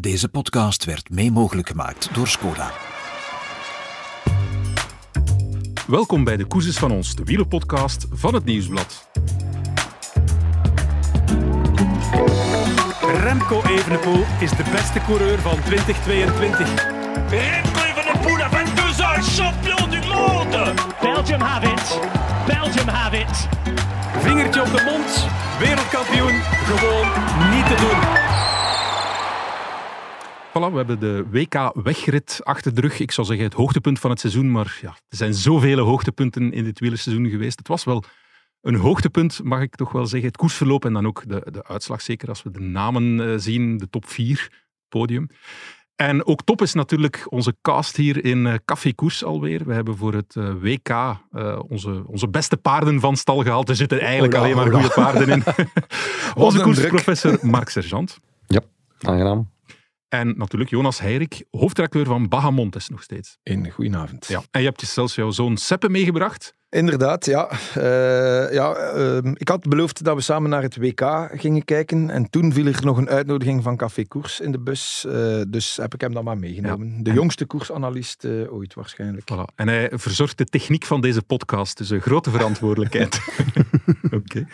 Deze 0.00 0.28
podcast 0.28 0.84
werd 0.84 1.10
mee 1.10 1.30
mogelijk 1.30 1.68
gemaakt 1.68 2.14
door 2.14 2.28
Skoda. 2.28 2.70
Welkom 5.86 6.24
bij 6.24 6.36
de 6.36 6.44
Koerses 6.44 6.76
van 6.76 6.90
ons, 6.90 7.14
de 7.14 7.24
wielerpodcast 7.24 8.06
van 8.10 8.34
het 8.34 8.44
Nieuwsblad. 8.44 9.08
Remco 13.20 13.62
Evenepoel 13.62 14.24
is 14.40 14.50
de 14.50 14.64
beste 14.72 15.00
coureur 15.00 15.38
van 15.38 15.62
2022. 15.62 16.84
Remco 17.28 17.80
Evenepoel 17.84 18.42
a 18.42 18.48
22 18.48 19.00
ans, 19.00 19.38
champion 19.38 19.90
du 19.90 20.06
monde 20.06 20.74
Belgium 21.00 21.40
have 21.40 21.72
it. 21.72 22.00
Belgium 22.46 22.88
have 22.88 23.18
it. 23.18 23.48
Vingertje 24.22 24.60
op 24.60 24.70
de 24.72 24.82
mond, 24.84 25.26
wereldkampioen, 25.58 26.42
gewoon 26.42 27.06
niet 27.50 27.66
te 27.66 27.74
doen. 27.80 28.55
Voilà, 30.56 30.70
we 30.70 30.76
hebben 30.76 31.00
de 31.00 31.24
WK-wegrit 31.30 32.40
achter 32.42 32.74
de 32.74 32.80
rug. 32.80 32.98
Ik 32.98 33.12
zou 33.12 33.26
zeggen 33.26 33.44
het 33.44 33.54
hoogtepunt 33.54 33.98
van 33.98 34.10
het 34.10 34.20
seizoen, 34.20 34.50
maar 34.50 34.78
ja, 34.82 34.88
er 34.88 35.16
zijn 35.16 35.34
zoveel 35.34 35.78
hoogtepunten 35.78 36.52
in 36.52 36.64
dit 36.64 36.78
wielerseizoen 36.78 37.28
geweest. 37.28 37.58
Het 37.58 37.68
was 37.68 37.84
wel 37.84 38.04
een 38.60 38.74
hoogtepunt, 38.74 39.40
mag 39.42 39.60
ik 39.60 39.74
toch 39.74 39.92
wel 39.92 40.06
zeggen. 40.06 40.28
Het 40.28 40.36
koersverloop 40.36 40.84
en 40.84 40.92
dan 40.92 41.06
ook 41.06 41.28
de, 41.28 41.46
de 41.50 41.64
uitslag, 41.64 42.02
zeker 42.02 42.28
als 42.28 42.42
we 42.42 42.50
de 42.50 42.60
namen 42.60 43.20
eh, 43.20 43.34
zien, 43.36 43.76
de 43.76 43.88
top 43.88 44.08
4, 44.08 44.50
podium. 44.88 45.28
En 45.96 46.26
ook 46.26 46.42
top 46.42 46.62
is 46.62 46.74
natuurlijk 46.74 47.26
onze 47.28 47.56
cast 47.62 47.96
hier 47.96 48.24
in 48.24 48.46
eh, 48.46 48.54
Café 48.64 48.92
Koers 48.92 49.24
alweer. 49.24 49.64
We 49.64 49.72
hebben 49.72 49.96
voor 49.96 50.14
het 50.14 50.36
eh, 50.36 50.50
WK 50.60 50.88
eh, 50.88 51.58
onze, 51.68 52.02
onze 52.06 52.28
beste 52.28 52.56
paarden 52.56 53.00
van 53.00 53.16
stal 53.16 53.42
gehaald. 53.42 53.68
Er 53.68 53.76
zitten 53.76 54.00
eigenlijk 54.00 54.32
Hola, 54.34 54.44
alleen 54.44 54.56
maar 54.56 54.66
hola. 54.66 54.78
goede 54.78 54.94
paarden 54.94 55.28
in. 55.28 55.42
onze 56.44 56.60
koersprofessor 56.60 57.38
Mark 57.42 57.68
Sergeant. 57.68 58.18
Ja, 58.46 58.60
aangenaam. 59.00 59.54
En 60.18 60.34
natuurlijk 60.36 60.70
Jonas 60.70 61.00
Heirik, 61.00 61.44
hoofdredacteur 61.50 62.04
van 62.04 62.28
Bahamontes 62.28 62.88
nog 62.88 63.02
steeds. 63.02 63.38
Een 63.42 63.70
goedenavond. 63.70 64.26
Ja. 64.26 64.42
En 64.50 64.60
je 64.60 64.66
hebt 64.66 64.80
je 64.80 64.86
zelfs 64.86 65.14
jouw 65.14 65.30
zoon 65.30 65.56
Seppe 65.56 65.88
meegebracht. 65.88 66.54
Inderdaad, 66.68 67.26
ja. 67.26 67.50
Eh, 67.74 68.52
ja 68.52 68.74
ehm, 68.74 69.32
ik 69.34 69.48
had 69.48 69.68
beloofd 69.68 70.04
dat 70.04 70.14
we 70.14 70.20
samen 70.20 70.50
naar 70.50 70.62
het 70.62 70.76
WK 70.76 71.30
gingen 71.32 71.64
kijken. 71.64 72.10
En 72.10 72.30
toen 72.30 72.52
viel 72.52 72.66
er 72.66 72.84
nog 72.84 72.96
een 72.96 73.08
uitnodiging 73.08 73.62
van 73.62 73.76
Café 73.76 74.04
Koers 74.04 74.40
in 74.40 74.52
de 74.52 74.60
bus. 74.60 75.04
Eh, 75.08 75.40
dus 75.48 75.76
heb 75.76 75.94
ik 75.94 76.00
hem 76.00 76.14
dan 76.14 76.24
maar 76.24 76.38
meegenomen. 76.38 77.02
De 77.02 77.12
jongste 77.12 77.46
koersanalist 77.46 78.24
eh, 78.24 78.52
ooit 78.52 78.74
waarschijnlijk. 78.74 79.24
Voilà. 79.32 79.54
En 79.54 79.68
hij 79.68 79.90
verzorgt 79.92 80.38
de 80.38 80.44
techniek 80.44 80.84
van 80.84 81.00
deze 81.00 81.22
podcast, 81.22 81.76
dus 81.76 81.90
een 81.90 82.00
grote 82.00 82.30
verantwoordelijkheid. 82.30 83.20
Oké. 84.10 84.46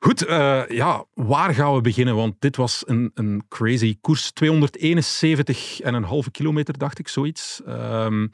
Goed, 0.00 0.24
ja, 0.68 1.04
waar 1.14 1.54
gaan 1.54 1.74
we 1.74 1.80
beginnen? 1.80 2.14
Want 2.14 2.34
dit 2.38 2.56
was 2.56 2.82
een, 2.86 3.10
een 3.14 3.44
crazy 3.48 3.98
koers. 4.00 4.32
271,5 4.44 6.30
kilometer, 6.30 6.78
dacht 6.78 6.98
ik, 6.98 7.08
zoiets. 7.08 7.62
Ehm, 7.66 8.26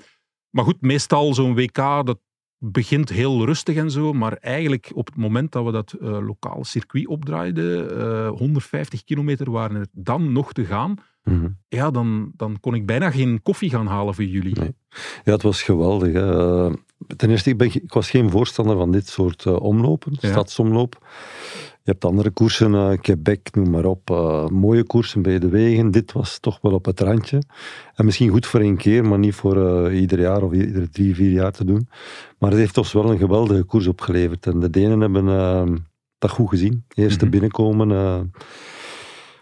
maar 0.50 0.64
goed, 0.64 0.80
meestal 0.80 1.34
zo'n 1.34 1.54
WK, 1.54 1.76
dat 2.06 2.18
begint 2.62 3.08
heel 3.08 3.44
rustig 3.44 3.76
en 3.76 3.90
zo. 3.90 4.12
Maar 4.12 4.32
eigenlijk 4.32 4.90
op 4.94 5.06
het 5.06 5.16
moment 5.16 5.52
dat 5.52 5.64
we 5.64 5.72
dat 5.72 5.92
eh, 5.92 6.08
lokale 6.26 6.64
circuit 6.64 7.06
opdraaiden, 7.06 7.98
eh, 8.00 8.28
150 8.28 9.04
kilometer 9.04 9.50
waren 9.50 9.76
er 9.76 9.86
dan 9.92 10.32
nog 10.32 10.52
te 10.52 10.64
gaan. 10.64 10.94
Mhm. 11.24 11.48
Ja, 11.68 11.90
dan, 11.90 12.32
dan 12.36 12.60
kon 12.60 12.74
ik 12.74 12.86
bijna 12.86 13.10
geen 13.10 13.42
koffie 13.42 13.70
gaan 13.70 13.86
halen 13.86 14.14
voor 14.14 14.24
jullie. 14.24 14.58
Nee. 14.58 14.74
Ja, 15.24 15.32
het 15.32 15.42
was 15.42 15.62
geweldig. 15.62 16.12
Hè. 16.12 16.38
Eh, 16.66 16.72
Ten 17.16 17.30
eerste, 17.30 17.50
ik, 17.50 17.56
ben, 17.56 17.66
ik 17.74 17.92
was 17.92 18.10
geen 18.10 18.30
voorstander 18.30 18.76
van 18.76 18.90
dit 18.92 19.08
soort 19.08 19.46
eh, 19.46 19.60
omlopen, 19.60 20.16
Ja. 20.20 20.28
stadsomloop. 20.30 21.06
Je 21.90 21.96
hebt 21.96 22.08
andere 22.12 22.30
koersen, 22.30 22.74
eh, 22.74 22.98
Quebec, 23.00 23.48
noem 23.54 23.70
maar 23.70 23.84
op. 23.84 24.10
eh, 24.10 24.46
mooie 24.46 24.84
koersen 24.84 25.22
bij 25.22 25.38
de 25.38 25.48
wegen. 25.48 25.90
Dit 25.90 26.12
was 26.12 26.38
toch 26.38 26.58
wel 26.62 26.72
op 26.72 26.84
het 26.84 27.00
randje. 27.00 27.42
En 27.94 28.04
misschien 28.04 28.30
goed 28.30 28.46
voor 28.46 28.60
één 28.60 28.76
keer, 28.76 29.04
maar 29.04 29.18
niet 29.18 29.34
voor 29.34 29.86
eh, 29.86 30.00
ieder 30.00 30.20
jaar 30.20 30.42
of 30.42 30.52
iedere 30.52 30.88
drie, 30.88 31.14
vier 31.14 31.30
jaar 31.30 31.52
te 31.52 31.64
doen. 31.64 31.88
Maar 32.38 32.50
het 32.50 32.58
heeft 32.58 32.78
ons 32.78 32.92
wel 32.92 33.10
een 33.10 33.18
geweldige 33.18 33.62
koers 33.62 33.86
opgeleverd. 33.86 34.46
En 34.46 34.60
de 34.60 34.70
Denen 34.70 35.00
hebben 35.00 35.28
eh, 35.28 35.76
dat 36.18 36.30
goed 36.30 36.48
gezien. 36.48 36.84
Eerst 36.94 37.20
Mhm. 37.20 37.30
binnenkomen 37.30 38.30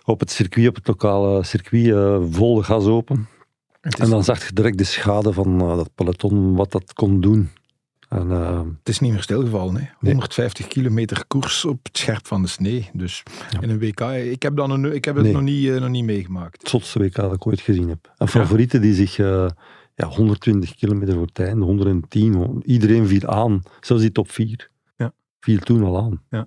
op 0.05 0.21
het 0.21 0.31
circuit, 0.31 0.69
op 0.69 0.75
het 0.75 0.87
lokale 0.89 1.45
circuit, 1.45 2.23
vol 2.31 2.55
de 2.55 2.63
gas 2.63 2.87
open. 2.87 3.27
En 3.99 4.11
dan 4.11 4.25
zag 4.25 4.47
je 4.47 4.53
direct 4.53 4.79
de 4.79 4.85
schade 4.85 5.33
van 5.33 5.59
dat 5.59 5.91
peloton, 5.95 6.55
wat 6.57 6.73
dat 6.73 6.93
kon 6.93 7.21
doen. 7.21 7.49
En, 8.09 8.31
eh, 8.31 8.61
het 8.79 8.89
is 8.89 8.99
niet 8.99 9.13
meer 9.13 9.23
stilgevallen. 9.23 9.77
Hè. 9.77 9.87
150 10.01 10.67
kilometer 10.67 11.25
koers 11.27 11.65
op 11.65 11.79
het 11.83 11.99
scherp 11.99 12.27
van 12.27 12.43
de 12.43 12.49
snee. 12.49 12.91
Dus 12.93 13.23
in 13.61 13.71
een 13.71 13.79
WK. 13.79 14.01
Ik 14.01 14.43
heb, 14.43 14.57
dan 14.57 14.71
een, 14.71 14.95
ik 14.95 15.05
heb 15.05 15.15
het 15.15 15.25
Nee. 15.25 15.33
nog, 15.33 15.43
niet, 15.43 15.69
eh, 15.69 15.81
nog 15.81 15.89
niet 15.89 16.05
meegemaakt. 16.05 16.59
het 16.61 16.69
zotste 16.69 16.99
WK 16.99 17.15
dat 17.15 17.33
ik 17.35 17.47
ooit 17.47 17.61
gezien 17.61 17.89
heb. 17.89 18.13
En 18.17 18.29
favorieten 18.29 18.81
die 18.81 18.95
zich 18.95 19.19
eh, 19.19 19.47
ja, 19.95 20.07
120 20.07 20.75
kilometer 20.75 21.15
voor 21.15 21.27
het 21.27 21.39
einde, 21.39 21.65
110, 21.65 22.35
hon- 22.35 22.63
iedereen 22.65 23.07
viel 23.07 23.27
aan. 23.29 23.63
Zelfs 23.81 24.03
die 24.03 24.13
top 24.13 24.31
4 24.31 24.71
Ja. 24.97 25.13
viel 25.41 25.59
toen 25.59 25.83
al 25.85 25.99
aan. 26.03 26.47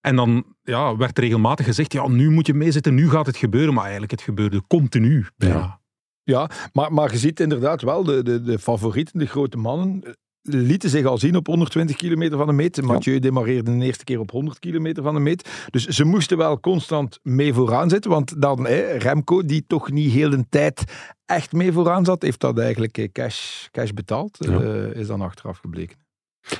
En 0.00 0.16
dan 0.16 0.44
ja, 0.62 0.96
werd 0.96 1.18
regelmatig 1.18 1.66
gezegd, 1.66 1.92
ja, 1.92 2.08
nu 2.08 2.30
moet 2.30 2.46
je 2.46 2.54
meezitten, 2.54 2.94
nu 2.94 3.10
gaat 3.10 3.26
het 3.26 3.36
gebeuren. 3.36 3.72
Maar 3.74 3.82
eigenlijk, 3.82 4.12
het 4.12 4.22
gebeurde 4.22 4.62
continu. 4.66 5.26
Ja. 5.36 5.80
Ja, 6.22 6.50
maar, 6.72 6.92
maar 6.92 7.12
je 7.12 7.18
ziet 7.18 7.40
inderdaad 7.40 7.82
wel, 7.82 8.04
de, 8.04 8.22
de, 8.22 8.42
de 8.42 8.58
favorieten, 8.58 9.18
de 9.18 9.26
grote 9.26 9.56
mannen, 9.56 10.02
lieten 10.46 10.90
zich 10.90 11.04
al 11.06 11.18
zien 11.18 11.36
op 11.36 11.46
120 11.46 11.96
kilometer 11.96 12.38
van 12.38 12.46
de 12.46 12.52
meet. 12.52 12.82
Mathieu 12.82 13.18
demareerde 13.18 13.78
de 13.78 13.84
eerste 13.84 14.04
keer 14.04 14.20
op 14.20 14.30
100 14.30 14.58
kilometer 14.58 15.02
van 15.02 15.14
de 15.14 15.20
meet. 15.20 15.48
Dus 15.70 15.86
ze 15.86 16.04
moesten 16.04 16.36
wel 16.36 16.60
constant 16.60 17.18
mee 17.22 17.54
vooraan 17.54 17.90
zitten, 17.90 18.10
want 18.10 18.42
dan 18.42 18.66
hè, 18.66 18.80
Remco, 18.96 19.44
die 19.44 19.64
toch 19.66 19.90
niet 19.90 20.12
heel 20.12 20.30
de 20.30 20.44
tijd 20.48 20.84
echt 21.26 21.52
mee 21.52 21.72
vooraan 21.72 22.04
zat, 22.04 22.22
heeft 22.22 22.40
dat 22.40 22.58
eigenlijk 22.58 22.98
eh, 22.98 23.08
cash, 23.12 23.66
cash 23.70 23.90
betaald, 23.90 24.36
Ja. 24.40 24.60
eh, 24.60 24.94
is 25.00 25.06
dan 25.06 25.20
achteraf 25.20 25.58
gebleken. 25.58 25.96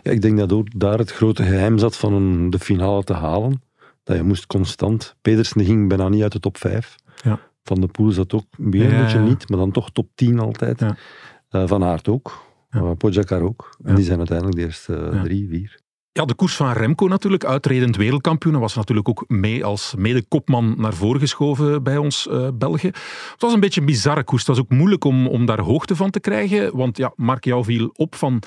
Ja, 0.03 0.11
ik 0.11 0.23
denk 0.23 0.39
dat 0.39 0.53
ook 0.53 0.67
daar 0.81 0.99
het 0.99 1.13
grote 1.13 1.43
geheim 1.43 1.79
zat 1.79 1.97
van 1.97 2.13
een, 2.13 2.51
de 2.51 2.59
finale 2.59 3.05
te 3.05 3.13
halen. 3.13 3.63
Dat 4.03 4.17
je 4.17 4.23
moest 4.23 4.47
constant. 4.47 5.15
Pedersen 5.23 5.65
ging 5.65 5.89
bijna 5.89 6.09
niet 6.09 6.23
uit 6.23 6.33
de 6.33 6.41
top 6.41 6.57
5. 6.59 6.95
Ja. 7.23 7.41
Van 7.63 7.81
de 7.81 7.87
Poel 7.87 8.11
zat 8.11 8.33
ook 8.33 8.45
weer 8.57 8.89
Ja, 8.91 8.97
een 8.97 9.03
beetje 9.03 9.19
ja. 9.19 9.25
niet, 9.25 9.49
maar 9.49 9.59
dan 9.59 9.71
toch 9.71 9.91
top 9.91 10.09
10 10.15 10.39
altijd. 10.39 10.81
Ja. 10.81 10.97
Eh, 11.49 11.63
van 11.67 11.85
Aert 11.85 12.09
ook. 12.09 12.43
Uh, 12.77 12.91
Pogacar 12.99 13.43
ook. 13.43 13.77
En 13.83 13.95
die 13.95 14.05
zijn 14.05 14.19
uiteindelijk 14.19 14.57
de 14.59 14.65
eerste 14.65 14.97
eh, 14.97 15.23
drie, 15.23 15.49
vier. 15.49 15.83
Ja, 16.13 16.25
de 16.25 16.35
koers 16.35 16.57
van 16.57 16.73
Remco 16.73 17.07
natuurlijk, 17.09 17.45
uitredend 17.45 17.97
wereldkampioen. 17.97 18.59
Was 18.59 18.75
natuurlijk 18.75 19.09
ook 19.09 19.25
mee 19.29 19.65
als 19.65 19.95
mede-kopman 19.99 20.75
naar 20.79 20.95
voren 20.95 21.21
geschoven 21.21 21.83
bij 21.83 21.97
ons 21.97 22.29
eh 22.29 22.49
België. 22.55 22.87
Het 22.87 23.35
was 23.39 23.53
een 23.53 23.61
beetje 23.61 23.81
een 23.81 23.87
bizarre 23.87 24.25
koers. 24.25 24.47
Het 24.47 24.57
was 24.57 24.65
ook 24.65 24.71
moeilijk 24.71 25.05
om, 25.05 25.27
om 25.27 25.47
daar 25.47 25.61
hoogte 25.61 25.97
van 25.97 26.11
te 26.11 26.21
krijgen. 26.21 26.77
Want 26.77 26.97
ja, 26.97 27.13
Mark, 27.17 27.45
jou 27.45 27.65
viel 27.65 27.91
op 27.93 28.15
van... 28.15 28.43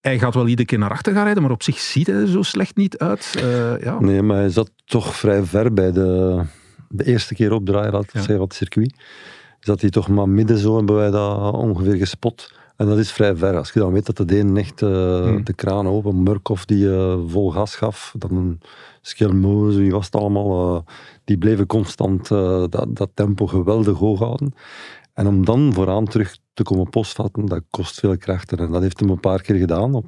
Hij 0.00 0.18
gaat 0.18 0.34
wel 0.34 0.46
iedere 0.48 0.68
keer 0.68 0.78
naar 0.78 0.90
achter 0.90 1.12
gaan 1.12 1.24
rijden, 1.24 1.42
maar 1.42 1.52
op 1.52 1.62
zich 1.62 1.78
ziet 1.78 2.06
hij 2.06 2.16
er 2.16 2.28
zo 2.28 2.42
slecht 2.42 2.76
niet 2.76 2.98
uit. 2.98 3.34
Eh, 3.38 3.80
ja. 3.80 4.00
Nee, 4.00 4.22
maar 4.22 4.36
hij 4.36 4.48
zat 4.48 4.70
toch 4.84 5.16
vrij 5.16 5.42
ver 5.42 5.72
bij 5.72 5.92
de, 5.92 6.40
de 6.88 7.04
eerste 7.04 7.34
keer 7.34 7.52
opdraaien, 7.52 7.92
laat 7.92 8.04
ik 8.04 8.12
Ja. 8.12 8.18
zeggen, 8.20 8.40
het 8.40 8.54
circuit. 8.54 8.94
Zat 9.60 9.80
hij 9.80 9.90
toch 9.90 10.08
maar 10.08 10.28
midden 10.28 10.58
zo, 10.58 10.76
hebben 10.76 10.96
wij 10.96 11.10
dat 11.10 11.52
ongeveer 11.54 11.94
gespot. 11.96 12.52
En 12.76 12.86
dat 12.86 12.98
is 12.98 13.12
vrij 13.12 13.36
ver. 13.36 13.56
Als 13.56 13.70
je 13.72 13.78
dan 13.80 13.92
weet 13.92 14.06
dat 14.06 14.16
de 14.16 14.24
Denen 14.24 14.56
echt 14.56 14.82
eh, 14.82 15.20
Hmm. 15.22 15.44
de 15.44 15.52
kraan 15.52 15.86
open, 15.86 16.22
Murkoff 16.22 16.64
die 16.64 16.90
eh, 16.94 17.18
vol 17.26 17.50
gas 17.50 17.76
gaf, 17.76 18.14
dan 18.18 18.58
Skelmoze, 19.00 19.78
wie 19.78 19.90
was 19.90 20.04
het 20.04 20.14
allemaal, 20.14 20.76
eh, 20.76 20.82
die 21.24 21.38
bleven 21.38 21.66
constant 21.66 22.28
dat, 22.28 22.86
dat 22.88 23.10
tempo 23.14 23.46
geweldig 23.46 23.98
hoog 23.98 24.18
houden. 24.18 24.54
En 25.12 25.26
om 25.26 25.44
dan 25.44 25.72
vooraan 25.72 26.04
terug 26.04 26.36
te 26.52 26.62
komen 26.62 26.90
postvatten, 26.90 27.46
dat 27.46 27.62
kost 27.70 27.98
veel 28.00 28.16
krachten. 28.18 28.58
En 28.58 28.70
dat 28.70 28.82
heeft 28.82 29.00
hem 29.00 29.08
een 29.10 29.20
paar 29.20 29.42
keer 29.42 29.56
gedaan. 29.56 29.94
Op 29.94 30.06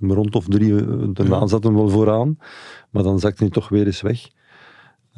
een 0.00 0.12
rond 0.12 0.34
of 0.34 0.44
drie, 0.48 0.74
daarna 1.12 1.38
Ja. 1.38 1.46
zat 1.46 1.64
hem 1.64 1.74
wel 1.74 1.88
vooraan. 1.88 2.38
Maar 2.90 3.02
dan 3.02 3.18
zakte 3.18 3.42
hij 3.42 3.52
toch 3.52 3.68
weer 3.68 3.86
eens 3.86 4.00
weg. 4.00 4.28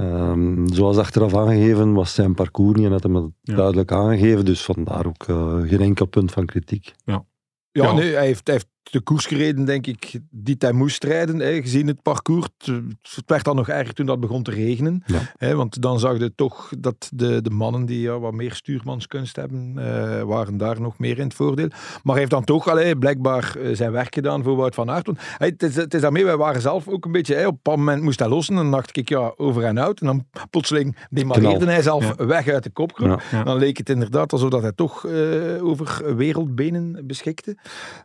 Ehm, 0.01 0.67
zoals 0.67 0.97
achteraf 0.99 1.35
aangegeven 1.37 1.93
was 1.93 2.15
zijn 2.15 2.35
parcours 2.35 2.77
niet 2.77 2.87
en 2.87 2.93
had 2.93 3.03
hem 3.03 3.13
dat 3.13 3.31
Ja. 3.43 3.55
duidelijk 3.55 3.93
aangegeven. 3.93 4.45
Dus 4.45 4.63
vandaar 4.65 5.07
ook 5.07 5.25
eh, 5.29 5.59
geen 5.61 5.81
enkel 5.81 6.07
punt 6.07 6.33
van 6.33 6.47
kritiek. 6.47 6.95
Ja, 7.05 7.25
Ja. 7.73 7.93
nee, 7.93 8.13
hij 8.15 8.27
heeft, 8.27 8.47
hij 8.47 8.55
heeft 8.57 8.69
de 8.91 9.01
koers 9.01 9.27
gereden, 9.27 9.65
denk 9.65 9.87
ik, 9.87 10.21
die 10.31 10.57
hij 10.59 10.73
moest 10.73 11.05
rijden. 11.05 11.39
Hè, 11.39 11.61
gezien 11.61 11.87
het 11.87 12.03
parcours. 12.03 12.49
Het, 12.65 13.23
werd 13.27 13.45
dan 13.45 13.57
nog 13.57 13.69
erger 13.69 13.95
toen 13.95 14.07
dat 14.07 14.21
begon 14.21 14.43
te 14.43 14.51
regenen. 14.51 15.03
Ja. 15.07 15.19
Hè, 15.37 15.55
want 15.55 15.83
dan 15.83 15.99
zag 15.99 16.19
je 16.19 16.35
toch 16.35 16.73
dat 16.79 17.11
de, 17.15 17.43
de 17.43 17.51
mannen 17.51 17.87
die 17.87 18.01
ja, 18.01 18.19
wat 18.19 18.33
meer 18.33 18.55
stuurmanskunst 18.55 19.37
hebben, 19.37 19.73
eh, 19.77 20.23
waren 20.23 20.57
daar 20.57 20.81
nog 20.81 20.99
meer 20.99 21.19
in 21.19 21.25
het 21.25 21.35
voordeel. 21.35 21.69
Maar 21.69 22.01
hij 22.03 22.19
heeft 22.19 22.31
dan 22.31 22.45
toch 22.45 22.69
allee, 22.69 22.97
blijkbaar 22.97 23.57
eh, 23.57 23.77
zijn 23.77 23.93
werk 23.93 24.15
gedaan 24.15 24.43
voor 24.43 24.57
Wout 24.57 24.75
van 24.75 24.91
Aert. 24.91 25.09
Hey, 25.37 25.49
het, 25.49 25.63
is, 25.63 25.77
het 25.77 25.95
is 25.95 26.01
daarmee, 26.01 26.25
wij 26.25 26.37
waren 26.37 26.61
zelf 26.61 26.89
ook 26.89 27.05
een 27.05 27.13
beetje... 27.13 27.35
Hey, 27.35 27.47
op 27.47 27.67
een 27.67 27.79
moment 27.79 28.03
moest 28.03 28.19
hij 28.19 28.29
lossen. 28.29 28.57
En 28.57 28.63
dan 28.63 28.71
dacht 28.71 28.97
ik, 28.97 29.09
ja, 29.09 29.33
over 29.37 29.65
en 29.65 29.81
uit. 29.81 30.01
En 30.01 30.07
dan 30.07 30.27
plotseling 30.51 30.97
demareerde 31.11 31.65
hij 31.65 31.83
zelf 31.83 32.19
Ja. 32.19 32.27
weg 32.27 32.49
uit 32.49 32.63
de 32.63 32.71
kopgroep. 32.71 33.23
Ja. 33.31 33.43
Dan 33.45 33.57
leek 33.59 33.79
het 33.79 33.89
inderdaad 33.89 34.33
alsof 34.33 34.51
dat 34.51 34.63
hij 34.63 34.73
toch 34.73 35.07
eh, 35.07 35.65
over 35.65 36.17
wereldbenen 36.17 37.07
beschikte. 37.07 37.57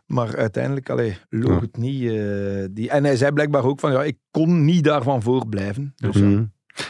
Maar 0.06 0.36
uiteindelijk 0.36 0.75
allee, 0.84 1.16
loog 1.28 1.54
Ja. 1.54 1.60
het 1.60 1.76
niet. 1.76 2.02
eh, 2.02 2.64
die, 2.70 2.90
en 2.90 3.04
hij 3.04 3.16
zei 3.16 3.32
blijkbaar 3.32 3.64
ook 3.64 3.80
van, 3.80 3.92
ja, 3.92 4.04
ik 4.04 4.16
kon 4.30 4.64
niet 4.64 4.84
daarvan 4.84 5.22
voorblijven. 5.22 5.92
Dus, 5.96 6.16
Mhm. 6.16 6.44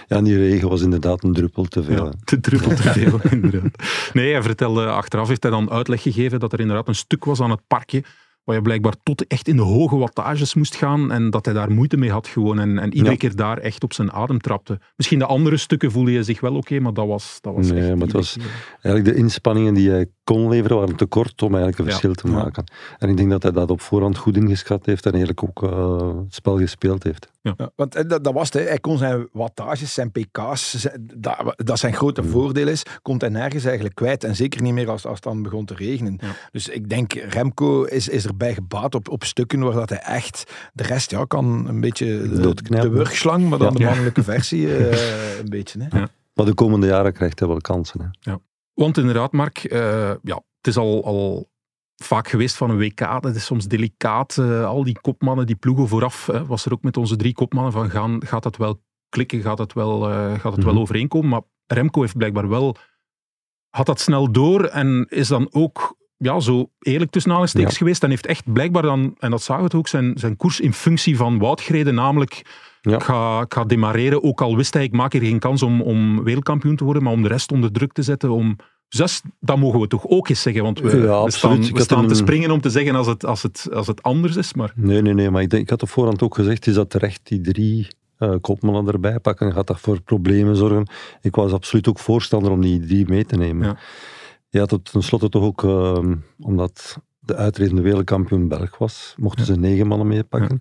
Ja, 0.07 0.17
en 0.17 0.25
die 0.25 0.37
regen 0.37 0.69
was 0.69 0.83
inderdaad 0.83 1.25
een 1.25 1.33
druppel 1.33 1.65
te 1.65 1.83
veel. 1.83 2.05
Ja, 2.05 2.13
te 2.25 2.41
druppel 2.41 2.75
te 2.75 2.83
veel, 2.83 3.21
inderdaad. 3.31 3.73
Nee, 4.13 4.33
hij 4.33 4.43
vertelde 4.43 4.87
achteraf, 4.87 5.29
heeft 5.29 5.43
hij 5.43 5.53
dan 5.53 5.71
uitleg 5.71 6.03
gegeven 6.03 6.41
dat 6.41 6.53
er 6.53 6.61
inderdaad 6.61 6.89
een 6.89 6.95
stuk 6.95 7.25
was 7.25 7.41
aan 7.41 7.51
het 7.51 7.61
parkje 7.67 8.03
waar 8.45 8.57
je 8.57 8.63
blijkbaar 8.63 8.95
tot 9.03 9.27
echt 9.27 9.49
in 9.49 9.57
de 9.57 9.63
hoge 9.63 9.97
wattages 9.97 10.55
moest 10.55 10.75
gaan 10.77 11.13
en 11.13 11.31
dat 11.31 11.45
hij 11.45 11.55
daar 11.55 11.71
moeite 11.71 11.97
mee 11.97 12.11
had 12.11 12.27
gewoon 12.27 12.59
en, 12.59 12.79
en 12.79 12.93
iedere 12.93 13.11
Ja. 13.11 13.17
keer 13.17 13.37
daar 13.37 13.59
echt 13.59 13.85
op 13.85 13.93
zijn 13.93 14.13
adem 14.13 14.39
trapte. 14.41 14.79
Misschien 14.97 15.19
de 15.19 15.27
andere 15.27 15.57
stukken 15.57 15.91
voelde 15.91 16.13
je 16.13 16.23
zich 16.23 16.41
wel 16.41 16.55
oké, 16.55 16.81
maar 16.81 16.93
dat 16.95 17.07
was, 17.07 17.39
dat 17.41 17.55
was 17.55 17.71
Nee, 17.71 17.81
echt 17.81 17.89
maar 17.91 17.99
het 18.03 18.13
was-. 18.13 18.37
Eigenlijk 18.83 19.05
de 19.05 19.23
inspanningen 19.23 19.75
die 19.75 19.91
hij 19.91 20.07
kon 20.35 20.49
leveren 20.49 20.77
waren 20.77 20.97
te 20.97 21.07
kort 21.07 21.43
om 21.43 21.55
eigenlijk 21.55 21.79
een 21.79 21.85
Ja, 21.85 21.91
verschil 21.91 22.15
te 22.15 22.29
ja. 22.29 22.33
maken. 22.35 22.65
En 22.99 23.09
ik 23.09 23.17
denk 23.17 23.31
dat 23.31 23.43
hij 23.43 23.53
dat 23.53 23.71
op 23.71 23.81
voorhand 23.81 24.17
goed 24.19 24.37
ingeschat 24.37 24.87
heeft 24.87 25.05
en 25.07 25.13
eigenlijk 25.15 25.43
ook 25.43 25.63
eh, 25.63 25.99
het 26.25 26.35
spel 26.35 26.59
gespeeld 26.59 27.03
heeft. 27.03 27.29
Ja, 27.43 27.71
want 27.77 27.95
eh, 27.95 28.09
dat, 28.09 28.25
dat 28.25 28.33
was 28.33 28.53
het, 28.53 28.63
hè. 28.63 28.69
hij 28.69 28.79
kon 28.79 28.99
zijn 28.99 29.29
wattages, 29.33 29.95
zijn 29.95 30.11
pk's, 30.11 30.75
zijn- 30.81 31.11
dat, 31.15 31.55
dat 31.57 31.79
zijn 31.79 31.95
grote 31.95 32.23
Mm. 32.23 32.29
voordeel 32.29 32.69
is, 32.69 32.83
komt 33.03 33.21
hij 33.21 33.31
nergens 33.31 33.65
eigenlijk 33.65 33.95
kwijt. 33.95 34.25
En 34.25 34.37
zeker 34.37 34.63
niet 34.63 34.73
meer 34.73 34.91
als, 34.91 35.05
als 35.07 35.15
het 35.15 35.25
dan 35.25 35.43
begon 35.43 35.65
te 35.65 35.75
regenen. 35.75 36.19
Ja. 36.21 36.29
Dus 36.53 36.69
ik 36.69 36.89
denk, 36.89 37.13
Remco 37.13 37.83
is, 37.83 38.09
is 38.09 38.27
erbij 38.27 38.55
gebaat 38.55 38.95
op, 38.95 39.09
op 39.09 39.25
stukken 39.25 39.61
waar 39.61 39.73
dat 39.75 39.89
hij 39.89 39.99
echt 40.03 40.53
de 40.73 40.83
rest 40.83 41.11
ja, 41.11 41.25
kan 41.25 41.65
een 41.69 41.81
beetje 41.81 42.07
de, 42.29 42.55
de 42.65 42.89
wurgslang, 42.89 43.49
maar 43.49 43.59
dan 43.59 43.73
Ja. 43.73 43.79
de 43.79 43.85
mannelijke 43.85 44.23
versie 44.23 44.77
eh, 44.77 45.39
een 45.41 45.49
beetje. 45.49 45.87
Hè. 45.89 45.99
Ja. 45.99 46.09
Maar 46.35 46.47
de 46.47 46.55
komende 46.55 46.87
jaren 46.87 47.13
krijgt 47.13 47.39
hij 47.39 47.49
wel 47.49 47.61
kansen. 47.61 48.15
Hè. 48.21 48.33
Want 48.77 48.99
inderdaad, 48.99 49.33
Mark, 49.33 49.59
eh, 49.65 50.15
ja, 50.23 50.35
het 50.57 50.67
is 50.67 50.77
al, 50.77 51.05
al 51.05 51.51
vaak 52.03 52.29
geweest 52.29 52.57
van 52.57 52.71
een 52.71 52.79
WK. 52.79 52.99
Dat 53.23 53.35
is 53.35 53.45
soms 53.45 53.67
delicaat. 53.69 54.39
eh, 54.39 54.65
al 54.67 54.85
die 54.85 55.01
kopmannen, 55.01 55.47
die 55.47 55.57
ploegen 55.57 55.89
vooraf, 55.89 56.27
was 56.47 56.65
er 56.67 56.73
ook 56.73 56.83
met 56.83 56.97
onze 56.97 57.17
drie 57.17 57.33
kopmannen 57.33 57.73
van 57.73 57.91
gaan, 57.91 58.27
gaat 58.27 58.43
dat 58.43 58.57
wel 58.57 58.83
klikken, 59.09 59.41
gaat 59.43 59.59
het 59.59 59.73
wel, 59.73 60.11
eh, 60.11 60.39
gaat 60.41 60.55
het 60.55 60.65
wel 60.65 60.73
Mhm. 60.73 60.83
overeenkomen. 60.83 61.29
Maar 61.29 61.43
Remco 61.67 62.01
heeft 62.01 62.17
blijkbaar 62.17 62.49
wel, 62.49 62.77
had 63.71 63.87
dat 63.87 64.01
snel 64.01 64.33
door 64.33 64.65
en 64.65 65.07
is 65.09 65.29
dan 65.29 65.49
ook 65.51 65.97
ja, 66.17 66.41
zo 66.41 66.71
eerlijk 66.79 67.11
tussen 67.11 67.31
aanhalingstekens 67.31 67.73
Ja. 67.75 67.79
geweest 67.79 68.03
en 68.03 68.11
heeft 68.11 68.27
echt 68.27 68.53
blijkbaar 68.53 68.83
dan, 68.83 69.15
en 69.19 69.31
dat 69.31 69.43
zagen 69.43 69.63
we 69.63 69.69
het 69.69 69.79
ook, 69.79 69.89
zijn, 69.89 70.13
zijn 70.19 70.37
koers 70.37 70.61
in 70.61 70.73
functie 70.73 71.17
van 71.17 71.39
Wout 71.39 71.61
gereden, 71.61 71.95
namelijk 71.95 72.43
Ja. 72.81 72.95
ik, 72.95 73.03
ga, 73.03 73.41
ik 73.41 73.55
ga 73.55 73.65
demareren, 73.65 74.23
ook 74.23 74.41
al 74.41 74.57
wist 74.57 74.75
hij 74.75 74.85
ik 74.85 74.93
maak 74.93 75.13
hier 75.13 75.23
geen 75.23 75.39
kans 75.39 75.63
om, 75.63 75.83
om 75.83 76.23
wereldkampioen 76.25 76.77
te 76.77 76.85
worden, 76.85 77.03
maar 77.03 77.13
om 77.13 77.23
de 77.23 77.29
rest 77.29 77.53
onder 77.53 77.73
druk 77.73 77.93
te 77.93 78.03
zetten, 78.03 78.31
om 78.31 78.57
zes, 78.89 79.23
dat 79.41 79.57
mogen 79.59 79.81
we 79.81 79.87
toch 79.87 80.07
ook 80.07 80.29
eens 80.29 80.43
zeggen, 80.43 80.63
want 80.63 80.81
we, 80.81 80.89
Ja, 80.97 80.97
we 81.03 81.11
absoluut. 81.11 81.65
staan, 81.65 81.75
we 81.77 81.83
staan 81.83 82.07
te 82.07 82.15
springen 82.15 82.51
om 82.51 82.61
te 82.61 82.71
zeggen 82.71 82.95
als 82.95 83.07
het, 83.07 83.25
als 83.25 83.43
het, 83.43 83.69
als 83.73 83.87
het 83.87 84.03
anders 84.03 84.37
is, 84.37 84.55
maar 84.55 84.73
Nee, 84.75 85.03
nee, 85.03 85.15
nee. 85.15 85.31
Maar 85.31 85.43
ik, 85.43 85.51
denk, 85.51 85.63
ik 85.63 85.71
had 85.71 85.83
op 85.83 85.89
voorhand 85.89 86.23
ook 86.23 86.35
gezegd, 86.35 86.67
is 86.67 86.75
dat 86.75 86.91
terecht 86.91 87.21
die 87.25 87.41
drie 87.41 87.89
kopmannen 88.41 88.93
erbij 88.93 89.19
pakken? 89.21 89.53
Gaat 89.53 89.67
dat 89.67 89.81
voor 89.81 90.01
problemen 90.01 90.57
zorgen? 90.57 90.87
Ik 91.21 91.35
was 91.35 91.53
absoluut 91.53 91.89
ook 91.89 91.99
voorstander 91.99 92.51
om 92.51 92.61
die 92.61 92.81
drie 92.87 93.09
mee 93.09 93.25
te 93.25 93.37
nemen. 93.37 93.67
Ja. 93.67 93.77
Je 94.49 94.59
had 94.59 94.71
het 94.71 94.93
tenslotte 94.93 95.29
toch 95.29 95.43
ook, 95.43 95.65
ehm, 95.65 96.17
omdat 96.39 96.99
de 97.19 97.37
uitredende 97.37 97.83
wereldkampioen 97.83 98.49
Belg 98.49 98.79
was, 98.79 99.15
mochten 99.17 99.45
ze 99.45 99.57
negen 99.57 99.87
mannen 99.87 100.07
meepakken. 100.07 100.61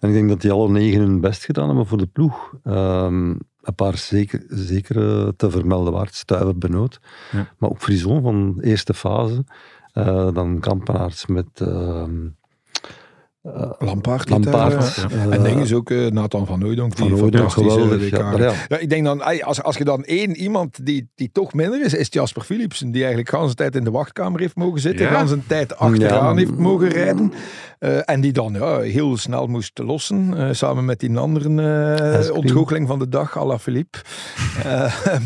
En 0.00 0.08
ik 0.08 0.14
denk 0.14 0.28
dat 0.28 0.40
die 0.40 0.52
alle 0.52 0.68
negen 0.68 1.00
hun 1.00 1.20
best 1.20 1.44
gedaan 1.44 1.66
hebben 1.66 1.86
voor 1.86 1.98
de 1.98 2.06
ploeg. 2.06 2.54
Ehm, 2.62 3.30
een 3.62 3.74
paar 3.74 3.98
zeker, 3.98 4.44
zeker 4.48 4.96
eh, 5.08 5.28
te 5.36 5.50
vermelden 5.50 5.92
waard. 5.92 6.14
Stuiver 6.14 6.58
Benoot. 6.58 7.00
Ja. 7.32 7.52
Maar 7.58 7.70
ook 7.70 7.80
Frison 7.80 8.22
van 8.22 8.54
de 8.56 8.64
eerste 8.64 8.94
fase. 8.94 9.44
Eh, 9.92 10.32
dan 10.32 10.60
Kampenaerts 10.60 11.26
met... 11.26 11.60
ehm, 11.60 12.26
eh, 13.54 13.70
Lampaard. 13.78 14.30
Lampaard. 14.30 14.96
eh, 14.96 15.24
eh, 15.24 15.32
en 15.34 15.42
ding 15.42 15.60
is 15.60 15.72
ook 15.72 15.90
eh, 15.90 16.06
Nathan 16.06 16.46
van 16.46 16.62
Hooydonk. 16.62 16.96
Die 16.96 17.16
Van 17.16 17.50
geweldig, 17.50 18.00
WK. 18.00 18.16
ja, 18.16 18.30
maar 18.30 18.40
ja. 18.40 18.52
Ja, 18.68 18.78
ik 18.78 18.88
denk 18.90 19.04
dan, 19.04 19.42
als, 19.44 19.62
als 19.62 19.76
je 19.76 19.84
dan 19.84 20.04
één 20.04 20.36
iemand 20.36 20.86
die, 20.86 21.08
die 21.14 21.30
toch 21.32 21.54
minder 21.54 21.84
is, 21.84 21.94
is 21.94 22.06
Jasper 22.10 22.42
Philipsen. 22.42 22.90
Die 22.90 23.04
eigenlijk 23.04 23.48
de 23.48 23.54
tijd 23.54 23.76
in 23.76 23.84
de 23.84 23.90
wachtkamer 23.90 24.40
heeft 24.40 24.56
mogen 24.56 24.80
zitten. 24.80 25.06
Ja. 25.06 25.20
Een 25.20 25.46
tijd 25.46 25.76
achteraan 25.76 26.32
Ja. 26.32 26.38
heeft 26.38 26.58
mogen 26.58 26.88
rijden. 26.88 27.32
Eh, 27.78 27.98
en 28.10 28.20
die 28.20 28.32
dan 28.32 28.52
ja, 28.52 28.80
heel 28.80 29.16
snel 29.16 29.46
moest 29.46 29.78
lossen. 29.78 30.34
eh, 30.36 30.48
samen 30.52 30.84
met 30.84 31.00
die 31.00 31.16
andere 31.18 31.62
eh 32.28 32.34
ontgoocheling 32.34 32.88
van 32.88 32.98
de 32.98 33.08
dag, 33.08 33.36
à 33.38 33.44
la 33.44 33.58
Philippe. 33.58 33.98
Eh, 34.64 34.94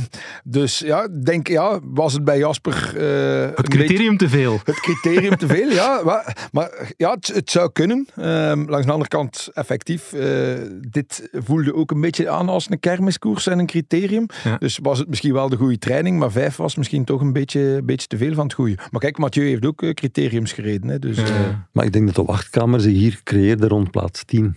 dus 0.44 0.78
ja, 0.78 1.08
denk, 1.22 1.48
ja, 1.48 1.78
was 1.82 2.12
het 2.12 2.24
bij 2.24 2.38
Jasper 2.38 2.74
eh, 2.96 3.40
het 3.46 3.54
beetje- 3.56 3.62
criterium 3.78 4.16
te 4.16 4.28
veel. 4.28 4.58
het 4.64 4.80
criterium 4.80 5.36
te 5.36 5.46
veel, 5.46 5.68
ja. 5.70 6.00
Maar, 6.04 6.48
maar 6.52 6.92
ja, 6.96 7.10
het, 7.10 7.26
het 7.34 7.50
zou 7.50 7.70
kunnen. 7.72 8.08
Ehm, 8.16 8.64
langs 8.68 8.86
de 8.86 8.92
andere 8.92 9.08
kant, 9.08 9.48
effectief, 9.52 10.12
eh, 10.12 10.54
dit 10.90 11.28
voelde 11.32 11.74
ook 11.74 11.90
een 11.90 12.00
beetje 12.00 12.28
aan 12.28 12.48
als 12.48 12.70
een 12.70 12.80
kermiskoers 12.80 13.46
en 13.46 13.58
een 13.58 13.66
criterium. 13.66 14.26
Ja. 14.44 14.56
Dus 14.58 14.78
was 14.82 14.98
het 14.98 15.08
misschien 15.08 15.32
wel 15.32 15.48
de 15.48 15.56
goede 15.56 15.78
training, 15.78 16.18
maar 16.18 16.30
vijf 16.30 16.56
was 16.56 16.76
misschien 16.76 17.04
toch 17.04 17.20
een 17.20 17.32
beetje, 17.32 17.80
beetje 17.84 18.06
te 18.06 18.16
veel 18.16 18.34
van 18.34 18.44
het 18.44 18.52
goede. 18.54 18.74
Maar 18.90 19.00
kijk, 19.00 19.18
Mathieu 19.18 19.46
heeft 19.48 19.66
ook 19.66 19.82
eh, 19.82 19.90
criteriums 19.90 20.52
gereden. 20.52 20.88
Hè, 20.90 20.98
dus, 20.98 21.16
eh, 21.18 21.30
Maar 21.72 21.84
ik 21.84 21.92
denk 21.92 22.06
dat 22.06 22.14
de 22.14 22.24
wachtkamer 22.24 22.80
zich 22.80 22.92
hier 22.92 23.20
creëerde 23.24 23.68
rond 23.68 23.90
plaats 23.90 24.24
10. 24.24 24.56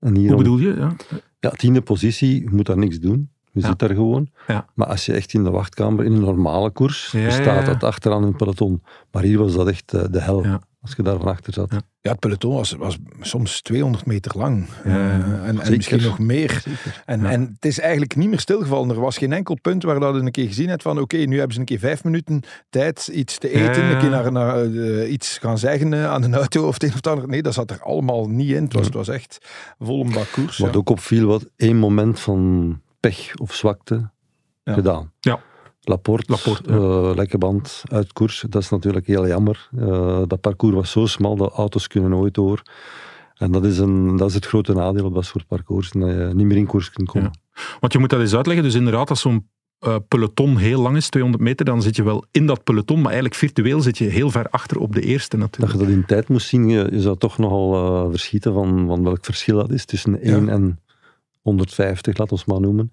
En 0.00 0.16
hier 0.16 0.28
hoe 0.28 0.36
bedoel 0.36 0.58
je? 0.58 0.74
Ja. 0.78 0.96
Ja, 1.40 1.50
tiende 1.50 1.80
positie, 1.80 2.42
je 2.42 2.50
moet 2.50 2.66
daar 2.66 2.78
niks 2.78 2.98
doen. 3.00 3.30
Je 3.52 3.60
Ja. 3.60 3.66
zit 3.68 3.78
daar 3.78 3.94
gewoon. 3.94 4.30
Ja. 4.46 4.66
Maar 4.74 4.86
als 4.86 5.06
je 5.06 5.12
echt 5.12 5.32
in 5.34 5.44
de 5.44 5.50
wachtkamer, 5.50 6.04
in 6.04 6.12
een 6.12 6.20
normale 6.20 6.70
koers, 6.70 7.10
Ja, 7.12 7.30
staat 7.30 7.66
ja. 7.66 7.72
dat 7.72 7.84
achteraan 7.84 8.20
in 8.22 8.28
het 8.28 8.36
peloton. 8.36 8.82
Maar 9.12 9.22
hier 9.22 9.38
was 9.38 9.54
dat 9.54 9.68
echt 9.68 9.90
de 9.90 10.20
hel, 10.20 10.42
Ja. 10.44 10.60
Als 10.86 10.96
je 10.96 11.02
daar 11.02 11.18
van 11.18 11.28
achter 11.28 11.52
zat. 11.52 11.70
Ja. 11.70 11.80
ja, 12.00 12.10
het 12.10 12.20
peloton 12.20 12.54
was, 12.54 12.72
was 12.72 12.98
soms 13.20 13.60
200 13.62 14.06
meter 14.06 14.38
lang. 14.38 14.66
Ja. 14.84 14.90
Eh, 14.90 15.48
en, 15.48 15.60
en 15.60 15.76
misschien 15.76 16.02
nog 16.02 16.18
meer. 16.18 16.62
En, 17.04 17.20
Ja. 17.20 17.30
en 17.30 17.40
het 17.54 17.64
is 17.64 17.80
eigenlijk 17.80 18.16
niet 18.16 18.28
meer 18.28 18.40
stilgevallen. 18.40 18.90
Er 18.90 19.00
was 19.00 19.18
geen 19.18 19.32
enkel 19.32 19.58
punt 19.62 19.82
waar 19.82 20.00
dat 20.00 20.14
je 20.14 20.20
een 20.20 20.30
keer 20.30 20.46
gezien 20.46 20.68
hebt 20.68 20.82
van 20.82 21.00
oké, 21.00 21.16
nu 21.16 21.36
hebben 21.36 21.54
ze 21.54 21.60
een 21.60 21.66
keer 21.66 21.78
vijf 21.78 22.04
minuten 22.04 22.42
tijd 22.70 23.06
iets 23.06 23.38
te 23.38 23.48
eten, 23.48 23.82
Ja, 23.82 23.88
ja. 23.88 23.94
een 23.94 24.00
keer 24.00 24.10
naar, 24.10 24.32
naar 24.32 24.62
eh, 24.64 25.12
iets 25.12 25.38
gaan 25.38 25.58
zeggen 25.58 25.92
eh, 25.92 26.10
aan 26.10 26.20
de 26.20 26.36
auto 26.36 26.66
of 26.66 26.74
het 26.74 26.82
een 26.82 26.88
of 26.88 26.94
het 26.94 27.06
ander. 27.06 27.28
Nee, 27.28 27.42
dat 27.42 27.54
zat 27.54 27.70
er 27.70 27.82
allemaal 27.82 28.28
niet 28.28 28.50
in. 28.50 28.62
Het 28.64 28.72
was, 28.72 28.84
het 28.84 28.94
was 28.94 29.08
echt 29.08 29.38
vol 29.78 30.04
een 30.04 30.12
bak 30.12 30.28
koers. 30.32 30.58
Wat 30.58 30.72
ja. 30.72 30.78
ook 30.78 30.90
opviel, 30.90 31.26
wat 31.26 31.46
één 31.56 31.76
moment 31.76 32.20
van 32.20 32.80
pech 33.00 33.34
of 33.36 33.54
zwakte 33.54 34.10
Ja. 34.64 34.72
gedaan. 34.74 35.12
Ja. 35.20 35.40
Laporte, 35.88 36.32
Laporte, 36.32 36.72
ja. 36.72 36.76
eh, 36.76 37.14
lekke 37.14 37.38
band 37.38 37.82
uit 37.88 38.12
koers. 38.12 38.44
Dat 38.48 38.62
is 38.62 38.68
natuurlijk 38.68 39.06
heel 39.06 39.26
jammer. 39.26 39.68
Eh, 39.78 40.22
dat 40.26 40.40
parcours 40.40 40.74
was 40.74 40.90
zo 40.90 41.06
smal, 41.06 41.36
dat 41.36 41.52
auto's 41.52 41.86
kunnen 41.86 42.10
nooit 42.10 42.34
door. 42.34 42.62
En 43.34 43.52
dat 43.52 43.64
is, 43.64 43.78
een, 43.78 44.16
dat 44.16 44.28
is 44.28 44.34
het 44.34 44.46
grote 44.46 44.72
nadeel 44.72 45.04
op 45.04 45.14
dat 45.14 45.24
soort 45.24 45.46
parcours, 45.46 45.90
dat 45.90 46.08
je 46.08 46.30
niet 46.34 46.46
meer 46.46 46.56
in 46.56 46.66
koers 46.66 46.90
kunt 46.90 47.08
komen. 47.08 47.30
Want 47.80 47.92
je 47.92 47.98
moet 47.98 48.10
dat 48.10 48.20
eens 48.20 48.34
uitleggen. 48.34 48.64
Dus 48.64 48.74
inderdaad, 48.74 49.10
als 49.10 49.20
zo'n 49.20 49.48
eh, 49.78 49.96
peloton 50.08 50.56
heel 50.56 50.80
lang 50.80 50.96
is, 50.96 51.08
200 51.08 51.44
meter, 51.44 51.64
dan 51.64 51.82
zit 51.82 51.96
je 51.96 52.02
wel 52.02 52.24
in 52.30 52.46
dat 52.46 52.64
peloton, 52.64 52.96
maar 52.96 53.12
eigenlijk 53.12 53.34
virtueel 53.34 53.80
zit 53.80 53.98
je 53.98 54.04
heel 54.04 54.30
ver 54.30 54.48
achter 54.50 54.78
op 54.78 54.94
de 54.94 55.00
eerste 55.00 55.36
Dat 55.36 55.40
natuurlijk. 55.40 55.72
je 55.72 55.78
dat 55.78 55.88
in 55.88 56.04
tijd 56.04 56.28
moest 56.28 56.48
zien, 56.48 56.68
je, 56.68 56.88
je 56.90 57.00
zou 57.00 57.16
toch 57.18 57.38
nogal 57.38 58.10
verschieten 58.10 58.52
van, 58.52 58.86
van 58.86 59.02
welk 59.02 59.24
verschil 59.24 59.56
dat 59.56 59.72
is 59.72 59.84
tussen 59.84 60.20
1 60.20 60.48
en 60.48 60.80
150, 61.42 62.18
laat 62.18 62.32
ons 62.32 62.44
maar 62.44 62.60
noemen. 62.60 62.92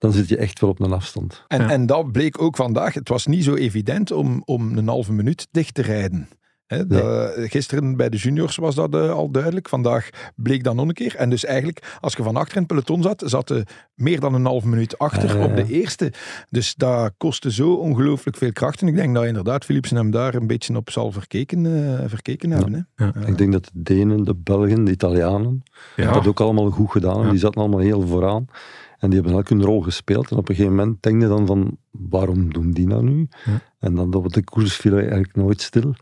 Dan 0.00 0.12
zit 0.12 0.28
je 0.28 0.36
echt 0.36 0.60
wel 0.60 0.70
op 0.70 0.80
een 0.80 0.92
afstand. 0.92 1.44
En, 1.48 1.60
Ja. 1.60 1.70
en 1.70 1.86
dat 1.86 2.12
bleek 2.12 2.42
ook 2.42 2.56
vandaag. 2.56 2.94
Het 2.94 3.08
was 3.08 3.26
niet 3.26 3.44
zo 3.44 3.54
evident 3.54 4.12
om, 4.12 4.42
om 4.44 4.78
een 4.78 4.88
halve 4.88 5.12
minuut 5.12 5.48
dicht 5.50 5.74
te 5.74 5.82
rijden. 5.82 6.28
Gisteren 7.48 7.96
bij 7.96 8.08
de 8.08 8.16
juniors 8.16 8.56
was 8.56 8.74
dat 8.74 8.94
eh, 8.94 9.10
al 9.10 9.30
duidelijk. 9.30 9.68
Vandaag 9.68 10.08
bleek 10.36 10.64
dat 10.64 10.74
nog 10.74 10.88
een 10.88 10.94
keer. 10.94 11.14
En 11.16 11.30
dus 11.30 11.44
eigenlijk, 11.44 11.96
als 12.00 12.14
je 12.14 12.22
van 12.22 12.36
achter 12.36 12.54
in 12.56 12.62
het 12.62 12.70
peloton 12.70 13.02
zat, 13.02 13.22
zat 13.26 13.48
je 13.48 13.64
meer 13.94 14.20
dan 14.20 14.34
een 14.34 14.44
halve 14.44 14.68
minuut 14.68 14.98
achter 14.98 15.38
ja, 15.38 15.44
op 15.44 15.56
de 15.56 15.66
eerste. 15.66 16.12
Dus 16.50 16.74
dat 16.74 17.12
kostte 17.16 17.52
zo 17.52 17.72
ongelooflijk 17.72 18.36
veel 18.36 18.52
kracht. 18.52 18.80
En 18.80 18.88
ik 18.88 18.94
denk 18.96 19.14
dat 19.14 19.24
inderdaad 19.24 19.64
Philipsen 19.64 19.96
hem 19.96 20.10
daar 20.10 20.34
een 20.34 20.46
beetje 20.46 20.76
op 20.76 20.90
zal 20.90 21.12
verkeken, 21.12 21.66
eh, 22.00 22.04
verkeken 22.08 22.50
hebben. 22.50 22.86
Hè. 22.94 23.04
Ja. 23.04 23.12
Ik 23.26 23.38
denk 23.38 23.52
dat 23.52 23.70
de 23.72 23.82
Denen, 23.82 24.24
de 24.24 24.34
Belgen, 24.34 24.84
de 24.84 24.90
Italianen, 24.90 25.62
Ja. 25.96 26.12
dat 26.12 26.26
ook 26.26 26.40
allemaal 26.40 26.70
goed 26.70 26.90
gedaan. 26.90 27.24
Ja. 27.24 27.30
Die 27.30 27.38
zaten 27.38 27.60
allemaal 27.60 27.80
heel 27.80 28.06
vooraan. 28.06 28.46
En 29.00 29.10
die 29.10 29.18
hebben 29.20 29.32
elk 29.38 29.48
hun 29.48 29.62
rol 29.64 29.80
gespeeld. 29.80 30.30
En 30.30 30.36
op 30.36 30.48
een 30.48 30.54
gegeven 30.54 30.76
moment 30.76 31.02
denk 31.02 31.22
je 31.22 31.28
dan 31.28 31.46
van, 31.46 31.76
waarom 31.90 32.52
doen 32.52 32.70
die 32.70 32.86
nou 32.86 33.02
nu? 33.04 33.28
Ja. 33.44 33.60
En 33.78 33.94
dan 33.94 34.14
op 34.14 34.32
de 34.32 34.44
koers 34.44 34.76
viel 34.76 34.96
eigenlijk 34.98 35.36
nooit 35.36 35.60
stil. 35.60 35.94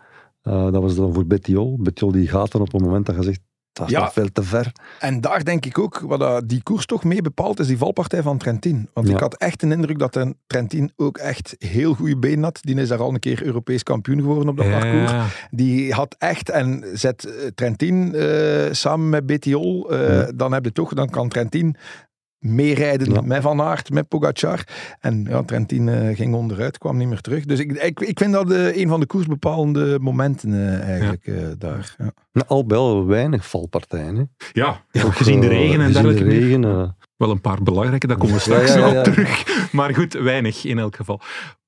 Eh, 0.43 0.63
dat 0.73 0.83
was 0.83 0.95
dan 0.95 1.15
voor 1.15 1.27
Bettiol. 1.27 1.79
Bettiol 1.81 2.13
die 2.13 2.29
gaat 2.29 2.53
dan 2.53 2.61
op 2.61 2.73
het 2.73 2.83
moment 2.83 3.07
dat 3.07 3.17
je 3.17 3.23
zegt, 3.23 3.41
dat 3.73 3.87
is 3.87 3.93
Ja. 3.93 4.11
veel 4.11 4.33
te 4.33 4.43
ver. 4.43 4.73
En 4.99 5.21
daar 5.21 5.45
denk 5.45 5.67
ik 5.67 5.79
ook, 5.79 6.01
wat 6.01 6.21
dat 6.21 6.49
die 6.49 6.63
koers 6.63 6.87
toch 6.87 7.05
mee 7.05 7.23
bepaalt, 7.23 7.61
is 7.61 7.67
die 7.67 7.79
valpartij 7.79 8.23
van 8.23 8.39
Trentin. 8.39 8.89
Want 8.93 9.07
Ja. 9.09 9.15
ik 9.15 9.21
had 9.21 9.35
echt 9.37 9.63
een 9.63 9.73
indruk 9.73 9.99
dat 9.99 10.17
een 10.17 10.37
Trentin 10.47 10.93
ook 10.97 11.19
echt 11.19 11.55
heel 11.59 11.95
goede 11.95 12.19
benen 12.19 12.43
had. 12.45 12.59
Die 12.63 12.75
is 12.75 12.89
daar 12.89 12.99
al 13.01 13.09
een 13.13 13.19
keer 13.19 13.43
Europees 13.45 13.83
kampioen 13.83 14.21
geworden 14.21 14.49
op 14.49 14.57
dat 14.57 14.71
parcours. 14.71 15.13
Die 15.51 15.93
had 15.93 16.15
echt, 16.19 16.51
en 16.51 16.85
zet 16.93 17.25
eh, 17.25 17.47
Trentin 17.55 18.15
eh, 18.15 18.73
samen 18.73 19.09
met 19.09 19.27
Bettiol, 19.27 19.91
eh, 19.93 20.09
Ja. 20.09 20.33
dan, 20.35 20.53
heb 20.53 20.65
je 20.65 20.73
toch, 20.73 20.95
dan 20.95 21.09
kan 21.11 21.29
Trentin 21.29 21.77
meerijden 22.39 23.13
Ja. 23.13 23.21
met 23.21 23.43
Van 23.43 23.61
Aert, 23.61 23.91
met 23.91 24.09
Pogacar. 24.09 24.65
En 25.01 25.27
ja, 25.29 25.43
Trentin 25.43 25.89
eh, 25.89 26.17
ging 26.17 26.35
onderuit, 26.35 26.79
kwam 26.79 26.97
niet 26.97 27.09
meer 27.09 27.21
terug. 27.21 27.45
Dus 27.45 27.59
ik, 27.59 27.73
ik, 27.73 28.01
ik 28.01 28.19
vind 28.19 28.33
dat 28.33 28.51
eh, 28.51 28.77
een 28.77 28.89
van 28.89 29.01
de 29.01 29.07
koersbepalende 29.07 29.99
momenten 30.01 30.53
eh, 30.53 30.89
eigenlijk 30.89 31.27
eh, 31.27 31.35
daar. 31.59 31.95
Ja. 31.99 32.11
Nou, 32.33 32.47
al 32.49 32.67
bij 32.67 32.79
al 32.79 33.07
weinig 33.07 33.47
valpartijen. 33.49 34.17
Hè. 34.17 34.23
Ja, 34.53 34.85
Ook, 35.05 35.15
gezien 35.17 35.41
de 35.41 35.49
regen 35.49 35.81
en 35.81 35.93
dergelijke. 35.93 36.25
de 36.25 36.31
regen, 36.31 36.65
eh, 36.65 36.89
Wel 37.19 37.31
een 37.31 37.41
paar 37.41 37.63
belangrijke, 37.63 38.07
daar 38.07 38.17
komen 38.17 38.35
we 38.35 38.41
straks 38.49 38.69
Ja, 38.69 38.79
ja, 38.79 38.85
nog 38.85 38.93
ja. 38.93 38.99
op 38.99 39.05
terug. 39.05 39.73
Maar 39.73 39.95
goed, 39.95 40.13
weinig 40.13 40.65
in 40.65 40.79
elk 40.79 40.97
geval. 40.97 41.21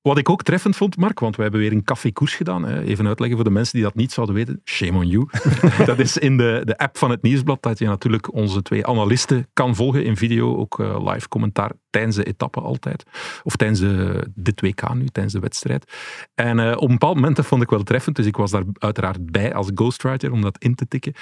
Wat 0.03 0.19
ik 0.19 0.29
ook 0.29 0.43
treffend 0.43 0.77
vond, 0.77 0.97
Mark, 0.97 1.21
want 1.21 1.37
we 1.37 1.43
hebben 1.43 1.61
weer 1.61 1.73
een 1.73 1.85
café-koers 1.85 2.35
gedaan. 2.35 2.65
Hè. 2.65 2.83
Even 2.83 3.07
uitleggen 3.07 3.37
voor 3.37 3.47
de 3.47 3.55
mensen 3.55 3.75
die 3.75 3.83
dat 3.83 3.95
niet 3.95 4.13
zouden 4.13 4.35
weten. 4.35 4.61
Shame 4.65 4.99
on 4.99 5.07
you. 5.07 5.29
dat 5.87 5.99
is 5.99 6.19
in 6.19 6.37
de, 6.37 6.63
de 6.65 6.79
app 6.79 6.99
van 6.99 7.11
het 7.11 7.23
Nieuwsblad, 7.23 7.63
dat 7.63 7.79
je 7.79 7.87
natuurlijk 7.87 8.35
onze 8.35 8.63
twee 8.63 8.87
analisten 8.87 9.49
kan 9.53 9.75
volgen 9.75 10.05
in 10.05 10.17
video. 10.17 10.57
Ook 10.57 10.81
eh, 10.81 11.13
live 11.13 11.29
commentaar 11.29 11.73
tijdens 11.91 12.17
de 12.17 12.25
etappe 12.25 12.61
altijd. 12.61 13.05
Of 13.43 13.57
tijdens 13.57 13.81
de, 13.81 14.27
dit 14.35 14.61
WK 14.61 14.95
nu, 14.95 15.07
tijdens 15.07 15.35
de 15.35 15.41
wedstrijd. 15.41 15.93
En 16.35 16.59
eh, 16.59 16.77
op 16.77 16.83
een 16.83 16.99
bepaald 16.99 17.15
moment, 17.15 17.37
dat 17.37 17.47
vond 17.47 17.63
ik 17.63 17.71
wel 17.71 17.83
treffend, 17.83 18.17
dus 18.17 18.27
ik 18.27 18.37
was 18.37 18.51
daar 18.51 18.65
uiteraard 18.79 19.31
bij 19.31 19.55
als 19.55 19.71
ghostwriter 19.75 20.33
om 20.33 20.41
dat 20.41 20.59
in 20.59 20.75
te 20.75 20.89
tikken. 20.89 21.13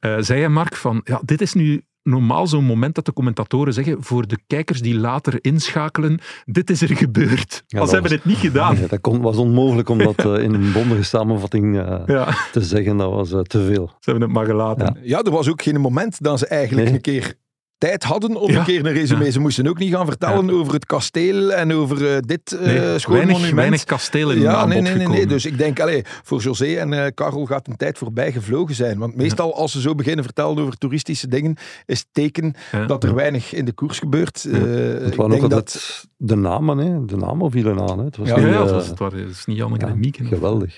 Eh, 0.00 0.16
zei 0.18 0.40
hij, 0.40 0.48
Mark, 0.48 0.76
van 0.76 1.00
ja, 1.04 1.20
dit 1.24 1.40
is 1.40 1.52
nu 1.52 1.84
normaal 2.04 2.46
zo'n 2.46 2.64
moment 2.64 2.94
dat 2.94 3.04
de 3.04 3.12
commentatoren 3.12 3.72
zeggen 3.72 4.02
voor 4.02 4.26
de 4.26 4.38
kijkers 4.46 4.80
die 4.80 4.94
later 4.98 5.38
inschakelen, 5.40 6.18
dit 6.44 6.70
is 6.70 6.82
er 6.82 6.96
gebeurd. 6.96 7.62
Ja, 7.66 7.80
Als 7.80 7.90
hebben 7.90 8.10
was- 8.10 8.18
het 8.20 8.28
niet 8.28 8.38
gedaan. 8.38 8.76
Ja, 8.80 8.86
dat 8.86 9.00
kon, 9.00 9.20
was 9.20 9.36
onmogelijk 9.36 9.88
om 9.88 9.98
dat 9.98 10.18
eh, 10.26 10.42
in 10.42 10.54
een 10.54 10.72
bondige 10.72 11.02
samenvatting 11.02 11.78
eh, 11.78 12.00
Ja, 12.06 12.34
te 12.52 12.60
zeggen. 12.60 12.96
Dat 12.96 13.10
was 13.12 13.32
eh, 13.32 13.40
te 13.40 13.64
veel. 13.64 13.86
ze 14.00 14.10
hebben 14.10 14.22
het 14.22 14.32
maar 14.36 14.46
gelaten. 14.46 14.86
Ja. 14.94 15.00
Ja, 15.02 15.22
er 15.22 15.30
was 15.30 15.48
ook 15.48 15.62
geen 15.62 15.80
moment 15.80 16.22
dat 16.22 16.38
ze 16.38 16.46
eigenlijk 16.46 16.86
Nee. 16.86 16.94
een 16.96 17.00
keer 17.02 17.34
tijd 17.78 18.02
hadden 18.04 18.36
om 18.36 18.50
Ja. 18.50 18.58
een 18.58 18.64
keer 18.64 18.86
een 18.86 18.92
resume. 18.92 19.24
Ja. 19.24 19.30
Ze 19.30 19.40
moesten 19.40 19.66
ook 19.68 19.78
niet 19.78 19.92
gaan 19.94 20.06
vertellen 20.06 20.50
over 20.50 20.72
het 20.72 20.86
kasteel 20.86 21.52
en 21.52 21.72
over 21.72 22.14
eh, 22.14 22.18
dit 22.20 22.52
eh 22.52 22.60
Nee, 22.66 22.98
schoon 22.98 23.14
weinig, 23.14 23.32
monument. 23.34 23.54
weinig 23.56 23.84
kastelen 23.84 24.36
in 24.36 24.42
ja, 24.42 24.52
aanbod 24.54 24.68
nee, 24.68 24.80
nee, 24.82 24.90
nee, 24.90 24.98
nee. 24.98 25.06
gekomen. 25.06 25.28
Dus 25.28 25.44
ik 25.46 25.58
denk, 25.58 25.80
allee, 25.80 26.02
voor 26.22 26.40
José 26.42 26.64
en 26.74 26.92
eh 26.92 27.10
Karel 27.14 27.46
gaat 27.46 27.66
een 27.68 27.76
tijd 27.76 27.98
voorbij 27.98 28.32
gevlogen 28.32 28.74
zijn. 28.74 28.98
Want 28.98 29.16
meestal 29.16 29.54
als 29.56 29.72
ze 29.72 29.80
zo 29.80 29.94
beginnen 29.94 30.24
vertellen 30.24 30.58
over 30.58 30.76
toeristische 30.78 31.28
dingen, 31.28 31.56
is 31.86 31.98
het 31.98 32.08
teken 32.12 32.54
Ja. 32.72 32.86
dat 32.86 33.04
er 33.04 33.14
weinig 33.14 33.52
in 33.52 33.64
de 33.64 33.72
koers 33.72 33.98
gebeurt. 33.98 34.44
Eh, 34.44 34.52
Het 34.52 35.14
waren 35.14 35.30
denk 35.30 35.42
ook 35.44 35.50
dat... 35.50 35.52
altijd 35.52 36.04
de 36.16 36.36
namen, 36.36 36.78
hè. 36.78 37.04
de 37.04 37.16
namen 37.16 37.50
vielen 37.50 37.80
aan. 37.80 37.98
Hè. 37.98 38.04
Het 38.04 38.16
was 38.16 38.28
Ja, 38.28 38.36
Ja, 38.38 38.44
niet, 38.44 38.54
ja, 38.54 38.60
eh, 38.64 38.70
was, 38.70 38.86
het 38.88 38.98
was, 38.98 39.12
het 39.12 39.28
is 39.30 39.44
niet 39.44 39.56
Janneke 39.56 39.84
ja, 39.86 39.90
en 39.90 39.98
Mieke. 39.98 40.24
geweldig. 40.24 40.76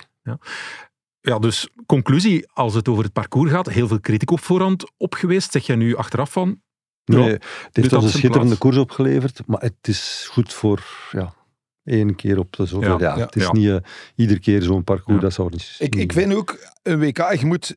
Ja, 1.21 1.39
dus 1.39 1.69
conclusie, 1.87 2.47
als 2.53 2.75
het 2.75 2.89
over 2.89 3.05
het 3.05 3.13
parcours 3.13 3.51
gaat, 3.51 3.69
heel 3.69 3.89
veel 3.89 4.01
kritiek 4.01 4.31
op 4.31 4.41
voorhand 4.41 4.93
op 4.97 5.15
geweest. 5.15 5.53
Zeg 5.53 5.67
jij 5.67 5.77
nu 5.77 5.97
achteraf 5.97 6.31
van, 6.33 6.49
Ja, 6.49 6.55
Nee, 7.15 7.23
het 7.31 7.43
dit 7.73 7.83
heeft 7.83 7.93
ons 7.93 8.05
een 8.05 8.11
schitterende 8.11 8.45
plaats. 8.47 8.61
koers 8.61 8.77
opgeleverd, 8.77 9.41
maar 9.47 9.61
het 9.61 9.75
is 9.83 10.29
goed 10.31 10.53
voor 10.53 10.85
ja, 11.11 11.35
één 11.85 12.15
keer 12.15 12.39
op 12.39 12.53
de 12.57 12.67
zoveel 12.67 12.91
Ja, 12.93 12.99
jaar. 12.99 13.19
ja, 13.19 13.25
het 13.25 13.37
is 13.37 13.43
ja. 13.43 13.53
niet 13.53 13.69
eh, 13.69 13.77
iedere 14.15 14.39
keer 14.41 14.63
zo'n 14.63 14.85
parcours, 14.85 15.17
Ja. 15.17 15.23
dat 15.23 15.33
zou 15.33 15.49
niet... 15.51 15.77
Ik, 15.79 15.95
ik 15.95 16.13
vind 16.13 16.35
ook, 16.35 16.59
een 16.83 16.99
WK, 16.99 17.33
je 17.41 17.47
moet 17.47 17.77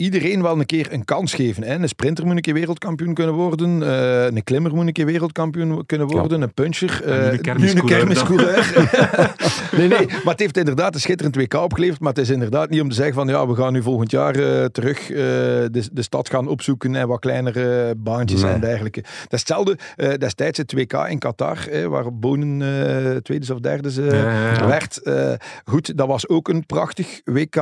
iedereen 0.00 0.42
wel 0.42 0.58
een 0.58 0.66
keer 0.66 0.86
een 0.92 1.04
kans 1.04 1.34
geven. 1.34 1.62
Hè. 1.62 1.74
Een 1.74 1.88
sprinter 1.88 2.26
moet 2.26 2.34
een 2.36 2.40
keer 2.40 2.54
wereldkampioen 2.54 3.14
kunnen 3.14 3.34
worden. 3.34 3.82
eh, 3.82 4.24
een 4.24 4.44
klimmer 4.44 4.74
moet 4.74 4.86
een 4.86 4.92
keer 4.92 5.06
wereldkampioen 5.06 5.86
kunnen 5.86 6.06
worden. 6.06 6.40
Een 6.42 6.54
puncher. 6.54 7.02
Nu 7.06 7.12
eh, 7.12 7.32
een 7.32 7.40
kermiscoureur 7.40 8.00
een 8.00 8.06
kermiscoureur. 8.06 8.72
nee, 9.78 9.88
nee, 9.88 10.06
maar 10.06 10.20
het 10.32 10.38
heeft 10.40 10.56
inderdaad 10.56 10.94
een 10.94 11.00
schitterend 11.00 11.36
WK 11.36 11.54
opgeleverd. 11.54 12.00
Maar 12.00 12.08
het 12.12 12.18
is 12.22 12.30
inderdaad 12.30 12.70
niet 12.70 12.80
om 12.80 12.88
te 12.88 12.94
zeggen 12.94 13.14
van 13.14 13.28
ja, 13.28 13.46
we 13.46 13.54
gaan 13.54 13.72
nu 13.72 13.82
volgend 13.82 14.10
jaar 14.10 14.34
eh, 14.34 14.64
terug 14.64 15.10
eh, 15.10 15.16
de, 15.16 15.88
de 15.92 16.02
stad 16.02 16.30
gaan 16.30 16.48
opzoeken 16.48 16.94
en 16.94 17.08
wat 17.08 17.20
kleinere 17.20 17.94
baantjes 17.96 18.42
Nee. 18.42 18.52
en 18.52 18.60
dergelijke. 18.60 19.00
Dat 19.00 19.10
is 19.32 19.38
hetzelfde 19.38 19.78
eh, 19.96 20.12
destijds 20.14 20.58
het 20.58 20.72
WK 20.72 20.92
in 20.92 21.18
Qatar, 21.18 21.66
eh, 21.68 21.86
waar 21.86 22.14
Bonen 22.18 22.62
eh 22.62 23.16
tweede 23.16 23.54
of 23.54 23.60
derde 23.60 23.88
eh, 24.10 24.22
Ja, 24.56 24.66
werd. 24.66 25.02
Eh, 25.02 25.32
goed, 25.64 25.96
dat 25.96 26.06
was 26.06 26.28
ook 26.28 26.48
een 26.48 26.66
prachtig 26.66 27.20
WK. 27.24 27.56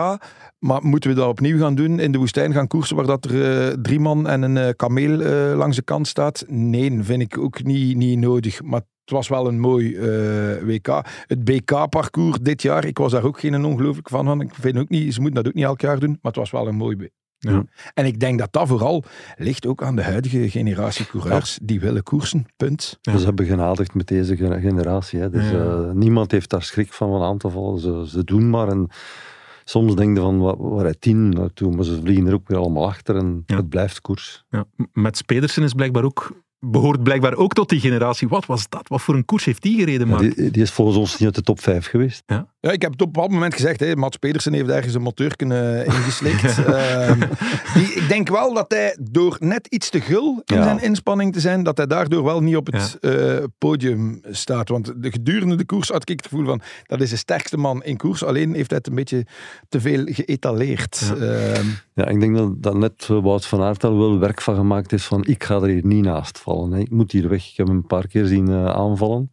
Maar 0.59 0.83
moeten 0.83 1.11
we 1.11 1.17
dat 1.17 1.29
opnieuw 1.29 1.59
gaan 1.59 1.75
doen? 1.75 2.01
In 2.01 2.13
de 2.13 2.19
woestijn 2.29 2.53
gaan 2.53 2.67
koersen 2.67 2.97
waar 2.97 3.07
dat 3.07 3.25
er 3.25 3.67
eh, 3.69 3.75
drie 3.83 4.01
man 4.01 4.29
en 4.29 4.43
een 4.43 4.57
eh, 4.57 4.69
kameel 4.77 5.21
eh, 5.21 5.57
langs 5.57 5.77
de 5.77 5.83
kant 5.83 6.07
staat? 6.09 6.45
Nee, 6.49 6.99
vind 7.03 7.23
ik 7.23 7.39
ook 7.39 7.63
niet, 7.63 7.97
niet 7.97 8.19
nodig. 8.19 8.63
Maar 8.63 8.81
het 8.81 9.11
was 9.17 9.29
wel 9.29 9.49
een 9.49 9.61
mooi 9.61 9.97
eh, 9.97 10.65
WK. 10.65 11.05
Het 11.27 11.45
BK-parcours 11.45 12.39
dit 12.43 12.63
jaar, 12.63 12.85
ik 12.85 12.99
was 12.99 13.13
daar 13.13 13.25
ook 13.25 13.41
geen 13.41 13.65
ongelooflijk 13.65 14.09
van. 14.09 14.25
van. 14.25 14.41
Ik 14.41 14.55
vind 14.55 14.79
ook 14.79 14.89
niet, 14.89 15.15
ze 15.15 15.21
moeten 15.21 15.43
dat 15.43 15.49
ook 15.53 15.55
niet 15.57 15.65
elk 15.65 15.81
jaar 15.81 15.99
doen, 15.99 16.09
maar 16.11 16.19
het 16.33 16.37
was 16.37 16.51
wel 16.51 16.69
een 16.69 16.75
mooi 16.77 16.97
WK. 16.97 17.11
Ja. 17.39 17.65
En 17.95 18.05
ik 18.07 18.21
denk 18.21 18.39
dat 18.39 18.53
dat 18.53 18.69
vooral 18.69 19.05
ligt 19.37 19.67
ook 19.67 19.83
aan 19.83 19.97
de 19.97 20.03
huidige 20.03 20.51
generatie 20.51 21.07
coureurs 21.07 21.59
die 21.63 21.81
willen 21.81 22.03
koersen. 22.03 22.47
Punt. 22.57 22.99
Ja. 23.01 23.13
Dus 23.13 23.21
ze 23.21 23.27
hebben 23.27 23.47
genadigd 23.47 23.95
met 23.95 24.07
deze 24.07 24.37
ge- 24.37 24.61
generatie. 24.61 25.21
Hè. 25.21 25.31
Dus, 25.31 25.51
Ja. 25.51 25.59
eh, 25.65 25.91
niemand 25.91 26.31
heeft 26.31 26.51
daar 26.51 26.63
schrik 26.63 26.93
van 26.93 27.11
van 27.11 27.23
aan 27.23 27.39
te 27.39 27.49
vallen. 27.51 27.79
Ze, 27.81 28.05
ze 28.09 28.25
doen 28.25 28.51
maar. 28.51 28.69
En 28.69 28.89
soms 29.69 29.95
denk 29.95 30.17
je 30.17 30.23
van, 30.23 30.39
wat, 30.39 30.57
waar 30.59 30.85
hij 30.85 30.95
tien 30.99 31.29
naartoe? 31.29 31.75
Maar 31.75 31.85
ze 31.85 32.01
vliegen 32.01 32.27
er 32.27 32.35
ook 32.35 32.49
weer 32.49 32.59
allemaal 32.59 32.87
achter 32.87 33.17
en 33.17 33.43
Ja. 33.47 33.57
het 33.57 33.69
blijft 33.69 34.01
koers. 34.01 34.45
Ja. 34.51 34.65
Met 34.93 35.23
Pedersen 35.27 35.63
is 35.63 35.73
blijkbaar 35.73 36.05
ook, 36.05 36.43
behoort 36.59 37.03
blijkbaar 37.03 37.35
ook 37.35 37.53
tot 37.53 37.69
die 37.69 37.81
generatie. 37.81 38.29
Wat 38.29 38.47
was 38.47 38.69
dat? 38.69 38.89
Wat 38.89 39.01
voor 39.03 39.15
een 39.15 39.25
koers 39.25 39.45
heeft 39.45 39.63
die 39.63 39.79
gereden, 39.79 40.09
Ja, 40.09 40.17
die, 40.19 40.51
die 40.51 40.63
is 40.63 40.71
volgens 40.71 40.97
ons 40.97 41.13
niet 41.19 41.25
uit 41.27 41.35
de 41.35 41.43
top 41.43 41.61
5 41.61 41.87
geweest. 41.87 42.23
Ja, 42.27 42.55
ik 42.61 42.83
heb 42.83 42.93
het 42.93 43.01
op 43.01 43.07
een 43.07 43.13
bepaald 43.13 43.31
moment 43.31 43.55
gezegd. 43.55 43.81
Hè, 43.81 43.97
Mats 43.97 44.17
Pedersen 44.17 44.53
heeft 44.53 44.69
ergens 44.69 44.95
een 44.95 45.03
moteur 45.03 45.37
kunnen 45.37 45.85
ingeslikt. 45.87 46.59
Ehm, 46.65 47.21
die, 47.75 47.93
ik 47.93 48.09
denk 48.09 48.29
wel 48.29 48.55
dat 48.55 48.65
hij 48.69 48.97
door 49.01 49.37
net 49.41 49.67
iets 49.67 49.91
te 49.91 50.01
gul 50.01 50.43
in 50.45 50.57
Ja. 50.57 50.63
zijn 50.63 50.83
inspanning 50.83 51.33
te 51.33 51.41
zijn, 51.41 51.63
dat 51.63 51.77
hij 51.77 51.87
daardoor 51.87 52.25
wel 52.25 52.41
niet 52.41 52.57
op 52.57 52.67
het 52.67 52.97
eh, 53.01 53.37
podium 53.59 54.21
staat. 54.31 54.69
Want 54.69 54.93
de 55.03 55.11
gedurende 55.11 55.55
de 55.57 55.65
koers 55.65 55.89
had 55.89 56.03
ik 56.11 56.17
het 56.17 56.27
gevoel 56.29 56.45
van, 56.45 56.61
dat 56.87 57.01
is 57.01 57.11
de 57.11 57.17
sterkste 57.17 57.57
man 57.57 57.83
in 57.83 57.97
koers. 57.97 58.25
Alleen 58.25 58.55
heeft 58.55 58.69
hij 58.71 58.79
het 58.79 58.87
een 58.87 58.95
beetje 58.95 59.27
te 59.69 59.81
veel 59.81 60.05
geëtaleerd. 60.05 61.13
Ja. 61.19 61.27
Ehm, 61.27 61.67
Ja, 61.95 62.07
ik 62.07 62.21
denk 62.21 62.37
dat, 62.37 62.63
dat 62.63 62.77
net 62.77 63.07
eh, 63.11 63.23
Wout 63.23 63.47
van 63.47 63.63
Aert 63.63 63.85
al 63.85 63.99
wel 63.99 64.19
werk 64.19 64.41
van 64.41 64.55
gemaakt 64.57 64.93
is 64.93 65.05
van 65.05 65.25
ik 65.27 65.45
ga 65.45 65.55
er 65.55 65.67
hier 65.69 65.87
niet 65.87 66.05
naast 66.05 66.39
vallen. 66.39 66.73
Hè. 66.73 66.79
Ik 66.79 66.91
moet 66.91 67.13
hier 67.13 67.29
weg. 67.29 67.51
Ik 67.51 67.57
heb 67.57 67.67
hem 67.67 67.77
een 67.77 67.87
paar 67.87 68.07
keer 68.07 68.27
zien 68.27 68.49
eh, 68.49 68.65
aanvallen. 68.65 69.31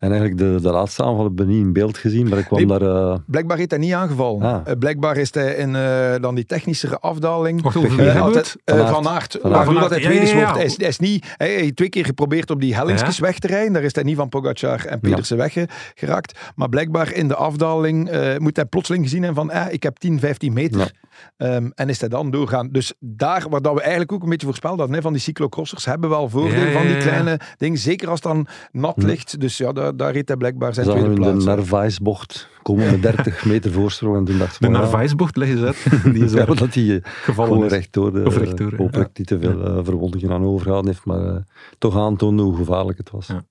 En 0.00 0.10
eigenlijk 0.10 0.38
de, 0.38 0.58
de 0.62 0.70
laatste 0.70 1.02
aanval 1.04 1.24
heb 1.24 1.40
ik 1.40 1.46
niet 1.46 1.60
in 1.64 1.72
beeld 1.72 1.98
gezien, 1.98 2.28
maar 2.28 2.38
ik 2.38 2.44
kwam 2.44 2.66
Nee. 2.66 2.78
daar... 2.78 3.12
eh, 3.12 3.18
blijkbaar 3.26 3.56
heeft 3.56 3.70
hij 3.70 3.78
niet 3.78 3.92
aangevallen. 3.92 4.42
Ah. 4.42 4.60
Eh, 4.64 4.78
blijkbaar 4.78 5.16
is 5.16 5.34
hij 5.34 5.54
in 5.54 5.76
eh, 5.76 6.14
dan 6.20 6.34
die 6.34 6.44
technischere 6.44 6.98
afdaling... 6.98 7.62
Wacht, 7.62 7.76
altijd, 7.76 8.56
het? 8.64 8.76
Van 8.76 9.08
Aert. 9.08 9.08
Aert. 9.08 9.38
Van 9.40 9.50
Waardoor 9.50 9.72
Aert. 9.74 9.82
dat 9.82 9.90
hij 9.90 10.00
tweede 10.00 10.26
ja, 10.26 10.32
ja. 10.32 10.38
wordt. 10.38 10.54
Hij 10.56 10.64
is, 10.64 10.76
hij 10.76 10.88
is 10.88 10.98
niet, 10.98 11.34
hij 11.36 11.48
heeft 11.48 11.76
twee 11.76 11.88
keer 11.88 12.04
geprobeerd 12.04 12.50
op 12.50 12.60
die 12.60 12.74
hellingsjes 12.74 13.18
weg 13.18 13.38
te 13.38 13.46
rijden. 13.46 13.72
Daar 13.72 13.82
is 13.82 13.94
hij 13.94 14.04
niet 14.04 14.16
van 14.16 14.28
Pogacar 14.28 14.84
en 14.84 15.00
Pedersen 15.00 15.36
weggeraakt. 15.36 16.38
Maar 16.54 16.68
blijkbaar 16.68 17.12
in 17.12 17.28
de 17.28 17.34
afdaling 17.36 18.08
eh, 18.08 18.36
moet 18.38 18.56
hij 18.56 18.64
plotseling 18.64 19.04
gezien 19.04 19.22
hebben 19.22 19.44
van 19.44 19.54
eh, 19.54 19.72
ik 19.72 19.82
heb 19.82 19.98
10, 19.98 20.18
15 20.20 20.52
meter. 20.52 20.78
Ja. 20.80 20.88
Ehm, 21.36 21.70
en 21.74 21.88
is 21.88 22.00
hij 22.00 22.08
dan 22.08 22.30
doorgaan. 22.30 22.68
Dus 22.72 22.92
daar, 22.98 23.46
waar 23.50 23.62
dat 23.62 23.74
we 23.74 23.80
eigenlijk 23.80 24.12
ook 24.12 24.22
een 24.22 24.28
beetje 24.28 24.46
voorspeld 24.46 24.78
hadden, 24.78 24.96
hè, 24.96 25.02
van 25.02 25.12
die 25.12 25.22
cyclocrossers, 25.22 25.84
hebben 25.84 26.10
wel 26.10 26.28
voordeel 26.28 26.60
Ja, 26.60 26.66
ja, 26.66 26.72
van 26.72 26.86
die 26.86 26.96
kleine 26.96 27.40
dingen. 27.56 27.78
Zeker 27.78 28.08
als 28.08 28.20
het 28.22 28.32
dan 28.32 28.46
nat 28.72 29.02
ligt. 29.02 29.40
Dus 29.40 29.56
ja, 29.58 29.72
daar, 29.96 29.96
daar 30.06 30.12
reed 30.12 30.28
hij 30.28 30.36
blijkbaar 30.36 30.74
zijn 30.74 30.86
Ze 30.86 30.92
tweede 30.92 31.08
zagen 31.10 31.24
in 31.24 31.28
de 31.28 31.42
plaats. 31.42 31.56
Narvaez-bocht 31.56 32.48
komen 32.62 32.90
met 32.90 33.02
30 33.02 33.44
meter 33.52 33.72
voorsprong 33.72 34.16
en 34.16 34.24
toen 34.24 34.38
dacht 34.38 34.58
De 34.58 34.66
ik 34.66 34.72
van, 34.72 34.80
ja, 34.80 34.80
Narvaez-bocht, 34.80 35.36
leg 35.36 35.48
eens 35.48 35.62
uit. 35.62 35.86
Die 36.14 36.24
is 36.24 36.32
ja, 36.32 36.44
dat 36.44 36.74
hij 36.74 36.94
eh, 36.94 37.00
gevallen 37.02 37.50
gewoon 37.52 37.66
is. 37.66 37.72
rechtdoor, 37.72 38.12
de, 38.12 38.24
Of 38.24 38.36
rechtdoor, 38.36 38.70
ja. 38.70 38.76
hopelijk 38.76 39.18
niet 39.18 39.26
te 39.26 39.38
veel 39.38 39.64
eh, 39.64 39.78
verwondingen 39.84 40.30
aan 40.30 40.44
overgehouden 40.44 40.90
heeft, 40.90 41.04
maar 41.04 41.26
eh, 41.26 41.36
toch 41.78 41.96
aantoonde 41.96 42.42
hoe 42.42 42.56
gevaarlijk 42.56 42.98
het 42.98 43.10
was. 43.10 43.26
Ja. 43.26 43.44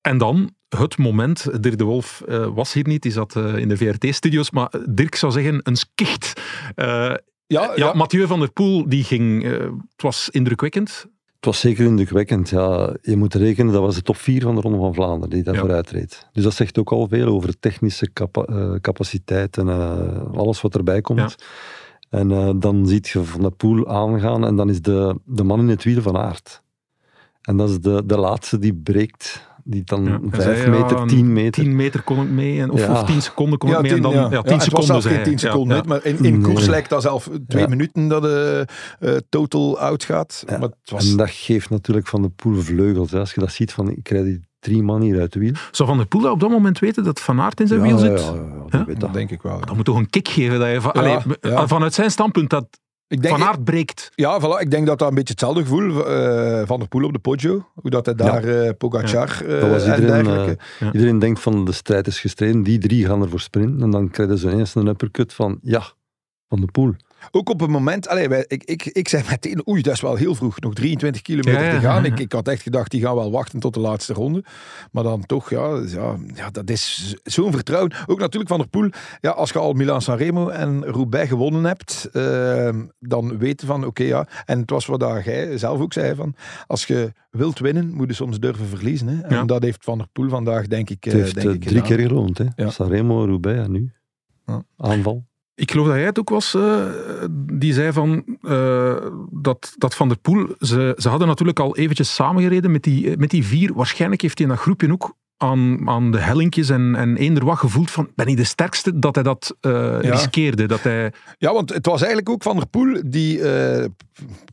En 0.00 0.18
dan 0.18 0.50
het 0.68 0.98
moment, 0.98 1.62
Dirk 1.62 1.78
de 1.78 1.84
Wolf 1.84 2.22
eh, 2.28 2.46
was 2.54 2.72
hier 2.72 2.86
niet, 2.88 3.02
die 3.02 3.12
zat 3.12 3.36
eh, 3.36 3.56
in 3.56 3.68
de 3.68 3.76
VRT-studio's, 3.76 4.50
maar 4.50 4.70
Dirk 4.88 5.14
zou 5.14 5.32
zeggen 5.32 5.60
een 5.62 5.76
skicht. 5.76 6.40
Eh, 6.74 6.84
Ja, 6.84 7.62
ja, 7.62 7.72
ja. 7.74 7.92
Mathieu 7.92 8.26
van 8.26 8.38
der 8.40 8.52
Poel, 8.52 8.88
die 8.88 9.04
ging, 9.04 9.44
eh, 9.44 9.50
het 9.60 10.02
was 10.02 10.28
indrukwekkend. 10.30 11.06
Het 11.42 11.50
was 11.50 11.60
zeker 11.60 11.84
indrukwekkend. 11.84 12.48
Ja. 12.48 12.96
Je 13.02 13.16
moet 13.16 13.34
rekenen, 13.34 13.72
dat 13.72 13.82
was 13.82 13.94
de 13.94 14.02
top 14.02 14.16
4 14.16 14.42
van 14.42 14.54
de 14.54 14.60
Ronde 14.60 14.78
van 14.78 14.94
Vlaanderen 14.94 15.30
die 15.30 15.42
daar 15.42 15.54
Ja. 15.54 15.60
vooruit 15.60 15.90
reed. 15.90 16.26
Dus 16.32 16.42
dat 16.44 16.54
zegt 16.54 16.78
ook 16.78 16.92
al 16.92 17.08
veel 17.08 17.26
over 17.26 17.58
technische 17.58 18.12
capa- 18.12 18.44
eh, 18.44 18.74
capaciteit 18.80 19.56
en 19.58 19.68
eh, 19.68 20.32
alles 20.34 20.60
wat 20.60 20.74
erbij 20.74 21.00
komt. 21.00 21.18
Ja. 21.18 21.30
En 22.18 22.30
eh, 22.30 22.50
dan 22.56 22.86
ziet 22.86 23.08
je 23.08 23.22
Van 23.24 23.40
der 23.40 23.50
Poel 23.50 23.88
aangaan 23.88 24.46
en 24.46 24.56
dan 24.56 24.68
is 24.68 24.80
de, 24.82 25.18
de 25.24 25.42
man 25.44 25.60
in 25.60 25.68
het 25.68 25.84
wiel 25.84 26.02
van 26.02 26.16
aard. 26.16 26.62
En 27.42 27.56
dat 27.56 27.70
is 27.70 27.80
de, 27.80 28.02
de 28.06 28.16
laatste 28.18 28.58
die 28.58 28.74
breekt, 28.74 29.48
die 29.64 29.82
dan 29.84 30.04
Ja, 30.04 30.10
hij 30.10 30.20
5 30.30 30.42
zei, 30.42 30.72
ja, 30.72 30.80
meter, 30.80 30.98
een 31.00 31.06
10 31.06 31.32
meter. 31.32 31.62
10 31.62 31.76
meter 31.76 32.02
kon 32.02 32.22
ik 32.22 32.30
mee, 32.30 32.60
en, 32.60 32.70
of, 32.70 32.80
Ja. 32.80 32.92
of 32.92 33.04
10 33.04 33.22
seconden 33.22 33.58
kon 33.58 33.70
ik 33.70 33.80
mee. 33.80 33.90
en 33.90 33.94
tien, 33.94 34.02
dan, 34.02 34.12
ja. 34.12 34.28
10 34.28 34.36
het 34.38 34.50
was 34.50 34.62
seconden 34.64 34.86
zelfs 34.86 35.02
zei 35.04 35.14
geen 35.14 35.24
hij. 35.24 35.34
10 35.34 35.42
Ja, 35.46 35.52
seconden, 35.52 35.76
ja. 35.76 35.82
maar 35.86 36.04
in, 36.04 36.16
in 36.24 36.32
Nee. 36.38 36.40
koers 36.40 36.66
lijkt 36.66 36.88
dat 36.90 37.02
zelf 37.02 37.28
twee 37.48 37.62
Ja. 37.62 37.68
minuten 37.68 38.08
dat 38.08 38.22
de 38.22 38.66
eh, 38.98 39.14
total 39.28 39.78
uitgaat. 39.78 40.44
Ja. 40.46 40.58
Maar 40.58 40.68
het 40.68 40.90
was... 40.90 41.10
En 41.10 41.16
dat 41.16 41.30
geeft 41.30 41.70
natuurlijk 41.70 42.06
Van 42.06 42.20
der 42.22 42.30
Poel 42.30 42.60
vleugels. 42.60 43.10
Hè. 43.10 43.18
Als 43.18 43.34
je 43.34 43.40
dat 43.40 43.52
ziet, 43.52 43.72
van 43.72 43.90
ik 43.90 44.02
krijg 44.02 44.24
die 44.24 44.40
drie 44.58 44.82
man 44.82 45.00
hier 45.00 45.20
uit 45.20 45.32
de 45.32 45.38
wiel. 45.38 45.52
Zou 45.70 45.88
Van 45.88 45.98
der 45.98 46.06
Poel 46.06 46.20
dat 46.20 46.32
op 46.32 46.40
dat 46.40 46.50
moment 46.50 46.78
weten 46.78 47.04
dat 47.04 47.20
Van 47.20 47.40
Aert 47.40 47.60
in 47.60 47.66
zijn 47.66 47.80
wiel 47.82 47.98
zit? 47.98 48.20
Ja, 48.20 48.26
ja, 48.26 48.32
ja, 48.32 48.64
die 48.70 48.78
Ja? 48.78 48.84
weet 48.84 48.86
dat 48.86 49.00
dat. 49.00 49.12
denk 49.14 49.30
ik 49.30 49.42
wel. 49.42 49.60
Dat 49.60 49.76
moet 49.76 49.84
toch 49.84 49.96
een 49.96 50.10
kick 50.10 50.28
geven 50.28 50.58
dat 50.58 50.68
je 50.68 50.80
van, 50.80 50.90
Ja, 50.94 51.00
allee, 51.00 51.18
ja. 51.40 51.66
vanuit 51.68 51.94
zijn 51.94 52.10
standpunt 52.10 52.50
dat 52.50 52.66
Ik 53.12 53.22
denk, 53.22 53.38
Van 53.38 53.48
Aert 53.48 53.64
breekt. 53.64 54.10
Ja, 54.14 54.40
voilà, 54.40 54.60
ik 54.60 54.70
denk 54.70 54.86
dat 54.86 54.98
dat 54.98 55.08
een 55.08 55.14
beetje 55.14 55.32
hetzelfde 55.32 55.62
gevoel 55.62 56.06
eh, 56.06 56.66
van 56.66 56.78
der 56.78 56.88
Poel 56.88 57.04
op 57.04 57.12
de 57.12 57.18
Poggio. 57.18 57.66
Hoe 57.74 57.90
dat 57.90 58.06
hij 58.06 58.14
daar 58.14 58.44
eh 58.44 58.70
Pogacar 58.78 59.42
eh 59.46 59.60
Dat 59.60 59.70
was 59.70 59.84
en 59.84 59.94
iedereen, 59.94 60.24
dergelijke. 60.24 60.62
Ja. 60.80 60.92
Iedereen 60.92 61.18
denkt 61.18 61.40
van 61.40 61.64
de 61.64 61.72
strijd 61.72 62.06
is 62.06 62.20
gestreden, 62.20 62.62
die 62.62 62.78
drie 62.78 63.06
gaan 63.06 63.22
ervoor 63.22 63.40
sprinten. 63.40 63.82
En 63.82 63.90
dan 63.90 64.10
krijgen 64.10 64.38
ze 64.38 64.50
ineens 64.50 64.74
een 64.74 64.86
uppercut 64.86 65.32
van, 65.32 65.58
ja, 65.62 65.82
van 66.48 66.60
de 66.60 66.66
poel. 66.66 66.94
Ook 67.30 67.48
op 67.48 67.60
het 67.60 67.70
moment, 67.70 68.08
allee, 68.08 68.28
wij, 68.28 68.44
ik, 68.48 68.64
ik, 68.64 68.84
ik 68.84 69.08
zei 69.08 69.22
meteen, 69.30 69.68
oei, 69.68 69.82
dat 69.82 69.92
is 69.94 70.00
wel 70.00 70.14
heel 70.14 70.34
vroeg, 70.34 70.60
nog 70.60 70.74
23 70.74 71.22
kilometer 71.22 71.60
Ja, 71.60 71.66
ja, 71.66 71.74
te 71.74 71.80
gaan. 71.86 72.02
ja, 72.02 72.08
ja. 72.08 72.12
Ik, 72.14 72.18
ik 72.18 72.32
had 72.32 72.48
echt 72.48 72.62
gedacht, 72.62 72.90
die 72.90 73.00
gaan 73.00 73.14
wel 73.14 73.30
wachten 73.30 73.60
tot 73.60 73.74
de 73.74 73.80
laatste 73.80 74.12
ronde. 74.12 74.44
Maar 74.92 75.02
dan 75.02 75.26
toch, 75.26 75.50
ja, 75.50 75.82
ja, 75.86 76.16
ja 76.34 76.50
dat 76.50 76.70
is 76.70 77.14
zo'n 77.22 77.52
vertrouwen. 77.52 77.92
Ook 78.06 78.18
natuurlijk 78.18 78.50
Van 78.50 78.58
der 78.58 78.68
Poel, 78.68 78.90
ja, 79.20 79.30
als 79.30 79.50
je 79.50 79.58
al 79.58 79.72
Milan-San 79.72 80.16
Remo 80.16 80.48
en 80.48 80.84
Roubaix 80.84 81.28
gewonnen 81.28 81.64
hebt, 81.64 82.08
eh, 82.12 82.68
dan 82.98 83.38
weten 83.38 83.66
van, 83.66 83.84
oké, 83.86 84.02
ja. 84.02 84.26
En 84.44 84.60
het 84.60 84.70
was 84.70 84.86
wat 84.86 85.04
jij 85.24 85.58
zelf 85.58 85.80
ook 85.80 85.92
zei, 85.92 86.14
van, 86.14 86.34
als 86.66 86.86
je 86.86 87.12
wilt 87.30 87.58
winnen, 87.58 87.92
moet 87.94 88.08
je 88.08 88.14
soms 88.14 88.40
durven 88.40 88.66
verliezen. 88.66 89.08
Hè. 89.08 89.20
En 89.22 89.34
Ja. 89.34 89.44
dat 89.44 89.62
heeft 89.62 89.84
Van 89.84 89.98
der 89.98 90.06
Poel 90.12 90.28
vandaag, 90.28 90.66
denk 90.66 90.90
ik, 90.90 91.06
eh, 91.06 91.12
Het 91.12 91.22
heeft 91.22 91.34
denk 91.34 91.46
eh, 91.46 91.52
ik 91.54 91.60
drie 91.60 91.80
gedaan. 91.80 91.96
keer 91.96 92.06
geloond. 92.08 92.38
Hè. 92.38 92.44
Ja. 92.56 92.70
Sanremo, 92.70 93.24
Roubaix 93.24 93.64
en 93.64 93.70
nu. 93.72 93.92
Ja. 94.46 94.62
Aanval. 94.76 95.24
Ik 95.54 95.70
geloof 95.70 95.86
dat 95.86 95.96
jij 95.96 96.04
het 96.04 96.18
ook 96.18 96.28
was, 96.28 96.54
eh, 96.54 96.86
die 97.30 97.72
zei 97.72 97.92
van, 97.92 98.38
eh, 98.42 99.06
dat, 99.30 99.74
dat 99.78 99.94
Van 99.94 100.08
der 100.08 100.18
Poel, 100.18 100.46
ze, 100.58 100.94
ze 100.96 101.08
hadden 101.08 101.28
natuurlijk 101.28 101.60
al 101.60 101.76
eventjes 101.76 102.14
samengereden 102.14 102.70
met 102.70 102.82
die, 102.82 103.16
met 103.16 103.30
die 103.30 103.46
vier. 103.46 103.74
Waarschijnlijk 103.74 104.22
heeft 104.22 104.38
hij 104.38 104.46
in 104.46 104.52
dat 104.52 104.62
groepje 104.62 104.92
ook 104.92 105.16
aan, 105.42 105.88
aan 105.88 106.10
de 106.10 106.18
hellinkjes 106.18 106.68
en, 106.70 106.94
en 106.94 107.16
eender 107.16 107.44
wat 107.44 107.58
gevoeld 107.58 107.90
van, 107.90 108.08
ben 108.14 108.26
ik 108.26 108.36
de 108.36 108.44
sterkste, 108.44 108.98
dat 108.98 109.14
hij 109.14 109.24
dat 109.24 109.56
eh, 109.60 109.98
riskeerde. 110.00 110.66
Dat 110.66 110.82
hij, 110.82 111.12
Ja, 111.38 111.52
want 111.52 111.72
het 111.74 111.86
was 111.86 111.98
eigenlijk 112.00 112.28
ook 112.30 112.42
Van 112.42 112.56
der 112.56 112.66
Poel 112.66 113.00
die 113.06 113.50
eh, 113.50 113.84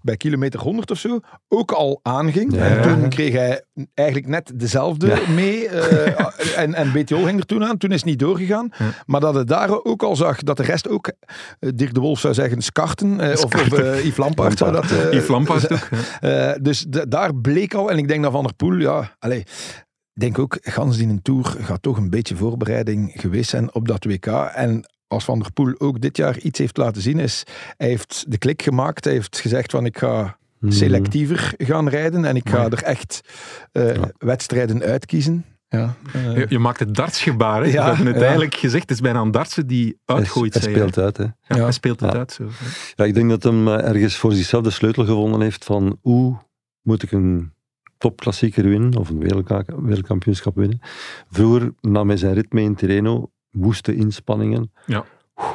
bij 0.01 0.17
kilometer 0.17 0.59
100 0.59 0.91
of 0.91 0.97
zo 0.99 1.19
ook 1.47 1.71
al 1.71 1.99
aanging. 2.03 2.55
Ja. 2.55 2.65
En 2.65 2.81
toen 2.81 3.09
kreeg 3.09 3.33
hij 3.33 3.63
eigenlijk 3.93 4.27
net 4.29 4.51
dezelfde 4.55 5.07
Ja. 5.07 5.19
mee. 5.31 5.67
eh, 5.67 6.57
en, 6.59 6.73
en 6.73 6.91
BTO 6.91 7.23
ging 7.23 7.39
er 7.39 7.45
toen 7.45 7.63
aan. 7.65 7.77
Toen 7.77 7.89
is 7.89 7.95
het 7.95 8.05
niet 8.05 8.19
doorgegaan. 8.19 8.69
Ja. 8.77 8.85
Maar 9.05 9.21
dat 9.21 9.35
het 9.35 9.47
daar 9.47 9.83
ook 9.83 10.03
al 10.03 10.15
zag 10.15 10.43
dat 10.43 10.57
de 10.57 10.63
rest 10.63 10.89
ook, 10.89 11.11
Dirk 11.59 11.93
de 11.93 11.99
Wolf 11.99 12.19
zou 12.19 12.33
zeggen, 12.33 12.61
skarten. 12.61 13.19
eh, 13.19 13.31
of 13.31 13.43
of 13.43 13.71
eh, 13.71 14.03
Yves 14.05 14.17
Lampaard 14.17 14.57
zou 14.57 14.71
dat... 14.71 14.91
eh, 14.91 15.11
Yves 15.11 15.27
Lampaard 15.27 15.71
ook. 15.73 15.87
eh, 16.19 16.51
dus 16.61 16.85
daar 16.89 17.35
bleek 17.35 17.73
al, 17.73 17.91
en 17.91 17.97
ik 17.97 18.07
denk 18.07 18.23
dat 18.23 18.31
Van 18.31 18.43
der 18.43 18.53
Poel, 18.55 18.75
ja, 18.77 19.15
allez, 19.19 19.43
denk 20.19 20.39
ook, 20.39 20.57
gans 20.61 20.97
die 20.97 21.07
een 21.07 21.21
Tour 21.21 21.45
gaat 21.45 21.81
toch 21.81 21.97
een 21.97 22.09
beetje 22.09 22.35
voorbereiding 22.35 23.11
geweest 23.15 23.49
zijn 23.49 23.73
op 23.73 23.87
dat 23.87 24.03
WK. 24.03 24.25
En 24.53 24.89
als 25.07 25.23
Van 25.23 25.39
der 25.39 25.51
Poel 25.51 25.73
ook 25.77 26.01
dit 26.01 26.17
jaar 26.17 26.37
iets 26.39 26.59
heeft 26.59 26.77
laten 26.77 27.01
zien, 27.01 27.19
is 27.19 27.43
hij 27.77 27.87
heeft 27.87 28.25
de 28.27 28.37
klik 28.37 28.61
gemaakt. 28.61 29.03
Hij 29.03 29.13
heeft 29.13 29.39
gezegd 29.39 29.71
van 29.71 29.85
ik 29.85 29.97
ga 29.97 30.37
Hmm. 30.59 30.71
selectiever 30.71 31.53
gaan 31.57 31.89
rijden 31.89 32.25
en 32.25 32.35
ik 32.35 32.49
ga 32.49 32.65
er 32.69 32.83
echt 32.83 33.21
eh, 33.71 33.95
Ja. 33.95 34.11
wedstrijden 34.17 34.81
uitkiezen. 34.83 35.45
Ja, 35.67 35.93
eh, 36.13 36.35
Je, 36.37 36.45
je 36.49 36.59
maakt 36.59 36.79
het 36.79 36.95
dartsgebaar. 36.95 37.61
Hè? 37.63 37.67
Ja, 37.67 37.73
We 37.83 37.87
hebben 37.87 38.05
het 38.05 38.15
ja. 38.15 38.21
eigenlijk 38.21 38.55
gezegd. 38.55 38.81
Het 38.81 38.91
is 38.91 39.01
bijna 39.01 39.19
een 39.21 39.31
dartsen 39.31 39.67
die 39.67 39.97
Hij, 40.05 40.15
uitgooit. 40.15 40.53
hij 40.53 40.61
zei 40.63 40.75
speelt 40.75 40.97
uit. 40.97 41.17
Hè. 41.17 41.23
Ja, 41.23 41.33
Ja. 41.47 41.61
Hij 41.63 41.71
speelt 41.71 41.99
het 41.99 42.11
Ja. 42.11 42.17
uit. 42.17 42.31
Zo. 42.31 42.47
Ja, 42.95 43.05
ik 43.05 43.13
denk 43.13 43.29
dat 43.29 43.43
hem 43.43 43.67
eh, 43.67 43.87
ergens 43.89 44.15
voor 44.15 44.33
zichzelf 44.33 44.63
de 44.63 44.69
sleutel 44.69 45.05
gevonden 45.05 45.41
heeft 45.41 45.65
van 45.65 45.97
hoe 46.01 46.37
moet 46.81 47.03
ik 47.03 47.11
een 47.11 47.53
topklassieker 47.99 48.63
winnen 48.69 48.95
of 48.97 49.09
een 49.09 49.19
wereldka- 49.19 49.63
wereldkampioenschap 49.81 50.55
winnen. 50.55 50.79
Vroeger 51.29 51.73
nam 51.81 52.07
hij 52.07 52.17
zijn 52.17 52.33
ritme 52.33 52.61
in 52.61 52.75
Tirreno, 52.75 53.31
woeste 53.51 53.95
inspanningen, 53.95 54.71
Ja. 54.85 55.05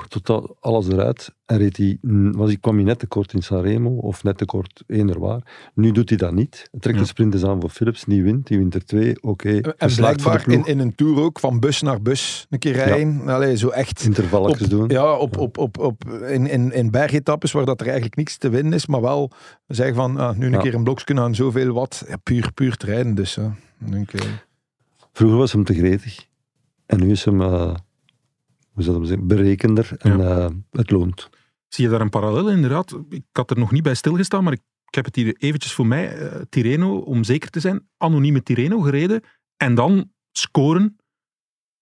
Totaal 0.09 0.57
alles 0.61 0.88
eruit. 0.88 1.35
En 1.47 1.59
reed 1.59 1.76
hij, 1.76 1.99
was 2.33 2.49
hij, 2.49 2.57
kwam 2.61 2.75
hij 2.75 2.85
net 2.85 2.99
tekort 2.99 3.33
in 3.33 3.43
Sanremo 3.43 3.91
of 3.91 4.23
net 4.23 4.38
tekort 4.38 4.83
eender 4.87 5.21
waar. 5.21 5.71
Nu 5.75 5.93
doet 5.93 6.09
hij 6.09 6.19
dat 6.19 6.33
niet. 6.33 6.69
Hij 6.71 6.81
trekt 6.81 6.97
Ja. 6.97 7.03
de 7.03 7.09
sprint 7.09 7.35
eens 7.35 7.45
aan 7.45 7.61
voor 7.61 7.71
Philips, 7.71 8.05
die 8.05 8.23
wint, 8.23 8.47
die 8.47 8.59
wint 8.59 8.75
er 8.75 8.85
twee, 8.85 9.23
oké. 9.23 9.49
en 9.49 9.62
voor 9.62 9.88
de 9.88 9.95
blijkbaar 9.95 10.49
in, 10.49 10.64
in 10.67 10.79
een 10.79 10.95
Tour 10.95 11.21
ook, 11.21 11.41
van 11.41 11.61
bus 11.61 11.83
naar 11.83 12.03
bus 12.03 12.47
een 12.50 12.59
keer 12.59 12.73
rijden. 12.73 13.29
Allee, 13.29 13.57
zo 13.57 13.69
echt... 13.69 14.05
Intervalletjes 14.05 14.69
doen. 14.69 14.88
Ja, 14.88 15.17
op, 15.17 15.37
op, 15.38 15.59
op, 15.59 15.79
op, 15.79 16.05
in, 16.11 16.47
in, 16.47 16.73
in 16.73 16.91
bergetappes 16.91 17.53
waar 17.53 17.64
dat 17.64 17.81
er 17.81 17.87
eigenlijk 17.87 18.17
niks 18.17 18.37
te 18.37 18.49
winnen 18.49 18.73
is, 18.73 18.87
maar 18.87 19.00
wel 19.00 19.31
zeggen 19.67 19.97
van 19.97 20.17
ah, 20.17 20.37
nu 20.37 20.47
een 20.47 20.53
Ja. 20.53 20.59
keer 20.61 20.75
een 20.75 20.85
blokje 20.85 21.21
aan 21.21 21.35
zoveel 21.35 21.73
wat. 21.73 22.05
Ja, 22.09 22.17
puur, 22.17 22.53
puur 22.55 22.76
te 22.76 22.87
rijden. 22.87 23.14
Dus 23.14 23.35
ja, 23.35 23.55
denk, 23.79 24.12
eh, 24.12 24.26
Vroeger 25.12 25.38
was 25.38 25.53
hem 25.53 25.64
te 25.64 25.75
gretig. 25.75 26.26
En 26.87 26.99
nu 27.00 27.11
is 27.11 27.25
hem, 27.25 27.41
eh, 27.43 27.75
hoe 28.75 28.83
zou 28.83 28.99
dat 28.99 29.09
zeggen, 29.09 29.26
berekender 29.26 29.90
en 29.99 30.21
eh, 30.21 30.49
het 30.71 30.90
loont. 30.90 31.28
Zie 31.69 31.84
je 31.84 31.91
daar 31.91 32.00
een 32.00 32.10
parallel 32.10 32.49
in, 32.49 32.54
inderdaad? 32.54 32.99
Ik 33.08 33.25
had 33.32 33.50
er 33.50 33.58
nog 33.58 33.73
niet 33.73 33.82
bij 33.82 33.95
stilgestaan, 33.95 34.45
maar 34.45 34.52
ik, 34.52 34.63
ik 34.87 34.95
heb 34.95 35.04
het 35.04 35.17
hier 35.17 35.34
eventjes 35.39 35.73
voor 35.73 35.87
mij. 35.87 36.19
eh, 36.19 36.41
Tirreno, 36.49 36.97
om 36.99 37.25
zeker 37.25 37.50
te 37.50 37.60
zijn, 37.60 37.89
anonieme 37.97 38.43
Tirreno 38.43 38.80
gereden. 38.80 39.23
En 39.56 39.75
dan 39.75 40.13
scoren. 40.32 40.97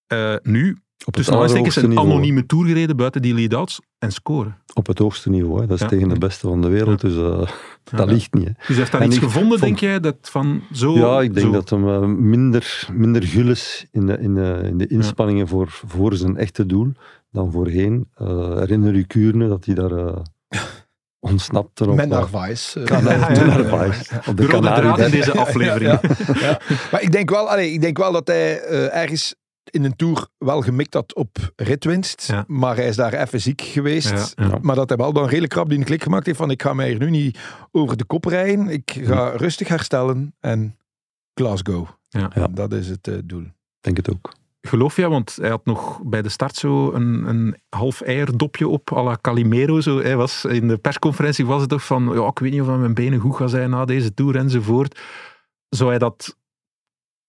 Eh, 0.07 0.37
nu, 0.42 0.76
Op 1.04 1.14
het 1.14 1.16
aanstekens, 1.16 1.48
allerhoogste 1.48 1.80
een 1.82 1.88
niveau. 1.88 2.08
anonieme 2.10 2.46
tour 2.46 2.66
gereden 2.66 2.96
buiten 2.96 3.22
die 3.22 3.34
lead-outs. 3.34 3.80
En 3.98 4.10
scoren. 4.12 4.56
Op 4.74 4.86
het 4.86 4.98
hoogste 4.98 5.30
niveau. 5.30 5.60
Hè. 5.60 5.66
Dat 5.66 5.76
is 5.76 5.82
Ja. 5.82 5.88
tegen 5.88 6.08
de 6.08 6.18
beste 6.18 6.46
van 6.48 6.60
de 6.62 6.68
wereld. 6.68 7.00
Dus 7.00 7.14
eh, 7.16 7.38
dat 7.90 7.98
Ja. 7.98 8.04
ligt 8.04 8.34
niet. 8.34 8.44
Hè. 8.44 8.50
Dus 8.56 8.66
hij 8.66 8.76
heeft 8.76 8.92
daar 8.92 9.04
iets 9.04 9.18
gevonden, 9.18 9.48
vond- 9.58 9.60
denk 9.60 9.78
jij? 9.78 10.00
Dat 10.00 10.16
van 10.22 10.62
zo, 10.72 10.94
Ja, 10.98 11.20
ik 11.20 11.34
denk 11.34 11.46
zo- 11.46 11.52
dat 11.52 11.70
hem 11.70 11.88
eh, 11.88 12.00
minder, 12.08 12.88
minder 12.92 13.22
gul 13.22 13.48
is 13.48 13.86
in 13.90 14.06
de, 14.06 14.18
in 14.18 14.34
de, 14.34 14.60
in 14.64 14.78
de 14.78 14.86
inspanningen 14.86 15.48
voor, 15.48 15.68
voor 15.86 16.14
zijn 16.14 16.36
echte 16.36 16.66
doel 16.66 16.92
dan 17.30 17.52
voorheen. 17.52 18.08
Eh 18.14 18.26
herinner 18.58 18.94
u 18.94 19.02
Kuurne 19.02 19.48
dat 19.48 19.64
hij 19.64 19.74
daar 19.74 20.14
ontsnapte 21.20 21.90
op, 21.90 22.04
Narvaez. 22.06 22.72
Ten 22.72 22.84
ja. 23.04 23.28
Narvaez, 23.46 24.10
op 24.26 24.36
De 24.36 24.46
de 24.46 24.46
rode 24.46 24.66
draad 24.66 24.98
in 24.98 25.10
deze 25.10 25.32
aflevering. 25.38 26.00
Ja, 26.00 26.34
ja. 26.40 26.60
Maar 26.90 27.02
ik 27.02 27.12
denk 27.12 27.30
wel, 27.30 27.48
allee, 27.50 27.72
ik 27.72 27.80
denk 27.80 27.98
wel 27.98 28.12
dat 28.12 28.26
hij 28.26 28.60
eh, 28.60 28.96
ergens 29.02 29.34
in 29.70 29.85
een 29.85 29.96
Tour 29.96 30.27
wel 30.38 30.61
gemikt 30.61 30.94
had 30.94 31.14
op 31.14 31.53
ritwinst. 31.57 32.27
Ja. 32.27 32.44
Maar 32.46 32.77
hij 32.77 32.87
is 32.87 32.96
daar 32.96 33.12
even 33.12 33.40
ziek 33.40 33.61
geweest. 33.61 34.35
Ja, 34.37 34.46
ja. 34.48 34.59
Maar 34.61 34.77
dat 34.77 34.88
hij 34.88 34.98
wel 34.98 35.12
dan 35.12 35.27
redelijk 35.27 35.53
krap 35.53 35.68
die 35.68 35.79
een 35.79 35.85
klik 35.85 36.03
gemaakt 36.03 36.27
heeft 36.27 36.38
van 36.38 36.51
ik 36.51 36.62
ga 36.62 36.75
mij 36.75 36.88
hier 36.88 36.98
nu 36.98 37.11
niet 37.11 37.38
over 37.70 37.96
de 37.96 38.05
kop 38.05 38.25
rijden. 38.25 38.68
Ik 38.68 39.01
ga 39.03 39.29
rustig 39.29 39.68
herstellen 39.68 40.35
en 40.40 40.77
Glasgow. 41.35 41.87
Ja. 42.09 42.31
Ja. 42.35 42.48
Dat 42.48 42.72
is 42.72 42.88
het 42.88 43.09
eh, 43.09 43.14
doel. 43.25 43.44
denk 43.81 43.96
het 43.96 44.11
ook. 44.11 44.33
Geloof 44.61 44.96
jij, 44.96 45.09
want 45.09 45.37
hij 45.40 45.51
had 45.51 45.64
nog 45.64 46.01
bij 46.05 46.22
de 46.22 46.29
start 46.29 46.57
zo 46.57 46.92
een, 46.92 47.29
een 47.29 47.57
half 47.68 48.01
eierdopje 48.01 48.68
op, 48.68 48.92
à 48.92 49.03
la 49.03 49.18
Calimero. 49.20 49.81
Zo. 49.81 50.01
Hij 50.01 50.16
was, 50.16 50.44
in 50.44 50.68
de 50.68 50.77
persconferentie 50.77 51.46
was 51.46 51.61
het 51.61 51.70
toch 51.70 51.85
van, 51.85 52.11
ja, 52.14 52.27
ik 52.27 52.38
weet 52.38 52.53
niet 52.53 52.61
of 52.61 52.68
aan 52.68 52.81
mijn 52.81 52.94
benen 52.94 53.18
goed 53.18 53.37
gaan 53.37 53.48
zijn 53.48 53.70
na 53.70 53.85
deze 53.85 54.14
Tour 54.14 54.37
enzovoort. 54.37 55.01
Zou 55.68 55.90
hij 55.90 55.98
dat 55.98 56.37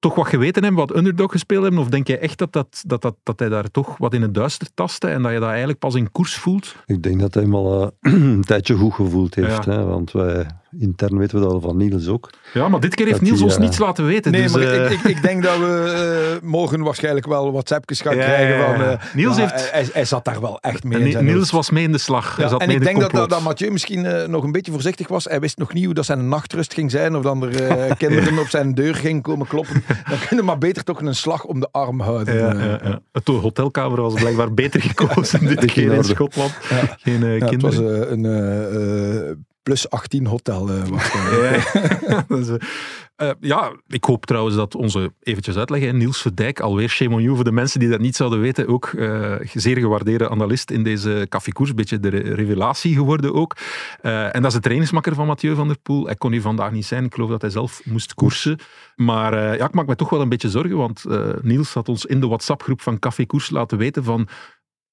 toch 0.04 0.16
wat 0.16 0.28
geweten 0.28 0.63
hebben, 0.63 0.88
wat 0.88 0.96
underdog 0.96 1.32
gespeeld 1.32 1.63
hebben? 1.63 1.82
Of 1.82 1.89
denk 1.89 2.08
jij 2.08 2.20
echt 2.20 2.38
dat, 2.38 2.54
dat, 2.54 2.84
dat, 2.88 3.02
dat, 3.02 3.16
dat 3.24 3.39
hij 3.39 3.50
daar 3.50 3.72
toch 3.72 3.98
wat 3.98 4.13
in 4.13 4.22
het 4.22 4.34
duister 4.34 4.68
tastte 4.74 5.08
en 5.08 5.22
dat 5.22 5.32
je 5.32 5.39
dat 5.39 5.50
eigenlijk 5.50 5.80
pas 5.80 5.96
in 5.96 6.12
koers 6.12 6.36
voelt? 6.36 6.76
Ik 6.86 7.04
denk 7.04 7.20
dat 7.20 7.34
hij 7.34 7.44
hem 7.44 7.56
al 7.56 7.94
eh, 8.00 8.13
een 8.13 8.42
tijdje 8.42 8.76
goed 8.76 8.94
gevoeld 8.94 9.36
heeft. 9.36 9.66
Ja. 9.66 9.72
Hè, 9.72 9.84
want 9.84 10.12
wij, 10.12 10.48
intern 10.79 11.17
weten 11.17 11.38
we 11.39 11.43
dat 11.43 11.53
al 11.53 11.59
van 11.62 11.77
Niels 11.77 12.07
ook. 12.07 12.29
Ja, 12.53 12.67
maar 12.67 12.79
dit 12.79 12.95
keer 12.95 13.05
heeft 13.05 13.19
Dat 13.19 13.27
Niels 13.27 13.41
ons 13.41 13.53
eh, 13.55 13.59
niets 13.59 13.77
laten 13.77 14.05
weten. 14.05 14.31
Nee, 14.31 14.41
dus, 14.41 14.51
maar 14.51 14.62
eh, 14.62 14.91
ik, 14.91 14.99
ik, 14.99 15.03
ik 15.15 15.21
denk 15.21 15.43
dat 15.43 15.57
we 15.57 15.93
eh, 16.41 16.47
morgen 16.49 16.81
waarschijnlijk 16.81 17.25
wel 17.27 17.51
WhatsAppjes 17.51 18.01
gaan 18.01 18.15
Ja, 18.15 18.23
krijgen. 18.23 18.65
Van, 18.75 18.83
eh, 18.86 18.99
Niels 19.13 19.36
ja, 19.38 19.41
heeft- 19.41 19.71
Hij, 19.71 19.88
hij 19.93 20.05
zat 20.05 20.25
daar 20.25 20.41
wel 20.41 20.59
echt 20.62 20.83
mee 20.83 20.99
en 20.99 21.05
in 21.05 21.12
zijn 21.12 21.23
Niels 21.25 21.38
hoofd. 21.39 21.51
was 21.51 21.69
mee 21.69 21.83
in 21.83 21.91
de 21.91 21.97
slag. 21.97 22.36
Hij 22.36 22.45
Ja, 22.45 22.51
zat 22.51 22.62
en 22.62 22.67
mee 22.67 22.75
ik 22.75 22.81
de 22.81 22.88
denk 22.88 22.99
dat, 23.01 23.12
dat, 23.12 23.29
dat 23.29 23.41
Mathieu 23.41 23.71
misschien 23.71 24.05
eh, 24.05 24.27
nog 24.27 24.43
een 24.43 24.51
beetje 24.51 24.71
voorzichtig 24.71 25.07
was. 25.07 25.23
Hij 25.25 25.39
wist 25.39 25.57
nog 25.57 25.73
niet 25.73 25.86
hoe 25.86 25.93
dat 25.93 26.05
zijn 26.05 26.27
nachtrust 26.27 26.73
ging 26.73 26.91
zijn. 26.91 27.15
Of 27.15 27.23
dan 27.23 27.43
er 27.43 27.63
eh, 27.63 27.91
kinderen 27.97 28.39
op 28.39 28.47
zijn 28.47 28.73
deur 28.73 28.95
gingen 28.95 29.21
komen 29.21 29.47
kloppen. 29.47 29.83
Dan 30.09 30.17
kunnen 30.19 30.38
we 30.38 30.51
maar 30.51 30.57
beter 30.57 30.83
toch 30.83 31.01
een 31.01 31.15
slag 31.15 31.43
om 31.43 31.59
de 31.59 31.67
arm 31.71 31.99
houden. 31.99 32.36
Ja. 32.83 32.99
Het 33.12 33.27
hotelkamer 33.27 34.01
was 34.01 34.13
blijkbaar 34.13 34.53
beter 34.53 34.81
gekozen 34.81 35.39
dit 35.47 35.62
in 35.62 35.67
keer 35.67 35.93
in. 35.93 36.03
Schotland. 36.03 36.51
Ja. 36.69 36.95
Geen 36.99 37.23
eh, 37.23 37.38
ja, 37.38 37.45
het 37.45 37.62
was 37.62 37.75
kinderen. 37.75 38.12
een 38.12 38.25
eh, 38.25 39.29
eh, 39.29 39.36
plus 39.63 39.89
18 39.89 40.26
hotel 40.26 40.67
waarschijnlijk. 40.89 41.62
Ja. 42.08 42.26
Eh, 43.15 43.30
eh, 43.30 43.36
ja, 43.39 43.73
ik 43.88 44.04
hoop 44.04 44.26
trouwens 44.26 44.56
dat 44.56 44.76
onze, 44.76 45.13
eventjes 45.19 45.58
uitleggen, 45.58 45.97
Niels 45.97 46.21
Verdijk, 46.21 46.60
alweer 46.60 46.89
shame 46.89 47.15
on 47.15 47.21
you 47.21 47.36
voor 47.36 47.43
de 47.43 47.52
mensen 47.52 47.80
die 47.80 47.89
dat 47.89 47.99
niet 47.99 48.15
zouden 48.15 48.39
weten, 48.39 48.67
ook 48.67 48.86
eh, 48.86 49.36
zeer 49.54 49.78
gewaardeerde 49.78 50.30
analist 50.30 50.71
in 50.71 50.84
deze 50.84 51.26
Café 51.30 51.52
een 51.54 51.76
beetje 51.76 51.99
de 51.99 52.10
re- 52.10 52.34
revelatie 52.34 52.93
geworden 52.95 53.34
ook. 53.34 53.56
En 54.02 54.41
dat 54.41 54.45
is 54.45 54.54
de 54.54 54.60
trainingsmakker 54.60 55.15
van 55.15 55.28
Mathieu 55.28 55.56
van 55.56 55.67
der 55.67 55.80
Poel. 55.80 56.06
Hij 56.06 56.15
kon 56.15 56.32
hier 56.32 56.41
vandaag 56.41 56.71
niet 56.71 56.86
zijn, 56.86 57.06
ik 57.06 57.13
geloof 57.13 57.30
dat 57.30 57.41
hij 57.41 57.49
zelf 57.49 57.82
moest 57.86 58.13
koersen. 58.13 58.60
Maar 58.95 59.58
ja, 59.58 59.65
ik 59.65 59.73
maak 59.73 59.88
me 59.88 59.95
toch 59.95 60.10
wel 60.10 60.21
een 60.21 60.30
beetje 60.30 60.49
zorgen, 60.49 60.78
want 60.78 61.06
Niels 61.41 61.73
had 61.73 61.89
ons 61.89 62.06
in 62.06 62.19
de 62.19 62.28
WhatsApp-groep 62.28 62.82
van 62.82 62.99
Café 62.99 63.26
Koers 63.26 63.49
laten 63.49 63.78
weten 63.78 64.04
van, 64.04 64.28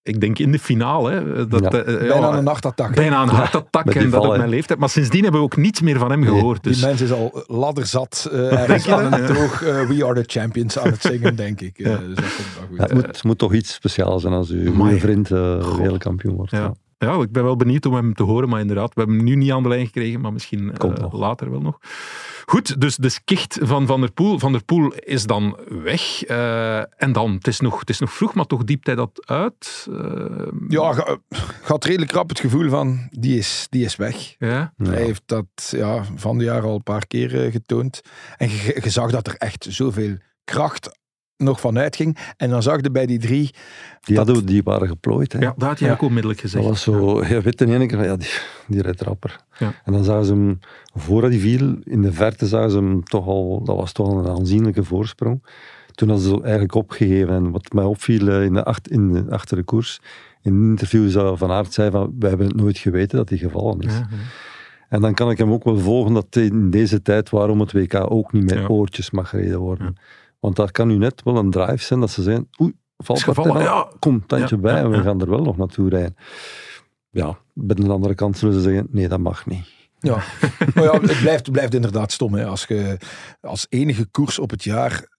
ik 0.03 0.21
denk 0.21 0.39
in 0.39 0.53
de 0.53 0.59
finale, 0.59 1.11
hè, 1.11 1.47
dat, 1.49 1.61
Ja. 1.63 1.71
eh, 1.71 1.85
Bijna 1.99 2.15
ja, 2.31 2.37
een 2.37 2.45
nachtattack. 2.45 2.95
bijna 2.95 3.23
een 3.23 3.29
hartattack 3.29 3.93
die 3.93 4.01
en 4.03 4.11
dat 4.11 4.27
op 4.27 4.37
mijn 4.37 4.49
leeftijd. 4.49 4.79
Maar 4.79 4.89
sindsdien 4.89 5.23
hebben 5.23 5.41
we 5.41 5.47
ook 5.47 5.57
niets 5.57 5.81
meer 5.81 5.99
van 5.99 6.11
hem 6.11 6.25
gehoord. 6.25 6.63
Die 6.63 6.73
Dus 6.73 6.83
mens 6.83 7.01
is 7.01 7.13
al 7.13 7.45
ladderzat 7.47 8.29
eh 8.33 8.53
ergens 8.63 8.89
aan 8.89 9.13
een 9.13 9.27
droog 9.27 9.63
eh, 9.63 9.87
We 9.89 10.05
Are 10.05 10.23
The 10.23 10.39
Champions 10.39 10.79
aan 10.79 10.91
het 10.91 11.03
zingen, 11.03 11.37
denk 11.37 11.61
ik. 11.61 11.79
Eh, 11.79 11.85
dus 11.99 12.15
dat 12.17 12.25
komt 12.37 12.55
wel 12.59 12.67
goed. 12.69 12.77
Ja, 12.77 12.83
het, 12.83 12.93
moet, 12.95 13.07
het 13.07 13.25
moet 13.25 13.39
toch 13.39 13.53
iets 13.55 13.73
speciaals 13.75 14.23
zijn 14.23 14.35
als 14.35 14.51
uw 14.51 14.75
goede 14.75 14.99
vriend 14.99 15.31
eh 15.31 15.77
wereldkampioen 15.77 16.35
wordt. 16.37 16.51
Ja. 16.51 16.75
Ja. 17.07 17.23
ik 17.23 17.33
ben 17.33 17.45
wel 17.45 17.57
benieuwd 17.57 17.87
om 17.87 17.95
hem 17.95 18.15
te 18.15 18.23
horen, 18.23 18.49
maar 18.49 18.61
inderdaad, 18.61 18.95
we 18.95 19.01
hebben 19.01 19.17
hem 19.17 19.25
nu 19.25 19.35
niet 19.35 19.53
aan 19.53 19.63
de 19.63 19.69
lijn 19.69 19.87
gekregen, 19.87 20.21
maar 20.21 20.33
misschien 20.33 20.73
eh, 20.73 21.13
later 21.13 21.51
wel 21.51 21.61
nog. 21.61 21.79
Goed, 22.47 22.81
dus 22.81 22.97
de 22.97 23.09
skicht 23.09 23.59
van 23.63 23.87
Van 23.87 24.01
der 24.01 24.13
Poel. 24.13 24.39
Van 24.39 24.53
der 24.53 24.65
Poel 24.65 24.93
is 24.95 25.25
dan 25.25 25.59
weg. 25.83 26.23
eh, 26.23 26.79
en 27.03 27.13
dan, 27.13 27.33
het 27.33 27.47
is, 27.47 27.61
nog, 27.61 27.81
het 27.81 27.89
is 27.91 27.99
nog 27.99 28.13
vroeg, 28.13 28.35
maar 28.35 28.47
toch 28.47 28.65
diept 28.65 28.87
hij 28.87 28.95
dat 28.95 29.23
uit. 29.27 29.87
Eh, 29.93 30.47
Ja, 30.69 30.93
ga- 30.93 31.17
gaat 31.63 31.85
redelijk 31.85 32.13
rap 32.13 32.29
het 32.29 32.41
gevoel 32.41 32.69
van, 32.69 33.09
die 33.11 33.39
is, 33.39 33.67
die 33.71 33.85
is 33.85 33.97
weg. 33.97 34.35
ja. 34.39 34.73
Ja. 34.77 34.91
Hij 34.91 35.03
heeft 35.05 35.23
dat 35.27 35.47
ja, 35.71 36.05
van 36.15 36.39
de 36.39 36.45
jaar 36.45 36.63
al 36.63 36.75
een 36.75 36.83
paar 36.83 37.07
keer 37.07 37.51
getoond. 37.51 38.01
En 38.37 38.49
je, 38.51 38.79
je 38.83 38.91
zag 38.91 39.11
dat 39.11 39.27
er 39.27 39.35
echt 39.37 39.67
zoveel 39.69 40.17
kracht 40.45 40.99
nog 41.41 41.61
van 41.61 41.79
uitging. 41.79 42.17
En 42.37 42.51
dan 42.51 42.63
zag 42.63 42.81
je 42.81 42.91
bij 42.91 43.07
die 43.07 43.19
drie... 43.19 43.51
Die, 44.01 44.17
dat- 44.17 44.27
hadden, 44.27 44.47
die 44.47 44.63
waren 44.63 44.89
geplooid. 44.89 45.33
Hè. 45.33 45.39
ja, 45.39 45.55
dat 45.57 45.69
had 45.69 45.79
je 45.79 45.85
Ja. 45.85 45.93
ook 45.93 46.03
onmiddellijk 46.03 46.41
gezegd. 46.41 46.63
Dat 46.65 46.73
was 46.73 46.83
zo, 46.83 47.25
je 47.25 47.41
weet 47.41 47.61
in 47.61 47.73
ene 47.73 47.87
keer 47.87 47.97
van, 47.99 48.07
ja, 48.07 48.17
die, 48.17 48.29
die 48.67 48.83
rijdt 48.83 49.01
rapper. 49.01 49.41
Ja. 49.59 49.73
En 49.85 49.93
dan 49.93 50.05
zagen 50.05 50.25
ze 50.25 50.33
hem, 50.33 50.59
voordat 50.95 51.31
hij 51.31 51.39
viel, 51.41 51.77
in 51.85 52.03
de 52.03 52.13
verte 52.13 52.47
zagen 52.47 52.71
ze 52.71 52.77
hem 52.77 53.05
toch 53.05 53.27
al, 53.27 53.63
dat 53.65 53.77
was 53.77 53.93
toch 53.93 54.07
al 54.09 54.19
een 54.19 54.29
aanzienlijke 54.39 54.85
voorsprong. 54.85 55.43
Toen 55.95 56.09
hadden 56.09 56.29
ze 56.29 56.41
eigenlijk 56.43 56.75
opgegeven. 56.75 57.35
En 57.35 57.51
wat 57.51 57.73
mij 57.73 57.85
opviel 57.85 58.29
eh, 58.29 58.43
in 58.45 58.53
de, 58.55 58.65
acht, 58.65 58.91
in 58.91 59.13
de, 59.13 59.25
achter 59.31 59.57
de 59.57 59.63
koers, 59.63 60.01
in 60.43 60.55
een 60.55 60.69
interview 60.71 61.11
zou 61.11 61.37
Van 61.39 61.51
Aert 61.51 61.73
zei 61.73 61.91
van, 61.91 62.15
wij 62.19 62.29
hebben 62.29 62.47
het 62.47 62.57
nooit 62.57 62.79
geweten 62.79 63.17
dat 63.19 63.29
hij 63.29 63.39
gevallen 63.39 63.81
is. 63.81 63.93
Ja, 63.93 64.07
ja. 64.11 64.17
En 64.89 65.01
dan 65.01 65.15
kan 65.15 65.31
ik 65.31 65.39
hem 65.39 65.53
ook 65.53 65.65
wel 65.65 65.79
volgen 65.79 66.15
dat 66.15 66.37
in 66.37 66.71
deze 66.71 67.03
tijd 67.03 67.31
waarom 67.31 67.61
het 67.61 67.73
WK 67.73 68.11
ook 68.11 68.33
niet 68.33 68.45
met 68.45 68.59
Ja. 68.59 68.67
oortjes 68.67 69.11
mag 69.11 69.29
gereden 69.29 69.59
worden. 69.59 69.97
Want 70.41 70.57
daar 70.57 70.71
kan 70.71 70.89
nu 70.89 70.97
net 70.97 71.23
wel 71.23 71.37
een 71.37 71.51
drive 71.51 71.85
zijn 71.85 72.01
dat 72.01 72.11
ze 72.11 72.23
zeggen, 72.23 72.49
oei, 72.61 72.73
valt 72.97 73.23
gevallen, 73.23 73.55
dat 73.55 73.63
ja. 73.63 73.93
Kom, 73.99 74.27
tandje 74.27 74.57
Ja, 74.57 74.63
bij 74.63 74.75
ja, 74.75 74.79
en 74.79 74.91
we 74.91 74.97
ja. 74.97 75.03
gaan 75.03 75.21
er 75.21 75.31
wel 75.31 75.43
nog 75.43 75.57
naartoe 75.57 75.89
rijden. 75.89 76.17
Ja, 77.11 77.39
bij 77.55 77.77
de 77.77 77.89
andere 77.89 78.15
kant 78.15 78.39
zullen 78.39 78.55
ze 78.55 78.61
zeggen, 78.61 78.87
nee, 78.91 79.09
dat 79.09 79.19
mag 79.19 79.47
niet. 79.47 79.65
Ja, 79.99 80.15
maar 80.75 80.85
ja 80.85 81.01
het, 81.01 81.21
blijft, 81.21 81.47
het 81.47 81.53
blijft 81.53 81.75
inderdaad 81.75 82.13
stom. 82.13 82.35
Hè. 82.35 82.47
Als 82.47 82.65
je 82.65 82.97
als 83.41 83.67
enige 83.69 84.05
koers 84.05 84.39
op 84.39 84.51
het 84.51 84.65
jaar... 84.65 85.19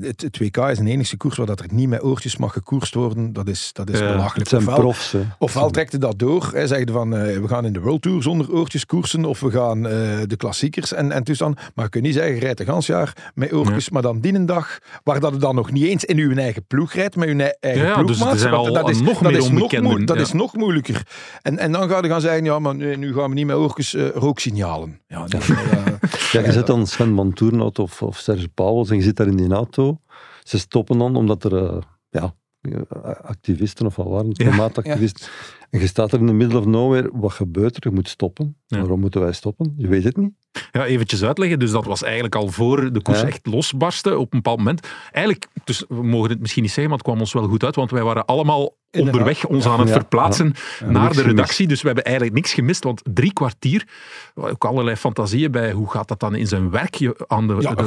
Het, 0.00 0.20
het 0.20 0.38
WK 0.38 0.56
is 0.56 0.78
een 0.78 0.86
enige 0.86 1.16
koers 1.16 1.36
waar 1.36 1.46
dat 1.46 1.60
er 1.60 1.66
niet 1.72 1.88
met 1.88 2.02
oortjes 2.02 2.36
mag 2.36 2.52
gekoerst 2.52 2.94
worden. 2.94 3.32
Dat 3.32 3.48
is, 3.48 3.70
dat 3.72 3.90
is 3.90 3.98
Ja, 3.98 4.06
belachelijk. 4.12 4.36
Het 4.38 4.48
zijn 4.48 4.60
Ofwel- 4.62 4.78
profs. 4.78 5.14
Ofwel 5.38 5.70
trekt 5.70 5.92
je 5.92 5.98
dat 5.98 6.18
door, 6.18 6.50
hè, 6.52 6.66
zeg 6.66 6.78
je 6.78 6.92
van 6.92 7.16
eh, 7.16 7.38
we 7.38 7.48
gaan 7.48 7.64
in 7.64 7.72
de 7.72 7.80
World 7.80 8.02
Tour 8.02 8.22
zonder 8.22 8.52
oortjes 8.52 8.86
koersen, 8.86 9.24
of 9.24 9.40
we 9.40 9.50
gaan 9.50 9.86
eh, 9.86 9.92
de 10.26 10.36
klassiekers 10.36 10.92
en, 10.92 11.12
en 11.12 11.24
toestand. 11.24 11.54
Maar 11.74 11.84
je 11.84 11.90
kunt 11.90 12.04
niet 12.04 12.14
zeggen, 12.14 12.38
rijdt 12.38 12.60
een 12.60 12.66
gans 12.66 12.86
jaar 12.86 13.30
met 13.34 13.52
oortjes, 13.52 13.90
maar 13.90 14.02
dan 14.02 14.20
die 14.20 14.34
een 14.34 14.46
dag, 14.46 14.78
waar 15.04 15.20
dat 15.20 15.32
je 15.32 15.38
dan 15.38 15.54
nog 15.54 15.70
niet 15.72 15.84
eens 15.84 16.04
in 16.04 16.18
uw 16.18 16.36
eigen 16.36 16.64
ploeg 16.66 16.92
rijdt, 16.92 17.16
met 17.16 17.28
uw 17.28 17.38
eigen 17.60 17.82
Ja, 17.86 17.94
dus 17.94 18.04
ploegmaat. 18.04 18.32
er 18.32 18.38
zijn 18.38 18.54
al 18.54 18.72
dat 18.72 18.88
is, 18.88 19.00
nog 19.00 19.18
dat 19.18 19.32
meer 19.32 19.40
is 19.40 19.50
nog, 19.50 19.80
moe- 19.80 20.04
dat 20.04 20.16
is 20.20 20.32
nog 20.32 20.54
moeilijker. 20.54 21.02
En, 21.42 21.58
en 21.58 21.72
dan 21.72 21.88
ga 21.88 21.98
je 22.02 22.08
gaan 22.08 22.20
zeggen, 22.20 22.44
ja, 22.44 22.58
maar 22.58 22.74
nu, 22.74 22.96
nu 22.96 23.14
gaan 23.14 23.28
we 23.28 23.34
niet 23.34 23.46
met 23.46 23.56
oortjes 23.56 23.94
eh, 23.94 24.08
rooksignalen. 24.14 25.00
Ja, 25.08 25.24
je 26.32 26.52
zit 26.52 26.66
dan 26.66 26.86
Sven 26.86 27.14
van 27.16 27.32
Toernout 27.32 27.78
of, 27.78 28.02
of 28.02 28.16
Serge 28.18 28.48
Pauwels 28.48 28.90
en 28.90 28.96
je 28.96 29.02
zit 29.02 29.16
daar 29.16 29.26
in 29.26 29.36
die 29.36 29.46
auto. 29.58 30.00
Ze 30.42 30.58
stoppen 30.58 30.98
dan 30.98 31.16
omdat 31.16 31.44
er 31.44 31.56
eh, 31.56 31.78
ja, 32.08 32.34
eh, 32.60 32.80
activisten 33.04 33.86
of 33.86 33.96
wat 33.96 34.06
waren 34.06 34.30
Ja, 34.32 34.48
klimaatactivisten. 34.48 35.28
En 35.70 35.80
je 35.80 35.86
staat 35.86 36.12
er 36.12 36.18
in 36.18 36.26
de 36.26 36.32
middle 36.32 36.58
of 36.58 36.64
nowhere. 36.66 37.10
Wat 37.12 37.32
gebeurt 37.32 37.76
er? 37.76 37.82
Je 37.90 37.94
moet 37.94 38.08
stoppen. 38.08 38.56
Ja. 38.66 38.78
Waarom 38.78 39.00
moeten 39.00 39.20
wij 39.20 39.32
stoppen? 39.32 39.74
Je 39.76 39.88
weet 39.88 40.04
het 40.04 40.16
niet. 40.16 40.32
Ja, 40.72 40.84
eventjes 40.84 41.22
uitleggen. 41.24 41.58
Dus 41.58 41.70
dat 41.70 41.84
was 41.84 42.02
eigenlijk 42.02 42.34
al 42.34 42.48
voor 42.48 42.92
de 42.92 43.02
koers 43.02 43.20
Ja. 43.20 43.26
echt 43.26 43.46
losbarstte 43.46 44.10
op 44.18 44.32
een 44.32 44.38
bepaald 44.42 44.58
moment. 44.58 44.86
Eigenlijk, 45.12 45.46
dus 45.64 45.84
we 45.88 46.02
mogen 46.02 46.30
het 46.30 46.40
misschien 46.40 46.62
niet 46.62 46.72
zeggen, 46.72 46.88
maar 46.88 46.98
het 46.98 47.06
kwam 47.08 47.20
ons 47.20 47.32
wel 47.32 47.48
goed 47.48 47.64
uit, 47.64 47.74
want 47.74 47.90
wij 47.90 48.02
waren 48.02 48.24
allemaal 48.24 48.76
Inderdaad. 48.90 49.20
onderweg 49.20 49.46
ons 49.46 49.66
aan 49.66 49.78
het 49.78 49.88
Ja, 49.88 49.94
verplaatsen 49.94 50.52
naar 50.80 50.92
de 51.08 51.14
gemist. 51.14 51.20
redactie. 51.20 51.66
Dus 51.66 51.80
we 51.80 51.86
hebben 51.86 52.04
eigenlijk 52.04 52.36
niks 52.36 52.52
gemist, 52.52 52.84
want 52.84 53.02
drie 53.04 53.32
kwartier, 53.32 53.88
ook 54.34 54.64
allerlei 54.64 54.96
fantasieën 54.96 55.50
bij 55.50 55.72
hoe 55.72 55.90
gaat 55.90 56.08
dat 56.08 56.20
dan 56.20 56.34
in 56.34 56.46
zijn 56.46 56.70
werk 56.70 56.94
je 56.94 57.24
aan 57.26 57.46
de, 57.46 57.56
Ja, 57.60 57.74
de 57.74 57.82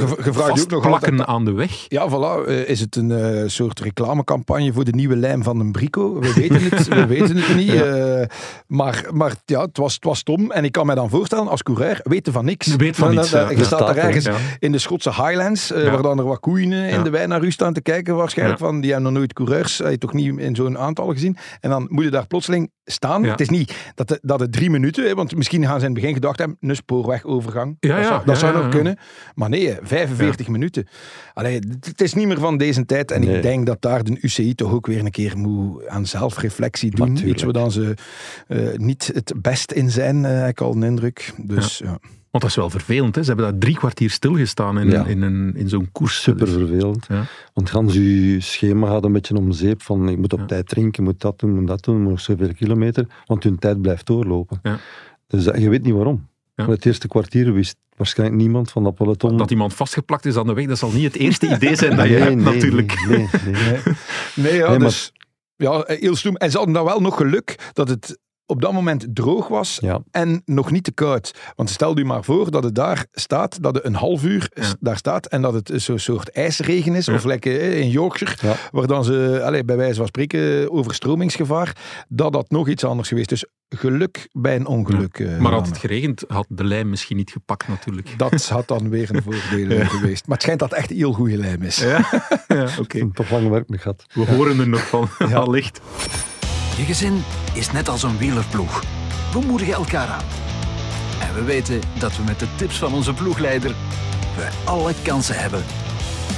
nog 0.68 0.86
altijd- 0.86 1.20
aan 1.26 1.44
de 1.44 1.52
weg. 1.52 1.84
Ja, 1.88 2.08
voilà. 2.10 2.46
Eh, 2.48 2.68
is 2.68 2.80
het 2.80 2.96
een 2.96 3.10
eh, 3.10 3.48
soort 3.48 3.80
reclamecampagne 3.80 4.72
voor 4.72 4.84
de 4.84 4.92
nieuwe 4.92 5.16
lijm 5.16 5.42
van 5.42 5.60
een 5.60 5.72
brico? 5.72 6.18
We 6.20 6.32
weten 6.34 6.62
het, 6.62 6.88
we 6.88 7.06
weten 7.06 7.36
het 7.36 7.56
niet. 7.56 7.71
Eh, 7.80 8.26
maar 8.66 9.04
maar 9.10 9.34
ja, 9.44 9.60
het, 9.62 9.76
was, 9.76 9.94
het 9.94 10.04
was 10.04 10.18
stom. 10.18 10.50
En 10.50 10.64
ik 10.64 10.72
kan 10.72 10.86
me 10.86 10.94
dan 10.94 11.10
voorstellen, 11.10 11.48
als 11.48 11.62
coureur, 11.62 12.00
weten 12.02 12.32
van 12.32 12.44
niks. 12.44 12.66
Je 12.66 12.76
weet 12.76 12.96
van 12.96 13.10
niets, 13.10 13.30
ja. 13.30 13.50
Je 13.50 13.56
Ja, 13.56 13.64
staat 13.64 13.78
daar 13.78 13.96
er, 13.96 14.04
ergens 14.04 14.28
in 14.58 14.72
de 14.72 14.78
Schotse 14.78 15.10
Highlands, 15.10 15.72
eh, 15.72 15.90
waar 15.90 16.02
dan 16.02 16.18
er 16.18 16.24
wat 16.24 16.40
koeien 16.40 16.72
eh, 16.72 16.92
in 16.92 17.02
de 17.02 17.10
wei 17.10 17.26
naar 17.26 17.42
u 17.42 17.50
staan 17.50 17.72
te 17.72 17.82
kijken 17.82 18.16
waarschijnlijk. 18.16 18.58
Van, 18.58 18.80
die 18.80 18.92
hebben 18.92 19.08
nog 19.10 19.18
nooit 19.18 19.32
coureurs, 19.32 19.76
je 19.76 19.98
toch 19.98 20.12
niet 20.12 20.38
in 20.38 20.54
zo'n 20.54 20.78
aantal 20.78 21.06
gezien. 21.06 21.36
En 21.60 21.70
dan 21.70 21.86
moet 21.90 22.04
je 22.04 22.10
daar 22.10 22.26
plotseling 22.26 22.70
staan. 22.84 23.24
Het 23.24 23.40
is 23.40 23.48
niet 23.48 23.74
dat 23.94 24.08
het, 24.08 24.18
dat 24.22 24.40
het 24.40 24.52
drie 24.52 24.70
minuten, 24.70 25.16
want 25.16 25.36
misschien 25.36 25.64
gaan 25.64 25.80
ze 25.80 25.86
in 25.86 25.92
het 25.92 26.00
begin 26.00 26.14
gedacht 26.14 26.38
hebben, 26.38 26.56
een 26.60 26.76
spoorwegovergang. 26.76 27.76
Ja, 27.80 27.96
dat 27.96 28.06
zou, 28.06 28.22
dat 28.24 28.38
zou 28.38 28.54
nog 28.56 28.68
kunnen. 28.68 28.98
Maar 29.34 29.48
nee, 29.48 29.76
45 29.82 30.48
minuten. 30.48 30.88
Allee, 31.34 31.54
het- 31.80 32.00
is 32.00 32.14
niet 32.14 32.26
meer 32.26 32.38
van 32.38 32.56
deze 32.56 32.84
tijd. 32.84 33.10
En 33.10 33.20
Nee. 33.20 33.36
ik 33.36 33.42
denk 33.42 33.66
dat 33.66 33.76
daar 33.82 34.04
de 34.04 34.18
UCI 34.20 34.54
toch 34.54 34.72
ook 34.72 34.86
weer 34.86 34.98
een 35.04 35.10
keer 35.10 35.38
moet 35.38 35.86
aan 35.86 36.06
zelfreflectie 36.06 36.90
doen. 36.90 37.08
Natuurlijk. 37.08 37.34
Iets 37.34 37.42
waar 37.42 37.52
dan 37.62 37.70
ze 37.72 37.94
eh, 38.48 38.58
niet 38.76 39.10
het 39.14 39.32
best 39.36 39.72
in 39.72 39.90
zijn, 39.90 40.24
eh, 40.24 40.38
heb 40.40 40.48
ik 40.48 40.60
al 40.60 40.74
een 40.74 40.82
indruk. 40.82 41.32
Dus 41.42 41.78
ja. 41.78 41.98
Want 42.30 42.44
dat 42.44 42.52
is 42.52 42.56
wel 42.56 42.70
vervelend. 42.70 43.14
Hè? 43.14 43.22
Ze 43.22 43.26
hebben 43.32 43.50
daar 43.50 43.58
drie 43.60 43.76
kwartier 43.76 44.10
stilgestaan 44.10 44.78
in, 44.78 44.90
Ja. 44.90 45.04
in, 45.06 45.22
een, 45.22 45.52
in 45.56 45.68
zo'n 45.68 45.88
koers. 45.92 46.22
Super 46.22 46.46
Dus- 46.46 46.54
vervelend. 46.54 47.06
Ja. 47.08 47.24
Want 47.54 47.70
gans 47.70 47.94
je 47.94 48.36
schema 48.40 48.86
gaat 48.88 49.04
een 49.04 49.12
beetje 49.12 49.36
om 49.36 49.52
zeep 49.52 49.82
van 49.82 50.08
ik 50.08 50.16
moet 50.18 50.32
op 50.32 50.38
Ja. 50.38 50.44
tijd 50.46 50.68
drinken, 50.68 51.02
ik 51.02 51.08
moet 51.10 51.20
dat 51.20 51.38
doen, 51.38 51.50
ik 51.50 51.56
moet 51.56 51.66
dat 51.66 51.84
doen, 51.84 52.00
moet 52.02 52.10
nog 52.10 52.20
zoveel 52.20 52.52
kilometer, 52.54 53.06
want 53.26 53.42
hun 53.42 53.58
tijd 53.58 53.80
blijft 53.82 54.06
doorlopen. 54.06 54.58
Ja. 54.62 54.78
Dus 55.26 55.44
dat- 55.44 55.58
je 55.60 55.68
weet 55.68 55.82
niet 55.82 55.94
waarom. 55.94 56.26
Ja. 56.54 56.68
Het 56.68 56.86
eerste 56.86 57.08
kwartier 57.08 57.52
wist 57.52 57.76
waarschijnlijk 57.96 58.40
niemand 58.40 58.70
van 58.70 58.82
dat 58.82 58.94
peloton. 58.94 59.36
Dat 59.36 59.50
iemand 59.50 59.74
vastgeplakt 59.74 60.24
is 60.26 60.36
aan 60.36 60.46
de 60.46 60.52
weg, 60.52 60.66
dat 60.66 60.78
zal 60.78 60.90
niet 60.92 61.04
het 61.04 61.16
eerste 61.16 61.46
idee 61.56 61.76
zijn 61.76 61.96
dat 61.96 62.06
je 62.06 62.12
Nee, 62.12 62.20
hebt, 62.22 62.34
nee, 62.36 62.54
natuurlijk. 62.54 63.06
Nee, 63.08 63.18
nee, 63.18 63.52
nee. 63.52 63.78
Nee, 64.34 64.56
ja, 64.56 64.68
Nee, 64.68 64.78
maar- 64.78 64.88
dus, 64.88 65.12
ja, 65.56 65.82
eh, 65.82 66.00
heel 66.00 66.16
stoem. 66.16 66.36
En 66.36 66.50
ze 66.50 66.56
hadden 66.56 66.74
dan 66.74 66.84
wel 66.84 67.00
nog 67.00 67.16
geluk 67.16 67.70
dat 67.72 67.88
het 67.88 68.18
op 68.52 68.60
dat 68.62 68.72
moment 68.72 69.06
droog 69.14 69.48
was 69.48 69.78
Ja. 69.80 70.02
en 70.10 70.42
nog 70.44 70.70
niet 70.70 70.84
te 70.84 70.92
koud. 70.92 71.34
Want 71.56 71.70
stel 71.70 71.98
u 71.98 72.04
maar 72.04 72.24
voor 72.24 72.50
dat 72.50 72.64
het 72.64 72.74
daar 72.74 73.06
staat, 73.12 73.62
dat 73.62 73.74
het 73.74 73.84
een 73.84 73.94
half 73.94 74.24
uur 74.24 74.50
Ja. 74.54 74.64
daar 74.80 74.96
staat 74.96 75.26
en 75.26 75.42
dat 75.42 75.54
het 75.54 75.70
zo'n 75.74 75.98
soort 75.98 76.30
ijsregen 76.30 76.94
is, 76.94 77.06
Ja. 77.06 77.14
of 77.14 77.24
lekker 77.24 77.60
in 77.60 77.88
Yorkshire, 77.90 78.34
Ja. 78.40 78.54
waar 78.70 78.86
dan 78.86 79.04
ze, 79.04 79.40
allez, 79.44 79.62
bij 79.62 79.76
wijze 79.76 79.94
van 79.96 80.06
spreken, 80.06 80.70
overstromingsgevaar, 80.70 81.76
dat 82.08 82.32
dat 82.32 82.50
nog 82.50 82.68
iets 82.68 82.84
anders 82.84 83.08
geweest. 83.08 83.28
Dus 83.28 83.44
geluk 83.68 84.28
bij 84.32 84.56
een 84.56 84.66
ongeluk. 84.66 85.18
eh, 85.18 85.38
Maar 85.38 85.52
had 85.52 85.66
het 85.66 85.78
geregend, 85.78 86.24
had 86.26 86.46
de 86.48 86.64
lijm 86.64 86.88
misschien 86.90 87.16
niet 87.16 87.30
gepakt 87.30 87.68
natuurlijk. 87.68 88.08
Dat 88.16 88.48
had 88.48 88.68
dan 88.68 88.88
weer 88.88 89.14
een 89.14 89.22
voordeel 89.50 89.84
geweest. 89.86 90.26
Maar 90.26 90.34
het 90.34 90.42
schijnt 90.42 90.60
dat 90.60 90.70
het 90.70 90.78
echt 90.78 90.90
een 90.90 90.96
heel 90.96 91.12
goede 91.12 91.36
lijm 91.36 91.62
is. 91.62 91.76
Ja, 91.78 92.04
ja 92.48 92.66
oké. 92.80 93.10
Toch 93.12 93.30
lang 93.30 93.48
werk 93.48 93.66
gehad. 93.70 94.04
We 94.14 94.24
horen 94.24 94.58
er 94.60 94.68
nog 94.68 94.86
van, 94.88 95.08
allicht. 95.34 95.80
Je 96.76 96.84
gezin 96.84 97.22
is 97.54 97.72
net 97.72 97.88
als 97.88 98.02
een 98.02 98.18
wielerploeg. 98.18 98.82
We 99.32 99.40
moedigen 99.46 99.74
elkaar 99.74 100.08
aan. 100.08 100.24
En 101.20 101.34
we 101.34 101.44
weten 101.44 101.80
dat 101.98 102.16
we 102.16 102.22
met 102.22 102.38
de 102.38 102.54
tips 102.56 102.78
van 102.78 102.92
onze 102.92 103.14
ploegleider 103.14 103.74
we 104.36 104.62
alle 104.64 104.92
kansen 105.02 105.38
hebben 105.38 105.64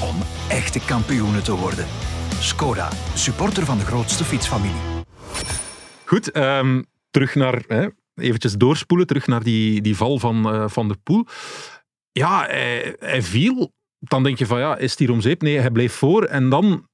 om 0.02 0.16
echte 0.48 0.80
kampioenen 0.80 1.44
te 1.44 1.56
worden. 1.56 1.86
Skoda, 2.40 2.88
supporter 3.14 3.64
van 3.64 3.78
de 3.78 3.84
grootste 3.84 4.24
fietsfamilie. 4.24 4.80
Goed, 6.04 6.30
ehm, 6.30 6.82
terug 7.10 7.34
naar, 7.34 7.64
hè, 7.66 7.88
eventjes 8.14 8.52
doorspoelen, 8.52 9.06
terug 9.06 9.26
naar 9.26 9.42
die, 9.42 9.80
die 9.80 9.96
val 9.96 10.18
van 10.18 10.50
eh, 10.50 10.64
Van 10.68 10.88
der 10.88 10.96
Poel. 11.02 11.26
Ja, 12.12 12.46
hij, 12.46 13.22
viel. 13.22 13.72
Dan 13.98 14.22
denk 14.22 14.38
je 14.38 14.46
van, 14.46 14.58
ja, 14.58 14.76
is 14.76 14.98
hier 14.98 15.10
om 15.10 15.20
zeep? 15.20 15.42
Nee, 15.42 15.58
hij 15.58 15.70
bleef 15.70 15.92
voor. 15.92 16.24
En 16.24 16.48
dan, 16.48 16.88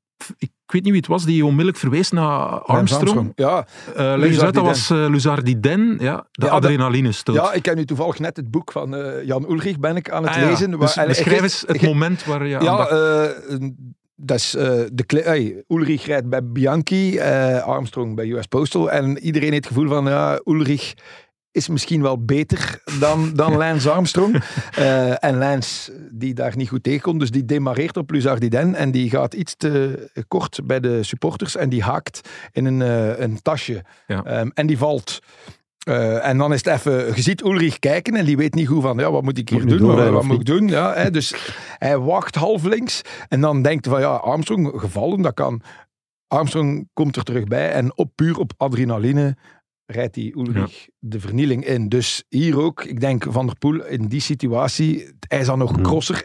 weet 0.73 0.83
niet 0.83 0.93
wie 0.93 1.01
het 1.01 1.07
was, 1.11 1.25
die 1.25 1.45
onmiddellijk 1.45 1.79
verwees 1.79 2.11
naar 2.11 2.61
Armstrong. 2.61 3.33
Ja, 3.35 3.67
Eh 3.97 4.13
eens 4.13 4.41
uit, 4.41 4.55
dat 4.55 4.65
was 4.65 4.91
uh, 4.91 5.09
Luzardiden, 5.09 5.97
ja, 6.01 6.27
de 6.33 6.47
Ja, 6.47 6.53
adrenaline 6.53 7.13
stoot. 7.13 7.35
ja, 7.37 7.53
ik 7.53 7.65
heb 7.65 7.75
nu 7.77 7.85
toevallig 7.85 8.19
net 8.19 8.37
het 8.37 8.51
boek 8.51 8.73
van 8.73 8.95
eh, 8.97 9.25
Jan 9.27 9.45
Ulrich 9.51 9.79
ben 9.79 9.97
ik 9.97 10.11
aan 10.11 10.23
het 10.23 10.35
Ah, 10.35 10.41
ja. 10.41 10.49
lezen. 10.49 10.71
Dus 10.71 10.79
beschrijf 10.79 11.19
ik- 11.37 11.43
eens 11.43 11.65
het 11.67 11.77
ik- 11.77 11.83
moment 11.83 12.25
waar 12.25 12.47
je 12.47 12.59
aan 12.59 12.65
Ja, 12.65 12.87
eh, 12.89 13.59
dat 14.17 14.37
is 14.37 14.55
eh, 14.55 14.65
de 14.93 15.05
hey, 15.25 15.65
Ulrich 15.69 16.07
rijdt 16.07 16.29
bij 16.29 16.45
Bianchi, 16.45 17.17
eh, 17.19 17.63
Armstrong 17.63 18.15
bij 18.15 18.29
US 18.31 18.47
Postal. 18.47 18.91
En 18.91 19.19
iedereen 19.19 19.53
heeft 19.53 19.65
het 19.65 19.73
gevoel 19.75 19.89
van, 19.89 20.05
ja, 20.05 20.41
Ulrich 20.45 20.95
is 21.53 21.69
misschien 21.69 22.03
wel 22.03 22.25
beter 22.25 22.83
dan, 22.99 23.33
dan 23.35 23.57
Lance 23.57 23.91
Armstrong. 23.91 24.43
Eh, 24.71 25.25
en 25.25 25.39
Lance, 25.39 25.93
die 26.11 26.35
daar 26.35 26.57
niet 26.57 26.69
goed 26.69 26.83
tegen 26.83 27.01
komt, 27.01 27.21
dus 27.21 27.31
die 27.31 27.45
demareert 27.45 27.97
op 27.97 28.11
Luzardiden 28.11 28.75
en 28.75 28.91
die 28.91 29.11
gaat 29.11 29.35
iets 29.35 29.55
te 29.57 30.09
kort 30.29 30.61
bij 30.65 30.81
de 30.81 31.03
supporters 31.03 31.57
en 31.57 31.69
die 31.69 31.83
haakt 31.83 32.29
in 32.53 32.65
een, 32.65 32.83
eh, 32.83 33.19
een 33.19 33.43
tasje. 33.43 33.85
Ja. 34.07 34.25
Ehm, 34.25 34.49
en 34.55 34.67
die 34.67 34.79
valt. 34.79 35.19
Eh, 35.81 36.27
en 36.27 36.39
dan 36.39 36.53
is 36.53 36.65
het 36.65 36.75
even, 36.75 37.15
je 37.15 37.23
ziet 37.23 37.43
Ulrich 37.43 37.79
kijken 37.79 38.17
en 38.17 38.25
die 38.25 38.37
weet 38.37 38.55
niet 38.55 38.69
goed 38.69 38.83
van, 38.83 38.99
ja, 38.99 39.11
wat 39.11 39.23
moet 39.23 39.39
ik 39.39 39.49
hier 39.49 39.67
Moet 39.67 39.79
doen? 39.79 39.97
Wat, 39.97 40.09
wat 40.09 40.25
moet 40.25 40.41
ik 40.41 40.47
doen? 40.47 40.69
Ja, 40.69 40.95
hè, 40.95 41.11
dus 41.11 41.35
hij 41.79 41.99
wacht 41.99 42.35
half 42.35 42.65
links 42.65 43.01
en 43.29 43.41
dan 43.41 43.63
denkt 43.63 43.87
van, 43.87 44.01
ja, 44.01 44.15
Armstrong 44.15 44.73
gevallen, 44.75 45.23
dat 45.23 45.35
kan. 45.35 45.63
Armstrong 46.27 46.89
komt 46.93 47.17
er 47.17 47.23
terug 47.23 47.45
bij 47.45 47.73
en 47.73 47.97
op, 47.97 48.11
puur 48.15 48.39
op 48.39 48.53
adrenaline 48.57 49.37
rijdt 49.91 50.15
die 50.15 50.37
Ulrich 50.37 50.89
de 50.99 51.21
vernieling 51.21 51.65
in. 51.67 51.89
Dus 51.89 52.25
hier 52.29 52.61
ook, 52.61 52.85
ik 52.85 53.01
denk 53.01 53.25
Van 53.29 53.47
der 53.47 53.59
Poel 53.59 53.85
in 53.85 54.07
die 54.07 54.21
situatie, 54.21 55.13
hij 55.29 55.41
is 55.41 55.47
dan 55.47 55.59
nog 55.59 55.75
Hmm. 55.75 55.83
crosser. 55.83 56.25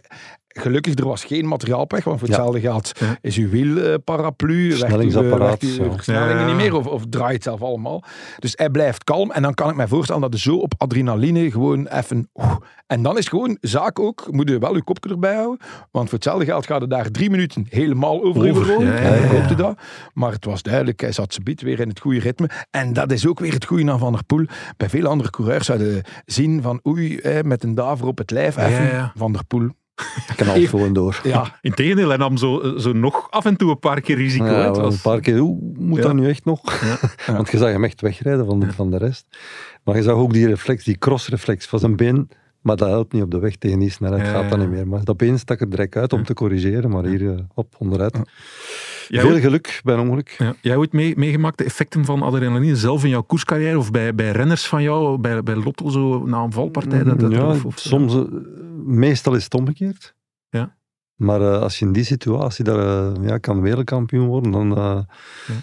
Gelukkig, 0.60 0.96
er 0.96 1.08
was 1.08 1.24
geen 1.24 1.48
materiaalpech, 1.48 2.04
want 2.04 2.20
voor 2.20 2.28
hetzelfde 2.28 2.60
geld 2.60 2.92
is 3.22 3.38
uw 3.38 3.50
wielparaplu, 3.50 4.68
werkt 4.68 4.82
uw- 4.82 4.88
Snellingsapparaat, 4.88 5.62
werkt 5.62 5.80
uw 5.80 5.86
ja. 5.86 5.92
versnellingen 5.92 6.46
niet 6.46 6.56
meer 6.56 6.76
of, 6.76 6.88
of 6.88 7.04
draait 7.10 7.44
zelf 7.44 7.62
allemaal. 7.62 8.04
Dus 8.40 8.54
hij 8.56 8.70
blijft 8.70 9.04
kalm 9.04 9.32
en 9.32 9.42
dan 9.42 9.54
kan 9.54 9.70
ik 9.70 9.76
me 9.76 9.88
voorstellen 9.88 10.22
dat 10.22 10.34
je 10.34 10.40
zo 10.40 10.56
op 10.56 10.74
adrenaline 10.78 11.52
gewoon 11.52 11.88
even... 11.88 12.30
oeh. 12.34 12.56
en 12.88 13.04
dan 13.04 13.18
is 13.18 13.28
gewoon 13.28 13.58
zaak 13.62 14.00
ook, 14.00 14.28
moet 14.32 14.50
je 14.50 14.60
wel 14.60 14.76
je 14.76 14.84
kopje 14.84 15.10
erbij 15.10 15.36
houden, 15.36 15.60
want 15.92 16.10
voor 16.10 16.18
hetzelfde 16.18 16.46
geld 16.46 16.66
gaat 16.66 16.82
het 16.82 16.90
daar 16.90 17.12
drie 17.12 17.30
minuten 17.30 17.66
helemaal 17.70 18.24
over, 18.24 18.50
Over, 18.50 18.82
ja, 18.82 19.16
ja, 19.16 19.54
dat. 19.54 19.78
Maar 20.14 20.32
het 20.32 20.46
was 20.46 20.62
duidelijk, 20.62 21.02
hij 21.02 21.12
zat 21.12 21.38
biedt 21.44 21.62
weer 21.62 21.80
in 21.80 21.90
het 21.90 22.00
goede 22.00 22.20
ritme. 22.20 22.50
En 22.72 22.94
dat 22.94 23.12
is 23.12 23.28
ook 23.28 23.40
weer 23.40 23.54
het 23.54 23.66
goede 23.66 23.92
aan 23.92 24.00
Van 24.00 24.12
der 24.12 24.24
Poel. 24.24 24.46
Bij 24.78 24.90
veel 24.90 25.06
andere 25.06 25.30
coureurs 25.30 25.66
zouden 25.66 26.04
zien 26.26 26.62
van 26.62 26.80
oei, 26.88 27.20
met 27.44 27.64
een 27.64 27.76
daver 27.76 28.08
op 28.08 28.18
het 28.18 28.32
lijf. 28.32 28.58
Even. 28.58 29.12
Van 29.16 29.32
der 29.32 29.46
Poel. 29.46 29.70
knalt 30.36 30.58
Even- 30.58 30.70
gewoon 30.70 30.94
door. 30.94 31.20
Ja, 31.24 31.58
Integendeel, 31.62 32.08
hij 32.08 32.18
nam 32.18 32.38
zo, 32.38 32.78
zo 32.78 32.94
nog 32.94 33.28
af 33.30 33.46
en 33.46 33.56
toe 33.56 33.70
een 33.70 33.80
paar 33.80 34.02
keer 34.02 34.16
risico. 34.16 34.46
Ja, 34.46 34.72
was- 34.72 34.94
een 34.96 35.02
paar 35.02 35.20
keer, 35.20 35.40
oeh, 35.40 35.78
moet 35.80 35.98
Ja. 35.98 36.04
dat 36.04 36.14
nu 36.14 36.28
echt 36.30 36.46
nog? 36.46 36.62
Want 37.28 37.52
je 37.52 37.58
zag 37.58 37.70
hem 37.72 37.84
echt 37.84 38.02
wegrijden 38.02 38.46
van, 38.46 38.60
de- 38.60 38.74
van 38.74 38.92
de 38.92 38.98
rest. 38.98 39.26
Maar 39.84 39.96
je 39.96 40.04
zag 40.04 40.16
ook 40.16 40.34
die 40.34 40.48
reflex, 40.48 40.84
die 40.84 40.98
crossreflex 40.98 41.66
van 41.66 41.80
zijn 41.80 41.96
been. 41.96 42.30
Maar 42.62 42.76
dat 42.76 42.88
helpt 42.90 43.14
niet 43.14 43.24
op 43.24 43.32
de 43.32 43.40
weg 43.40 43.56
tegen 43.56 43.80
die 43.80 43.90
snelheid, 43.92 44.26
Ja, 44.26 44.32
gaat 44.32 44.50
dat 44.50 44.60
ja. 44.60 44.66
niet 44.66 44.70
meer. 44.76 44.88
Maar 44.88 45.04
dat 45.04 45.18
been 45.18 45.40
stak 45.40 45.60
er 45.62 45.70
direct 45.70 45.96
uit 45.96 46.14
om 46.14 46.24
te 46.24 46.34
corrigeren, 46.34 46.90
maar 46.90 47.04
hier 47.06 47.30
eh, 47.30 47.40
op, 47.54 47.76
onderuit. 47.78 48.20
Jij 49.08 49.22
Veel 49.22 49.40
geluk 49.40 49.82
bij 49.84 49.96
een 49.96 50.00
ongeluk. 50.02 50.36
Ja. 50.38 50.56
Jij 50.62 50.76
ooit 50.76 50.94
mee, 50.94 51.14
meegemaakt 51.18 51.58
de 51.58 51.64
effecten 51.64 52.06
van 52.06 52.22
adrenaline 52.22 52.76
zelf 52.76 53.04
in 53.04 53.10
jouw 53.10 53.22
koerscarrière 53.22 53.78
of 53.78 53.92
bij, 53.92 54.16
bij 54.16 54.32
renners 54.32 54.66
van 54.68 54.82
jou, 54.84 55.18
bij, 55.18 55.44
bij 55.44 55.56
Lotto 55.56 55.90
zo 55.90 56.24
na 56.26 56.38
een 56.44 56.52
valpartij? 56.52 57.04
Dat, 57.04 57.20
dat, 57.20 57.32
ja, 57.32 57.48
of, 57.50 57.66
of- 57.66 57.80
soms, 57.80 58.14
eh, 58.16 58.22
meestal 58.86 59.34
is 59.36 59.44
het 59.44 59.54
omgekeerd. 59.54 60.14
Ja. 60.50 60.76
Maar 61.16 61.42
eh, 61.42 61.62
als 61.62 61.80
je 61.80 61.86
in 61.86 61.92
die 61.92 62.04
situatie 62.04 62.64
daar, 62.64 63.14
eh, 63.14 63.28
ja, 63.28 63.38
kan 63.38 63.62
wereldkampioen 63.62 64.28
worden, 64.28 64.52
dan, 64.52 64.78
eh 64.78 65.00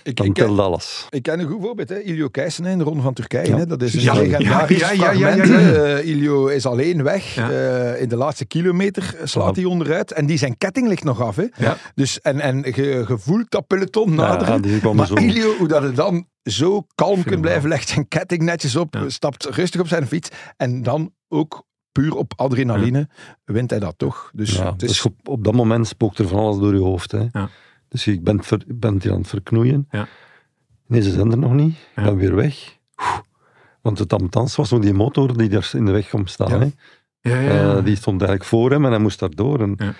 ik, 0.02 0.16
dan 0.16 0.26
ik, 0.26 0.34
telt 0.34 0.58
alles. 0.58 1.06
ik 1.10 1.22
ken 1.22 1.40
een 1.40 1.46
goed 1.48 1.62
voorbeeld. 1.62 1.88
Hè. 1.88 2.00
Ilio 2.00 2.28
Keijsen 2.28 2.64
in 2.64 2.78
de 2.78 2.84
Ronde 2.84 3.02
van 3.02 3.12
Turkije. 3.14 3.46
Ja. 3.46 3.56
Hè. 3.56 3.66
Dat 3.66 3.82
is 3.82 3.94
een 3.94 4.00
Ja, 4.00 4.14
legendarisch 4.14 4.78
ja, 4.78 4.90
ja, 4.92 5.10
ja, 5.10 5.26
fragment. 5.32 5.48
ja, 5.48 5.58
ja, 5.58 5.68
ja. 5.68 5.96
Eh, 5.96 6.06
Ilio 6.08 6.46
is 6.46 6.66
alleen 6.66 7.02
weg. 7.02 7.34
Ja. 7.34 7.50
Eh, 7.50 8.00
in 8.02 8.08
de 8.08 8.16
laatste 8.16 8.44
kilometer 8.44 9.16
slaat 9.24 9.56
hij 9.56 9.64
onderuit. 9.64 10.12
En 10.12 10.26
die 10.26 10.38
zijn 10.38 10.58
ketting 10.58 10.88
ligt 10.88 11.04
nog 11.04 11.20
af. 11.20 11.36
Hè. 11.36 11.46
Ja. 11.56 11.76
Dus, 11.94 12.20
en 12.20 12.40
en 12.40 12.56
je, 12.62 13.04
je 13.08 13.18
voelt 13.18 13.50
dat 13.50 13.66
peloton 13.66 14.14
naderen. 14.14 14.80
Ja, 14.82 14.92
Maar 14.92 15.06
zo. 15.06 15.14
Ilio, 15.14 15.56
hoe 15.56 15.68
dat 15.68 15.82
het 15.82 15.96
dan 15.96 16.26
zo 16.42 16.86
kalm 16.94 17.24
kunt 17.24 17.40
blijven, 17.40 17.68
legt 17.68 17.88
zijn 17.88 18.08
ketting 18.08 18.42
netjes 18.42 18.76
op, 18.76 18.94
Ja. 18.94 19.08
stapt 19.08 19.44
rustig 19.44 19.80
op 19.80 19.88
zijn 19.88 20.06
fiets 20.06 20.28
en 20.56 20.82
dan 20.82 21.12
ook 21.28 21.64
puur 21.92 22.14
op 22.16 22.32
adrenaline 22.36 23.08
wint 23.44 23.70
hij 23.70 23.78
dat 23.78 23.94
toch. 23.96 24.30
Dus 24.34 24.56
Ja, 24.56 24.72
het 24.72 24.82
is, 24.82 24.88
dus 24.88 25.04
op, 25.04 25.28
op 25.28 25.44
dat 25.44 25.54
moment 25.54 25.86
spookt 25.86 26.18
er 26.18 26.28
van 26.28 26.38
alles 26.38 26.58
door 26.58 26.74
je 26.74 26.80
hoofd. 26.80 27.12
Hè. 27.12 27.26
Ja. 27.32 27.48
Dus 27.88 28.04
je 28.04 28.20
bent, 28.20 28.46
ver, 28.46 28.62
bent 28.66 29.02
hier 29.02 29.12
aan 29.12 29.18
het 29.18 29.28
verknoeien. 29.28 29.86
Ja. 29.90 30.08
Nee, 30.86 31.02
ze 31.02 31.10
zijn 31.10 31.30
er 31.30 31.38
nog 31.38 31.52
niet. 31.52 31.76
Ben 31.94 32.16
weer 32.16 32.34
weg. 32.34 32.78
Want 33.80 33.98
het 33.98 34.12
ambulance 34.12 34.56
was 34.56 34.70
nog 34.70 34.80
die 34.80 34.94
motor 34.94 35.36
die 35.36 35.48
daar 35.48 35.70
in 35.74 35.84
de 35.84 35.92
weg 35.92 36.08
kwam 36.08 36.26
staan. 36.26 36.50
Ja. 36.50 36.58
Hè. 36.58 36.70
Ja, 37.30 37.40
ja, 37.40 37.52
ja. 37.52 37.76
Eh, 37.76 37.84
die 37.84 37.96
stond 37.96 38.20
eigenlijk 38.20 38.50
voor 38.50 38.70
hem 38.70 38.84
en 38.84 38.90
hij 38.90 39.00
moest 39.00 39.18
daardoor. 39.18 39.60
En, 39.60 39.74
Ja. 39.76 39.94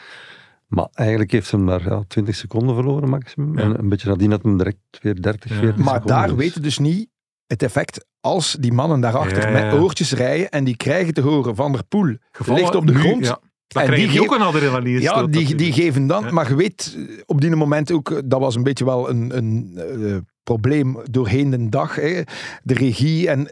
Maar 0.67 0.89
eigenlijk 0.93 1.31
heeft 1.33 1.51
hij 1.51 1.61
hem 1.61 1.69
daar 1.69 1.83
ja, 1.89 2.03
20 2.09 2.35
seconden 2.35 2.75
verloren 2.75 3.09
maximum. 3.09 3.59
Ja. 3.59 3.65
En 3.65 3.79
een 3.79 3.89
beetje 3.89 4.09
nadien 4.09 4.31
had 4.31 4.41
hij 4.43 4.49
hem 4.51 4.59
direct 4.59 4.79
weer 5.01 5.23
30, 5.23 5.51
Ja. 5.51 5.57
40 5.57 5.77
maar 5.85 5.87
seconden. 5.95 6.17
daar 6.17 6.27
Dus- 6.29 6.37
weten 6.37 6.63
dus 6.63 6.79
niet 6.79 7.09
het 7.47 7.63
effect 7.63 8.07
als 8.21 8.57
die 8.61 8.73
mannen 8.73 9.01
daarachter 9.01 9.43
Ja, 9.43 9.49
ja, 9.49 9.59
ja. 9.59 9.73
met 9.73 9.81
oortjes 9.83 10.13
rijden 10.13 10.49
en 10.51 10.65
die 10.65 10.77
krijgen 10.77 11.15
te 11.15 11.21
horen 11.21 11.55
van 11.57 11.73
der 11.73 11.85
Poel 11.85 12.17
Gevallen 12.33 12.61
ligt 12.61 12.75
op 12.75 12.87
de 12.87 12.93
nu, 12.93 12.99
grond. 12.99 13.25
Ja. 13.27 13.39
Dan 13.67 13.83
En 13.83 13.89
krijg 13.89 14.03
die 14.11 14.13
je 14.13 14.23
ook 14.23 14.35
een 14.35 14.43
adrenaline 14.43 15.01
Ja, 15.01 15.27
die, 15.27 15.55
die 15.55 15.73
geven 15.73 16.07
dan, 16.07 16.25
Ja. 16.25 16.31
maar 16.33 16.49
je 16.49 16.55
weet 16.57 16.97
eh, 16.97 17.19
op 17.27 17.41
die 17.41 17.57
moment 17.57 17.93
ook, 17.93 18.11
eh, 18.11 18.19
dat 18.25 18.41
was 18.41 18.55
een 18.55 18.63
beetje 18.63 18.85
wel 18.85 19.11
een, 19.11 19.37
een 19.37 19.73
eh, 19.77 20.17
probleem 20.43 20.97
doorheen 21.11 21.51
de 21.51 21.69
dag. 21.69 21.95
Hè. 21.95 22.23
De 22.63 22.75
regie 22.75 23.29
en 23.29 23.49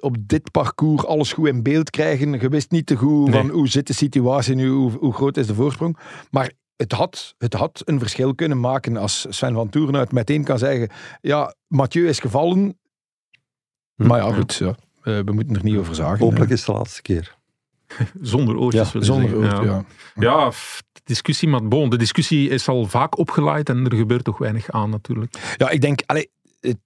op 0.00 0.16
dit 0.20 0.50
parcours 0.50 1.06
alles 1.06 1.32
goed 1.32 1.48
in 1.48 1.62
beeld 1.62 1.90
krijgen. 1.90 2.40
Je 2.40 2.48
wist 2.48 2.70
niet 2.70 2.86
te 2.86 2.96
goed 2.96 3.28
Nee. 3.28 3.40
van 3.40 3.50
hoe 3.50 3.68
zit 3.68 3.86
de 3.86 3.92
situatie 3.92 4.54
nu, 4.54 4.68
hoe, 4.68 4.90
hoe 4.90 5.12
groot 5.14 5.36
is 5.36 5.46
de 5.46 5.54
voorsprong. 5.54 5.96
Maar 6.30 6.52
het 6.76 6.92
had, 6.92 7.34
het 7.38 7.54
had 7.54 7.82
een 7.84 7.98
verschil 7.98 8.34
kunnen 8.34 8.60
maken 8.60 8.96
als 8.96 9.26
Sven 9.28 9.54
van 9.54 9.68
Toerenhout 9.68 10.12
meteen 10.12 10.44
kan 10.44 10.58
zeggen, 10.58 10.90
ja, 11.20 11.54
Mathieu 11.66 12.08
is 12.08 12.18
gevallen. 12.18 12.78
Hm. 13.96 14.06
Maar 14.06 14.18
ja, 14.18 14.32
goed, 14.32 14.54
ja. 14.54 14.74
Eh, 15.02 15.18
we 15.24 15.32
moeten 15.32 15.56
er 15.56 15.64
niet 15.64 15.76
over 15.76 15.94
zagen. 15.94 16.18
Hopelijk 16.18 16.48
hè. 16.48 16.54
is 16.54 16.60
het 16.60 16.68
de 16.68 16.72
laatste 16.72 17.02
keer. 17.02 17.36
Zonder 18.20 18.56
oortjes. 18.56 18.92
Ja, 18.92 19.02
Zonder 19.02 19.28
zeggen. 19.28 19.58
oor, 19.58 19.64
ja. 19.64 19.84
Ja, 20.14 20.52
discussie, 21.04 21.48
maar 21.48 21.68
bon, 21.68 21.90
de 21.90 21.96
discussie 21.96 22.48
is 22.48 22.68
al 22.68 22.86
vaak 22.86 23.18
opgeleid 23.18 23.68
en 23.68 23.84
er 23.84 23.96
gebeurt 23.96 24.24
toch 24.24 24.38
weinig 24.38 24.70
aan 24.70 24.90
natuurlijk. 24.90 25.54
Ja, 25.56 25.70
ik 25.70 25.80
denk, 25.80 26.02
allee, 26.06 26.30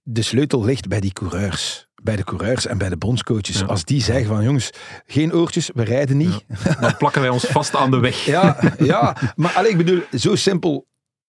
de 0.03 0.21
sleutel 0.21 0.63
ligt 0.63 0.87
bij 0.87 0.99
die 0.99 1.13
coureurs. 1.13 1.87
Bij 2.03 2.15
de 2.15 2.23
coureurs 2.23 2.65
en 2.65 2.77
bij 2.77 2.89
de 2.89 2.97
bondscoaches. 2.97 3.59
Ja. 3.59 3.65
Als 3.65 3.83
die 3.83 4.01
zeggen 4.01 4.27
van 4.27 4.43
jongens, 4.43 4.69
geen 5.05 5.33
oortjes, 5.33 5.69
we 5.73 5.83
rijden 5.83 6.17
niet. 6.17 6.45
Dan 6.79 6.97
plakken 6.97 7.21
wij 7.21 7.29
ons 7.29 7.45
vast 7.45 7.75
aan 7.75 7.91
de 7.91 7.99
weg. 7.99 8.25
Ja, 8.25 8.59
ja, 8.79 9.17
maar 9.35 9.51
allee, 9.51 9.71
ik 9.71 9.77
bedoel, 9.77 10.01
zo 10.11 10.35
simpel. 10.35 10.87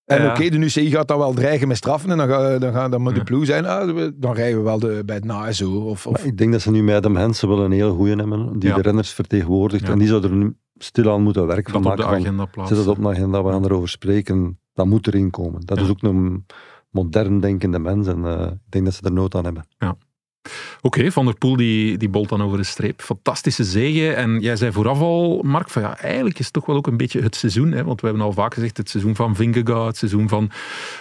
En 0.09 0.21
Ja. 0.21 0.29
oké, 0.29 0.49
de 0.49 0.57
UCI 0.57 0.89
gaat 0.89 1.07
dat 1.07 1.17
wel 1.17 1.33
dreigen 1.33 1.67
met 1.67 1.77
straffen 1.77 2.11
en 2.11 2.17
dan, 2.17 2.27
ga, 2.27 2.57
dan, 2.57 2.73
ga, 2.73 2.89
dan 2.89 3.01
moet 3.01 3.11
de 3.13 3.17
Ja. 3.17 3.23
ploeg 3.23 3.45
zijn. 3.45 3.65
Ah, 3.65 4.09
dan 4.15 4.33
rijden 4.33 4.57
we 4.57 4.63
wel 4.63 4.79
de, 4.79 5.01
bij 5.05 5.15
het 5.15 5.25
NASO. 5.25 5.71
Of, 5.71 6.07
of, 6.07 6.23
ik 6.25 6.37
denk 6.37 6.51
dat 6.51 6.61
ze 6.61 6.71
nu 6.71 6.83
met 6.83 6.95
Adam 6.95 7.15
Hensen 7.15 7.47
wel 7.47 7.63
een 7.65 7.71
heel 7.71 7.95
goeie 7.95 8.15
hebben, 8.15 8.59
die 8.59 8.69
Ja. 8.69 8.75
de 8.75 8.81
renners 8.81 9.11
vertegenwoordigt. 9.13 9.85
Ja. 9.85 9.91
En 9.91 9.97
die 9.99 10.07
zouden 10.07 10.31
er 10.31 10.37
nu 10.37 10.55
stilaan 10.77 11.21
moeten 11.21 11.47
werk 11.47 11.69
van 11.69 11.81
Dat 11.81 11.91
op 11.91 11.97
de 11.97 12.03
maken. 12.03 12.17
van, 12.17 12.25
agenda 12.25 12.43
Zet 12.43 12.51
plaatsen. 12.51 12.77
het 12.77 12.87
op 12.87 13.01
de 13.01 13.07
agenda, 13.09 13.43
we 13.43 13.51
gaan 13.51 13.63
erover 13.65 13.89
spreken. 13.89 14.59
Dat 14.73 14.85
moet 14.85 15.07
erin 15.07 15.29
komen. 15.29 15.61
Dat 15.65 15.77
Ja. 15.77 15.83
is 15.83 15.89
ook 15.89 16.01
een 16.03 16.45
modern 16.89 17.39
denkende 17.39 17.79
mens 17.79 18.07
en 18.07 18.25
eh, 18.25 18.45
ik 18.45 18.57
denk 18.71 18.85
dat 18.85 18.93
ze 18.93 19.01
er 19.03 19.11
nood 19.11 19.35
aan 19.35 19.43
hebben. 19.45 19.65
Oké, 20.81 21.11
Van 21.11 21.25
der 21.25 21.37
Poel 21.37 21.55
die, 21.55 21.97
die 21.97 22.09
bolt 22.09 22.29
dan 22.29 22.41
over 22.41 22.57
de 22.57 22.63
streep. 22.63 23.01
Fantastische 23.01 23.63
zegen. 23.63 24.15
En 24.15 24.39
jij 24.39 24.55
zei 24.55 24.71
vooraf 24.71 24.99
al, 24.99 25.41
Mark, 25.43 25.69
van 25.69 25.81
ja, 25.81 25.97
eigenlijk 25.97 26.39
is 26.39 26.45
het 26.45 26.53
toch 26.53 26.65
wel 26.65 26.75
ook 26.75 26.87
een 26.87 26.97
beetje 26.97 27.21
het 27.21 27.35
seizoen. 27.35 27.71
Hè? 27.71 27.83
Want 27.83 28.01
we 28.01 28.07
hebben 28.07 28.25
al 28.25 28.33
vaak 28.33 28.53
gezegd, 28.53 28.77
het 28.77 28.89
seizoen 28.89 29.15
van 29.15 29.35
Vingegaard, 29.35 29.87
het 29.87 29.97
seizoen 29.97 30.29
van... 30.29 30.51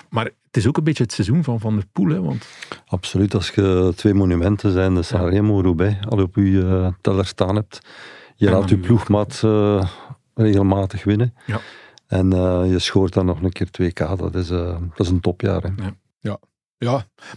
Maar 0.09 0.25
het 0.25 0.57
is 0.57 0.67
ook 0.67 0.77
een 0.77 0.85
beetje 0.85 1.03
het 1.03 1.13
seizoen 1.13 1.45
van 1.45 1.61
Van 1.61 1.75
der 1.75 1.87
Poel. 1.93 2.09
Hè? 2.09 2.21
Want 2.21 2.47
Absoluut, 2.87 3.35
als 3.35 3.51
je 3.51 3.93
twee 3.97 4.15
monumenten 4.15 4.73
zijn, 4.73 4.95
de 4.95 5.03
Sanremo, 5.03 5.61
Roubaix, 5.61 6.07
al 6.09 6.23
op 6.23 6.37
je 6.37 6.61
eh, 6.61 6.93
teller 7.01 7.27
staan 7.27 7.55
hebt. 7.55 7.81
Je 8.37 8.47
En 8.47 8.53
laat 8.53 8.69
je 8.69 8.79
ploegmaat 8.79 9.41
eh, 9.45 9.89
regelmatig 10.35 11.05
winnen. 11.05 11.35
Ja. 11.47 11.61
En 12.07 12.33
eh, 12.33 12.63
je 12.71 12.79
schoort 12.79 13.13
dan 13.13 13.27
nog 13.27 13.43
een 13.43 13.53
keer 13.53 13.69
2K, 13.83 14.17
dat 14.17 14.35
is, 14.35 14.49
dat 14.49 14.81
is 14.97 15.09
een 15.09 15.21
topjaar. 15.21 15.63
Hè. 15.63 15.69
Ja, 16.21 16.39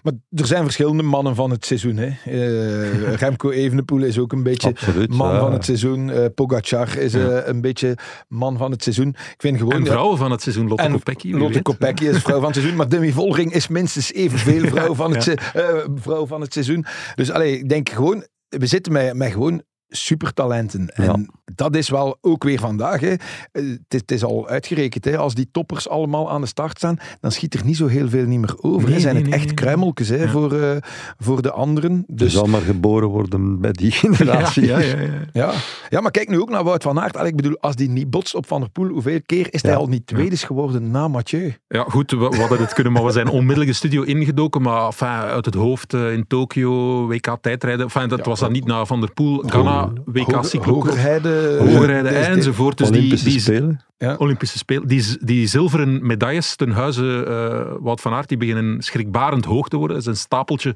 maar 0.03 0.13
er 0.29 0.45
zijn 0.45 0.63
verschillende 0.63 1.03
mannen 1.03 1.35
van 1.35 1.51
het 1.51 1.65
seizoen. 1.65 1.97
Hè. 1.97 2.07
Eh, 2.25 3.13
Remco 3.21 3.49
Evenepoel 3.49 4.01
is 4.01 4.19
ook 4.19 4.31
een 4.31 4.43
beetje 4.43 4.67
Absoluut. 4.69 5.13
man 5.13 5.33
ja. 5.33 5.39
van 5.39 5.53
het 5.53 5.65
seizoen. 5.65 6.09
Eh 6.09 6.25
Pogacar 6.35 6.97
is 6.97 7.13
eh, 7.13 7.21
Ja. 7.21 7.45
een 7.47 7.61
beetje 7.61 7.97
man 8.27 8.57
van 8.57 8.71
het 8.71 8.83
seizoen. 8.83 9.07
Ik 9.07 9.35
vind 9.37 9.57
gewoon... 9.57 9.73
en 9.73 9.85
vrouwen 9.85 10.17
van 10.17 10.31
het 10.31 10.41
seizoen, 10.41 10.67
Lotte 10.67 10.89
Kopecky. 10.89 11.33
Lotte. 11.33 11.61
Kopecky 11.61 12.05
is 12.05 12.17
vrouw 12.21 12.37
van 12.37 12.45
het 12.45 12.55
seizoen, 12.55 12.75
maar 12.77 12.89
Demi 12.89 13.11
Vollering 13.11 13.53
is 13.53 13.67
minstens 13.67 14.13
evenveel 14.13 14.67
vrouw 14.75 14.93
van 14.95 15.15
het, 15.15 15.23
Ja. 15.53 15.85
vrouw 15.95 16.25
van 16.27 16.41
het 16.41 16.53
seizoen. 16.53 16.85
Dus 17.15 17.31
allee, 17.31 17.57
ik 17.57 17.69
denk 17.69 17.89
gewoon, 17.89 18.25
we 18.49 18.65
zitten 18.65 18.91
met, 18.93 19.13
met 19.13 19.31
gewoon 19.31 19.63
supertalenten. 19.95 20.87
En 20.87 21.03
Ja. 21.03 21.15
dat 21.55 21.75
is 21.75 21.89
wel 21.89 22.17
ook 22.21 22.43
weer 22.43 22.59
vandaag. 22.59 22.99
Hè. 22.99 23.07
Eh, 23.07 23.17
Het, 23.51 23.79
is, 23.89 23.99
het 23.99 24.11
is 24.11 24.23
al 24.23 24.47
uitgerekend. 24.47 25.05
Hè. 25.05 25.17
Als 25.17 25.33
die 25.33 25.49
toppers 25.51 25.89
allemaal 25.89 26.29
aan 26.31 26.41
de 26.41 26.47
start 26.47 26.77
staan, 26.77 26.97
dan 27.19 27.31
schiet 27.31 27.53
er 27.53 27.65
niet 27.65 27.77
zo 27.77 27.87
heel 27.87 28.09
veel 28.09 28.25
niet 28.25 28.39
meer 28.39 28.55
over. 28.61 28.87
hè. 28.87 28.89
Nee, 28.89 28.99
Zijn 28.99 29.13
nee, 29.13 29.21
het 29.23 29.31
nee, 29.31 29.39
echt 29.39 29.47
nee. 29.49 29.55
kruimeltjes 29.55 30.07
hè, 30.09 30.15
Ja. 30.23 30.29
voor, 30.29 30.53
eh, 30.53 30.77
voor 31.17 31.41
de 31.41 31.51
anderen. 31.51 32.03
Je 32.07 32.13
Dus 32.15 32.33
zal 32.33 32.45
maar 32.45 32.61
geboren 32.61 33.07
worden 33.07 33.59
bij 33.61 33.71
die 33.71 33.91
generatie. 34.01 34.65
ja, 34.65 34.79
ja, 34.79 34.95
ja. 34.99 35.09
ja. 35.33 35.51
ja, 35.89 36.01
maar 36.01 36.11
kijk 36.11 36.29
nu 36.29 36.39
ook 36.41 36.49
naar 36.49 36.63
Wout 36.63 36.83
van 36.83 36.99
Aert. 36.99 37.17
Allee, 37.17 37.29
Ik 37.29 37.35
bedoel, 37.35 37.57
als 37.59 37.75
die 37.75 37.89
niet 37.89 38.09
botst 38.09 38.35
op 38.35 38.47
Van 38.47 38.59
der 38.61 38.69
Poel, 38.69 38.87
hoeveel 38.89 39.19
keer 39.25 39.47
is 39.53 39.61
hij 39.61 39.71
Ja. 39.71 39.77
al 39.77 39.87
niet 39.87 40.07
tweede 40.07 40.37
geworden 40.37 40.91
na 40.91 41.07
Mathieu? 41.07 41.53
Ja, 41.67 41.83
goed, 41.89 42.11
we, 42.11 42.17
we 42.17 42.39
hadden 42.39 42.59
het 42.59 42.73
kunnen, 42.73 42.93
maar 42.93 43.05
we 43.05 43.11
zijn 43.11 43.27
onmiddellijk 43.29 43.69
de 43.69 43.75
studio 43.75 44.01
ingedoken. 44.01 44.61
Maar 44.61 44.85
enfin, 44.85 45.07
uit 45.07 45.45
het 45.45 45.53
hoofd 45.55 45.93
eh, 45.93 46.13
in 46.13 46.27
Tokio, 46.27 47.07
WK 47.07 47.37
tijdrijden. 47.41 47.85
Enfin, 47.85 48.07
dat 48.09 48.17
Ja, 48.19 48.23
was 48.25 48.39
dan 48.39 48.51
niet 48.51 48.65
naar 48.65 48.85
Van 48.85 48.99
der 48.99 49.11
Poel, 49.13 49.37
Ghana, 49.45 49.80
WK 50.05 50.25
Hoger- 50.31 50.45
cyclocross, 50.45 50.95
Hogerheide. 50.95 52.09
Enzovoort. 52.09 52.77
Dus 52.77 52.87
die, 52.89 52.97
Olympische 52.97 53.29
die 53.29 53.39
Spelen. 53.39 53.81
Olympische 54.17 54.57
Spelen, 54.57 54.87
die, 54.87 55.17
die 55.25 55.47
zilveren 55.47 56.05
medailles 56.07 56.55
ten 56.55 56.71
huize 56.71 57.23
eh 57.25 57.75
Wout 57.83 58.01
van 58.01 58.13
Aert, 58.13 58.27
die 58.29 58.37
beginnen 58.37 58.81
schrikbarend 58.81 59.45
hoog 59.45 59.67
te 59.69 59.77
worden. 59.77 59.95
Dat 59.97 60.05
is 60.05 60.11
een 60.11 60.17
stapeltje 60.19 60.75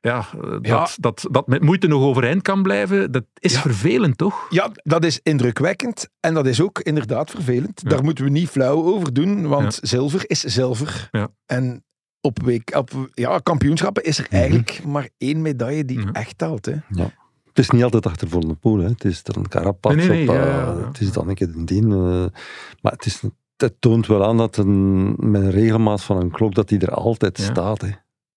ja, 0.00 0.26
eh, 0.42 0.50
Ja. 0.62 0.78
Dat, 0.78 0.96
dat, 1.00 1.26
dat 1.30 1.46
met 1.46 1.62
moeite 1.62 1.86
nog 1.86 2.02
overeind 2.02 2.42
kan 2.42 2.62
blijven. 2.62 3.12
Dat 3.12 3.24
is 3.38 3.52
Ja. 3.52 3.60
vervelend, 3.60 4.18
toch? 4.18 4.46
Ja, 4.50 4.70
dat 4.82 5.04
is 5.04 5.20
indrukwekkend. 5.22 6.08
En 6.20 6.34
dat 6.34 6.46
is 6.46 6.60
ook 6.60 6.78
inderdaad 6.80 7.30
vervelend. 7.30 7.80
Ja. 7.84 7.88
Daar 7.88 8.04
moeten 8.04 8.24
we 8.24 8.30
niet 8.30 8.48
flauw 8.48 8.84
over 8.84 9.12
doen, 9.12 9.46
want 9.48 9.78
zilver 9.82 10.22
is 10.26 10.40
zilver. 10.40 11.08
Ja. 11.10 11.28
En 11.46 11.84
op, 12.20 12.42
week, 12.42 12.74
op 12.76 12.90
ja, 13.14 13.38
kampioenschappen 13.38 14.04
is 14.04 14.18
er 14.18 14.26
eigenlijk 14.30 14.80
maar 14.86 15.08
één 15.18 15.42
medaille 15.42 15.84
die 15.84 15.98
Mhm. 15.98 16.08
echt 16.12 16.38
telt. 16.38 16.66
Hè. 16.66 16.74
Het 17.58 17.66
is 17.66 17.72
niet 17.72 17.82
altijd 17.84 18.06
achter 18.06 18.28
Van 18.28 18.40
der 18.40 18.56
Poel. 18.56 18.78
Hè. 18.78 18.88
Het 18.88 19.04
is 19.04 19.22
Nee, 19.22 19.96
nee, 19.96 20.08
nee, 20.08 20.28
op, 20.28 20.34
ja, 20.34 20.40
eh, 20.40 20.46
ja, 20.46 20.72
ja. 20.80 20.86
Het 20.86 21.00
is 21.00 21.12
dan 21.12 21.28
een 21.28 21.34
keer 21.34 21.52
de 21.52 21.64
Dien. 21.64 21.92
eh, 21.92 22.24
maar 22.82 22.92
het, 22.92 23.06
is, 23.06 23.22
het 23.56 23.74
toont 23.78 24.06
wel 24.06 24.24
aan 24.24 24.36
dat 24.36 24.56
een, 24.56 25.14
met 25.30 25.42
een 25.42 25.50
regelmaat 25.50 26.02
van 26.02 26.16
een 26.16 26.30
klok 26.30 26.54
dat 26.54 26.68
die 26.68 26.78
er 26.78 26.90
altijd 26.94 27.38
Ja. 27.38 27.44
staat. 27.44 27.80
Hè. 27.80 27.88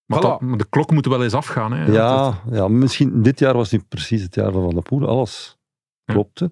Maar, 0.06 0.20
Voilà. 0.20 0.22
dat- 0.22 0.42
maar 0.42 0.58
de 0.58 0.66
klok 0.70 0.92
moet 0.92 1.06
wel 1.06 1.24
eens 1.24 1.34
afgaan. 1.34 1.72
Hè, 1.74 1.92
Ja, 1.92 2.42
ja, 2.52 2.68
misschien 2.68 3.22
dit 3.22 3.40
jaar 3.40 3.54
was 3.54 3.72
niet 3.72 3.88
precies 3.88 4.22
het 4.22 4.36
jaar 4.36 4.52
van 4.52 4.62
Van 4.64 4.74
der 4.74 4.84
Poel. 4.84 5.08
Alles 5.08 5.58
Ja. 6.04 6.14
klopte. 6.14 6.52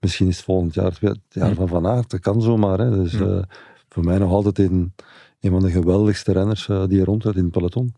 Misschien 0.00 0.28
is 0.28 0.36
het 0.36 0.44
volgend 0.44 0.74
jaar 0.74 0.96
het 1.00 1.20
jaar 1.28 1.48
Ja. 1.48 1.54
van 1.54 1.68
Van 1.68 1.86
Aert. 1.86 2.10
Dat 2.10 2.20
kan 2.20 2.42
zomaar. 2.42 2.78
Hè. 2.78 2.90
Dus, 3.02 3.12
Ja. 3.12 3.26
eh, 3.26 3.42
voor 3.88 4.04
mij 4.04 4.18
nog 4.18 4.30
altijd 4.32 4.58
een, 4.58 4.94
een 5.40 5.50
van 5.50 5.60
de 5.62 5.70
geweldigste 5.70 6.32
renners 6.32 6.66
die 6.66 7.00
er 7.00 7.06
rondrijdt 7.06 7.38
in 7.38 7.44
het 7.44 7.52
peloton. 7.52 7.94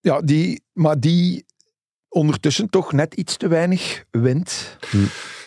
Ja, 0.00 0.20
die, 0.20 0.62
maar 0.72 1.00
die 1.00 1.44
ondertussen 2.12 2.68
toch 2.70 2.92
net 2.92 3.14
iets 3.14 3.36
te 3.36 3.48
weinig 3.48 4.04
wint. 4.10 4.78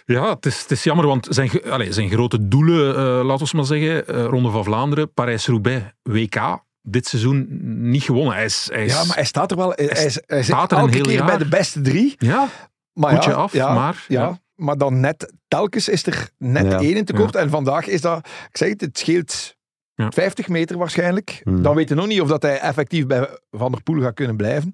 Ja, 0.05 0.29
het 0.29 0.45
is, 0.45 0.61
het 0.61 0.71
is 0.71 0.83
jammer, 0.83 1.07
want 1.07 1.27
zijn, 1.29 1.49
allee, 1.69 1.93
zijn 1.93 2.09
grote 2.09 2.47
doelen, 2.47 2.95
eh 2.95 3.25
laten 3.25 3.45
we 3.47 3.55
maar 3.55 3.65
zeggen, 3.65 4.07
eh, 4.07 4.25
Ronde 4.25 4.49
van 4.49 4.63
Vlaanderen, 4.63 5.13
Parijs-Roubaix, 5.13 5.83
WK, 6.03 6.63
dit 6.81 7.07
seizoen 7.07 7.47
niet 7.91 8.03
gewonnen. 8.03 8.33
Hij 8.33 8.45
is, 8.45 8.69
hij 8.71 8.85
is 8.85 8.93
Ja, 8.93 9.03
maar 9.05 9.15
hij 9.15 9.25
staat 9.25 9.51
er 9.51 9.57
wel. 9.57 9.71
Hij, 9.75 9.89
hij, 9.93 10.05
is- 10.05 10.21
hij 10.25 10.43
staat 10.43 10.71
er 10.71 10.77
een 10.77 10.89
heel 10.89 11.01
keer 11.03 11.13
jaar. 11.13 11.25
bij 11.25 11.37
de 11.37 11.47
beste 11.47 11.81
drie. 11.81 12.15
ja, 12.17 12.47
Maar 12.93 13.13
ja, 13.13 13.31
af, 13.31 13.53
ja, 13.53 13.73
maar- 13.73 14.05
Ja, 14.07 14.21
ja. 14.21 14.39
maar 14.55 14.77
dan 14.77 14.99
net, 14.99 15.33
telkens 15.47 15.89
is 15.89 16.05
er 16.05 16.29
net 16.37 16.71
Ja. 16.71 16.79
één 16.79 16.95
in 16.95 17.05
tekort. 17.05 17.35
En 17.35 17.49
vandaag 17.49 17.87
is 17.87 18.01
dat, 18.01 18.17
ik 18.49 18.57
zeg 18.57 18.69
het, 18.69 18.81
het 18.81 18.97
scheelt 18.97 19.54
Ja. 19.95 20.11
50 20.11 20.47
meter 20.47 20.77
waarschijnlijk. 20.77 21.41
Hmm. 21.43 21.61
Dan 21.61 21.75
weten 21.75 21.95
we 21.95 22.01
nog 22.01 22.11
niet 22.11 22.21
of 22.21 22.27
dat 22.27 22.41
hij 22.41 22.59
effectief 22.59 23.05
bij 23.07 23.39
Van 23.51 23.71
der 23.71 23.83
Poel 23.83 24.01
gaat 24.01 24.13
kunnen 24.13 24.37
blijven. 24.37 24.71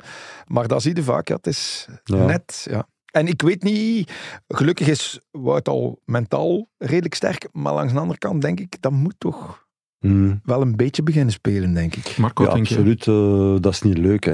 Maar 0.48 0.68
dat 0.68 0.82
zie 0.82 0.96
je 0.96 1.04
vaak, 1.04 1.28
ja, 1.28 1.36
het 1.36 1.48
is 1.48 1.88
Ja. 2.04 2.26
net, 2.26 2.68
ja. 2.70 2.88
En 3.12 3.28
ik 3.28 3.42
weet 3.42 3.64
niet, 3.64 4.12
gelukkig 4.48 4.88
is 4.88 5.20
Wout 5.32 5.68
al 5.68 6.02
mentaal 6.06 6.70
redelijk 6.78 7.14
sterk, 7.14 7.48
maar 7.52 7.74
langs 7.74 7.94
de 7.94 8.00
andere 8.00 8.20
kant 8.20 8.42
denk 8.42 8.60
ik, 8.60 8.76
dat 8.80 8.92
moet 8.92 9.16
toch 9.18 9.68
Hmm. 10.00 10.40
wel 10.44 10.62
een 10.62 10.76
beetje 10.76 11.04
beginnen 11.04 11.34
spelen, 11.34 11.74
denk 11.74 11.96
ik. 11.96 12.18
Marco, 12.18 12.44
Ja, 12.44 12.54
denk 12.54 12.66
je? 12.68 12.76
absoluut. 12.76 13.08
eh, 13.08 13.62
dat 13.62 13.74
is 13.74 13.82
niet 13.82 13.98
leuk. 13.98 14.24
Hè. 14.26 14.34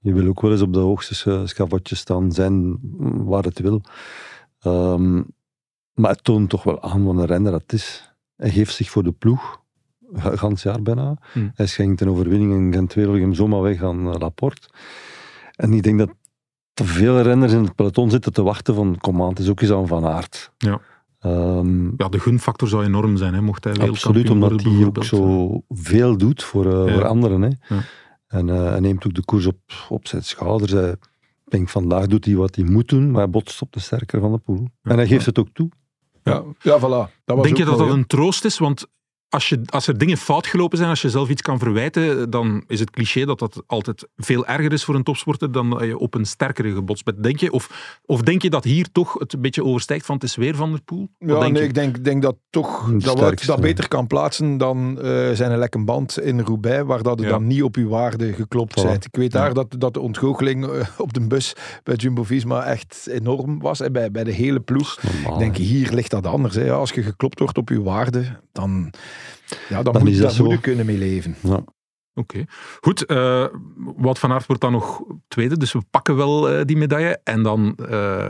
Je 0.00 0.12
wil 0.12 0.26
ook 0.28 0.40
wel 0.40 0.50
eens 0.50 0.60
op 0.60 0.72
de 0.72 0.78
hoogste 0.78 1.14
scha- 1.14 1.46
schavotje 1.46 1.94
staan, 1.96 2.32
zijn 2.32 2.78
waar 3.26 3.42
het 3.42 3.58
wil. 3.58 3.82
Ehm, 4.60 5.22
maar 5.94 6.10
het 6.10 6.24
toont 6.24 6.50
toch 6.50 6.62
wel 6.62 6.82
aan 6.82 7.04
wat 7.04 7.14
een 7.16 7.24
renner 7.26 7.52
dat 7.52 7.72
is. 7.72 8.14
Hij 8.36 8.50
geeft 8.50 8.74
zich 8.74 8.90
voor 8.90 9.02
de 9.02 9.12
ploeg, 9.12 9.61
gans 10.42 10.62
jaar 10.62 10.82
bijna. 10.82 11.16
Hmm. 11.32 11.50
Hij 11.54 11.66
schenkt 11.66 12.00
een 12.00 12.08
overwinning 12.08 12.52
en 12.52 12.72
Gent 12.72 12.94
hem 12.94 13.34
zomaar 13.34 13.62
weg 13.62 13.82
aan 13.82 14.12
eh, 14.12 14.18
Laporte. 14.18 14.68
En 15.56 15.72
ik 15.72 15.82
denk 15.82 15.98
dat 15.98 16.10
te 16.74 16.84
veel 16.84 17.20
renners 17.20 17.52
in 17.52 17.62
het 17.62 17.74
peloton 17.74 18.10
zitten 18.10 18.32
te 18.32 18.42
wachten 18.42 18.74
van, 18.74 18.98
kom 18.98 19.22
aan, 19.22 19.28
het 19.28 19.38
is 19.38 19.48
ook 19.48 19.60
eens 19.60 19.70
aan 19.70 19.86
Van 19.86 20.06
Aert. 20.06 20.52
Ja. 20.58 20.80
Ehm, 21.18 21.84
Ja, 21.96 22.08
de 22.08 22.20
gunfactor 22.20 22.68
zou 22.68 22.84
enorm 22.84 23.16
zijn, 23.16 23.34
hè, 23.34 23.40
mocht 23.40 23.64
hij 23.64 23.72
wereldkampioen 23.72 24.22
Absoluut, 24.22 24.52
omdat 24.52 24.72
hij 24.72 24.84
ook 24.86 25.04
zo 25.04 25.62
veel 25.68 26.16
doet 26.16 26.42
voor, 26.42 26.66
eh, 26.66 26.86
Ja. 26.86 26.92
voor 26.92 27.06
anderen. 27.06 27.42
Hè. 27.42 27.74
Ja. 27.74 27.82
En 28.26 28.48
eh, 28.48 28.70
hij 28.70 28.80
neemt 28.80 29.06
ook 29.06 29.14
de 29.14 29.24
koers 29.24 29.46
op, 29.46 29.58
op 29.88 30.06
zijn 30.06 30.22
schouders. 30.22 30.72
Hij, 30.72 30.90
ik 30.90 31.50
denk, 31.50 31.68
vandaag 31.68 32.06
doet 32.06 32.24
hij 32.24 32.34
wat 32.34 32.54
hij 32.54 32.64
moet 32.64 32.88
doen, 32.88 33.10
maar 33.10 33.22
hij 33.22 33.30
botst 33.30 33.62
op 33.62 33.72
de 33.72 33.80
sterker 33.80 34.20
van 34.20 34.32
de 34.32 34.38
poel. 34.38 34.68
En 34.82 34.96
hij 34.96 35.06
geeft 35.06 35.26
het 35.26 35.38
ook 35.38 35.48
toe. 35.52 35.68
Ja, 36.22 36.42
ja 36.60 36.78
voilà. 36.78 37.22
Dat 37.24 37.36
was 37.36 37.42
Denk 37.42 37.56
je 37.56 37.64
dat 37.64 37.78
dat 37.78 37.90
een 37.90 38.06
troost 38.06 38.44
is? 38.44 38.58
Want 38.58 38.86
als, 39.32 39.48
je, 39.48 39.60
als 39.66 39.86
er 39.86 39.98
dingen 39.98 40.16
fout 40.16 40.46
gelopen 40.46 40.78
zijn, 40.78 40.90
als 40.90 41.02
je 41.02 41.10
zelf 41.10 41.28
iets 41.28 41.42
kan 41.42 41.58
verwijten, 41.58 42.30
dan 42.30 42.64
is 42.66 42.80
het 42.80 42.90
cliché 42.90 43.24
dat 43.24 43.38
dat 43.38 43.62
altijd 43.66 44.08
veel 44.16 44.46
erger 44.46 44.72
is 44.72 44.84
voor 44.84 44.94
een 44.94 45.02
topsporter 45.02 45.52
dan 45.52 45.70
dat 45.70 45.80
je 45.82 45.98
op 45.98 46.14
een 46.14 46.24
sterkere 46.24 46.72
gebotst 46.74 47.04
bent. 47.04 47.22
Denk 47.22 47.38
je? 47.38 47.52
Of, 47.52 47.98
of 48.06 48.20
denk 48.20 48.42
je 48.42 48.50
dat 48.50 48.64
hier 48.64 48.86
toch 48.92 49.18
het 49.18 49.32
een 49.32 49.40
beetje 49.40 49.64
overstijgt 49.64 50.06
van 50.06 50.14
het 50.14 50.24
is 50.24 50.36
weer 50.36 50.54
Van 50.56 50.70
der 50.70 50.80
Poel? 50.82 51.08
Wat 51.18 51.28
Ja, 51.28 51.40
denk 51.40 51.52
nee, 51.52 51.62
je? 51.62 51.68
ik 51.68 51.74
denk, 51.74 52.04
denk 52.04 52.22
dat 52.22 52.36
toch 52.50 52.86
Het 52.86 53.02
dat 53.04 53.42
dat 53.46 53.60
beter 53.60 53.88
kan 53.88 54.06
plaatsen 54.06 54.56
dan 54.56 55.00
eh, 55.00 55.30
zijn 55.32 55.52
een 55.52 55.58
lekke 55.58 55.84
band 55.84 56.20
in 56.20 56.40
Roubaix, 56.40 56.84
waar 56.86 57.02
dat 57.02 57.20
Ja. 57.20 57.28
dan 57.28 57.46
niet 57.46 57.62
op 57.62 57.76
uw 57.76 57.88
waarde 57.88 58.32
geklopt 58.32 58.80
Voilà. 58.80 58.84
bent. 58.84 59.04
Ik 59.04 59.16
weet 59.16 59.32
daar 59.32 59.46
Ja. 59.48 59.52
dat, 59.52 59.74
dat 59.78 59.94
de 59.94 60.00
ontgoocheling 60.00 60.66
eh, 60.66 60.86
op 60.98 61.12
de 61.12 61.26
bus 61.26 61.52
bij 61.82 61.94
Jumbo-Visma 61.94 62.64
echt 62.64 63.06
enorm 63.10 63.60
was, 63.60 63.78
hè, 63.78 63.90
bij, 63.90 64.10
bij 64.10 64.24
de 64.24 64.32
hele 64.32 64.60
ploeg. 64.60 64.98
Normaal, 65.02 65.32
Ik 65.32 65.38
denk, 65.38 65.56
hier 65.56 65.92
ligt 65.92 66.10
dat 66.10 66.26
anders. 66.26 66.54
Hè. 66.54 66.72
Als 66.72 66.90
je 66.90 67.02
geklopt 67.02 67.38
wordt 67.38 67.58
op 67.58 67.68
uw 67.68 67.82
waarde, 67.82 68.24
dan, 68.52 68.92
ja, 69.68 69.82
dan, 69.82 69.92
Dan 69.92 70.02
moet, 70.02 70.10
is 70.10 70.18
dat 70.18 70.30
daar 70.30 70.38
moet 70.38 70.48
zo. 70.48 70.52
je 70.54 70.60
kunnen 70.60 70.86
mee 70.86 70.98
leven. 70.98 71.36
Ja. 71.42 71.64
Oké. 72.14 72.44
Goed, 72.80 73.06
eh 73.06 73.46
Wout 73.96 74.18
van 74.18 74.32
Aert 74.32 74.46
wordt 74.46 74.62
dan 74.62 74.72
nog 74.72 75.02
tweede, 75.28 75.56
dus 75.56 75.72
we 75.72 75.82
pakken 75.90 76.16
wel 76.16 76.50
eh, 76.50 76.64
die 76.64 76.76
medaille. 76.76 77.20
En 77.24 77.42
dan 77.42 77.76
eh, 77.76 77.86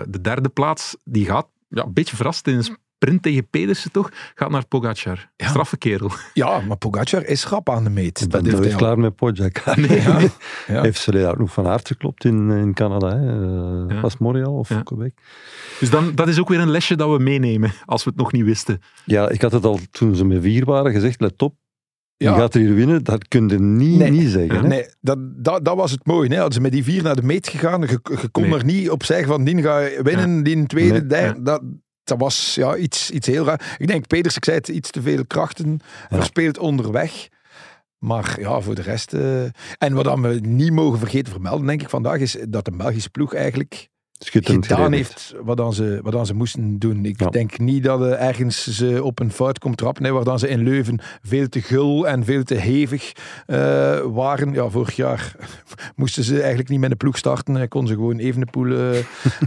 de 0.08 0.20
derde 0.20 0.48
plaats, 0.48 0.96
die 1.04 1.26
gaat, 1.26 1.46
ja, 1.68 1.84
een 1.84 1.92
beetje 1.92 2.16
verrast 2.16 2.46
in 2.46 2.56
een 2.56 2.76
sprint 3.02 3.22
tegen 3.22 3.46
Pedersen 3.50 3.90
toch, 3.92 4.10
gaat 4.34 4.50
naar 4.50 4.66
Pogacar. 4.66 5.30
Ja. 5.36 5.48
Straffe 5.48 5.76
kerel. 5.76 6.10
Ja, 6.34 6.60
maar 6.60 6.76
Pogacar 6.76 7.24
is 7.26 7.40
schrap 7.40 7.70
aan 7.70 7.84
de 7.84 7.90
meet. 7.90 8.20
Ik 8.20 8.30
Dat 8.30 8.42
ben 8.42 8.50
heeft 8.50 8.62
nooit 8.64 8.76
klaar 8.76 8.98
met 8.98 9.14
Pojak. 9.16 9.62
Nee, 9.76 10.00
Ja. 10.00 10.18
Ja. 10.66 10.82
heeft 10.82 11.00
ze 11.00 11.26
ook 11.28 11.38
nog 11.38 11.52
van 11.52 11.66
aard 11.66 11.86
geklopt 11.86 12.24
in, 12.24 12.50
in 12.50 12.74
Canada. 12.74 13.08
Hè. 13.18 13.26
Eh, 13.88 13.94
Ja. 13.94 14.00
Was 14.00 14.18
Montreal 14.18 14.52
of 14.54 14.68
Ja. 14.68 14.82
Quebec? 14.82 15.12
Dus 15.80 15.90
dan, 15.90 16.14
dat 16.14 16.28
is 16.28 16.40
ook 16.40 16.48
weer 16.48 16.60
een 16.60 16.70
lesje 16.70 16.96
dat 16.96 17.10
we 17.16 17.22
meenemen, 17.22 17.72
als 17.84 18.04
we 18.04 18.10
het 18.10 18.18
nog 18.18 18.32
niet 18.32 18.44
wisten. 18.44 18.80
Ja, 19.04 19.28
ik 19.28 19.42
had 19.42 19.52
het 19.52 19.64
al 19.64 19.78
toen 19.90 20.14
ze 20.16 20.24
met 20.24 20.42
vier 20.42 20.64
waren 20.64 20.92
gezegd, 20.92 21.20
let 21.20 21.42
op. 21.42 21.54
Je 22.16 22.28
gaat 22.28 22.54
er 22.54 22.60
hier 22.60 22.74
winnen, 22.74 23.04
dat 23.04 23.28
kun 23.28 23.48
je 23.48 23.58
niet, 23.58 23.98
Nee. 23.98 24.10
niet 24.10 24.28
zeggen. 24.30 24.60
Hè? 24.60 24.66
Nee, 24.68 24.86
dat, 25.00 25.18
dat, 25.44 25.64
dat 25.64 25.76
was 25.76 25.90
het 25.90 26.06
mooie. 26.06 26.28
Hè. 26.28 26.34
Hadden 26.34 26.52
ze 26.54 26.60
met 26.60 26.72
die 26.72 26.84
vier 26.84 27.02
naar 27.02 27.16
de 27.16 27.22
meet 27.22 27.48
gegaan, 27.48 27.80
je, 27.80 27.86
je 28.20 28.28
kon 28.30 28.42
Nee. 28.42 28.54
er 28.58 28.64
niet 28.64 28.90
op 28.90 29.04
zeggen 29.04 29.26
van 29.26 29.44
die 29.44 29.62
ga 29.62 29.78
je 29.78 30.00
winnen, 30.02 30.42
die 30.42 30.66
tweede, 30.66 30.92
Nee. 30.92 31.06
derde. 31.06 31.42
Dat, 31.42 31.62
dat 32.04 32.18
was 32.18 32.54
ja, 32.54 32.76
iets, 32.76 33.10
iets 33.10 33.26
heel 33.26 33.44
raar. 33.44 33.76
Ik 33.78 33.86
denk, 33.86 34.06
Peters, 34.06 34.36
ik 34.36 34.44
zei 34.44 34.56
het, 34.56 34.68
iets 34.68 34.90
te 34.90 35.02
veel 35.02 35.26
krachten 35.26 35.80
verspeeld 36.08 36.58
onderweg. 36.58 37.28
Maar 37.98 38.40
ja, 38.40 38.60
voor 38.60 38.74
de 38.74 38.82
rest... 38.82 39.12
eh, 39.12 39.42
en 39.78 39.94
wat 39.94 40.04
dan 40.04 40.22
we 40.22 40.40
niet 40.42 40.72
mogen 40.72 40.98
vergeten 40.98 41.32
vermelden, 41.32 41.66
denk 41.66 41.82
ik, 41.82 41.88
vandaag, 41.88 42.18
is 42.18 42.36
dat 42.48 42.64
de 42.64 42.76
Belgische 42.76 43.10
ploeg 43.10 43.34
eigenlijk 43.34 43.88
Schitterend 44.24 44.66
gedaan 44.66 44.92
heeft 44.92 45.34
wat, 45.42 45.56
dan 45.56 45.74
ze, 45.74 45.98
wat 46.02 46.12
dan 46.12 46.26
ze 46.26 46.34
moesten 46.34 46.78
doen. 46.78 47.04
Ik 47.04 47.20
Ja. 47.20 47.28
denk 47.30 47.58
niet 47.58 47.82
dat 47.84 48.00
er 48.00 48.12
ergens 48.12 48.66
ze 48.76 49.02
op 49.02 49.20
een 49.20 49.32
fout 49.32 49.58
komt 49.58 49.76
trappen, 49.76 50.04
hè, 50.04 50.10
waar 50.12 50.24
dan 50.24 50.38
ze 50.38 50.48
in 50.48 50.62
Leuven 50.62 51.00
veel 51.22 51.48
te 51.48 51.60
gul 51.62 52.08
en 52.08 52.24
veel 52.24 52.42
te 52.42 52.54
hevig 52.54 53.12
eh, 53.46 53.56
waren. 54.00 54.52
Ja, 54.52 54.68
vorig 54.68 54.96
jaar 54.96 55.34
moesten 55.96 56.24
ze 56.24 56.38
eigenlijk 56.38 56.68
niet 56.68 56.80
met 56.80 56.90
een 56.90 56.96
ploeg 56.96 57.18
starten. 57.18 57.54
Hij 57.54 57.68
kon 57.68 57.86
ze 57.86 57.92
gewoon 57.94 58.18
Evenepoel 58.18 58.70
eh 58.76 58.98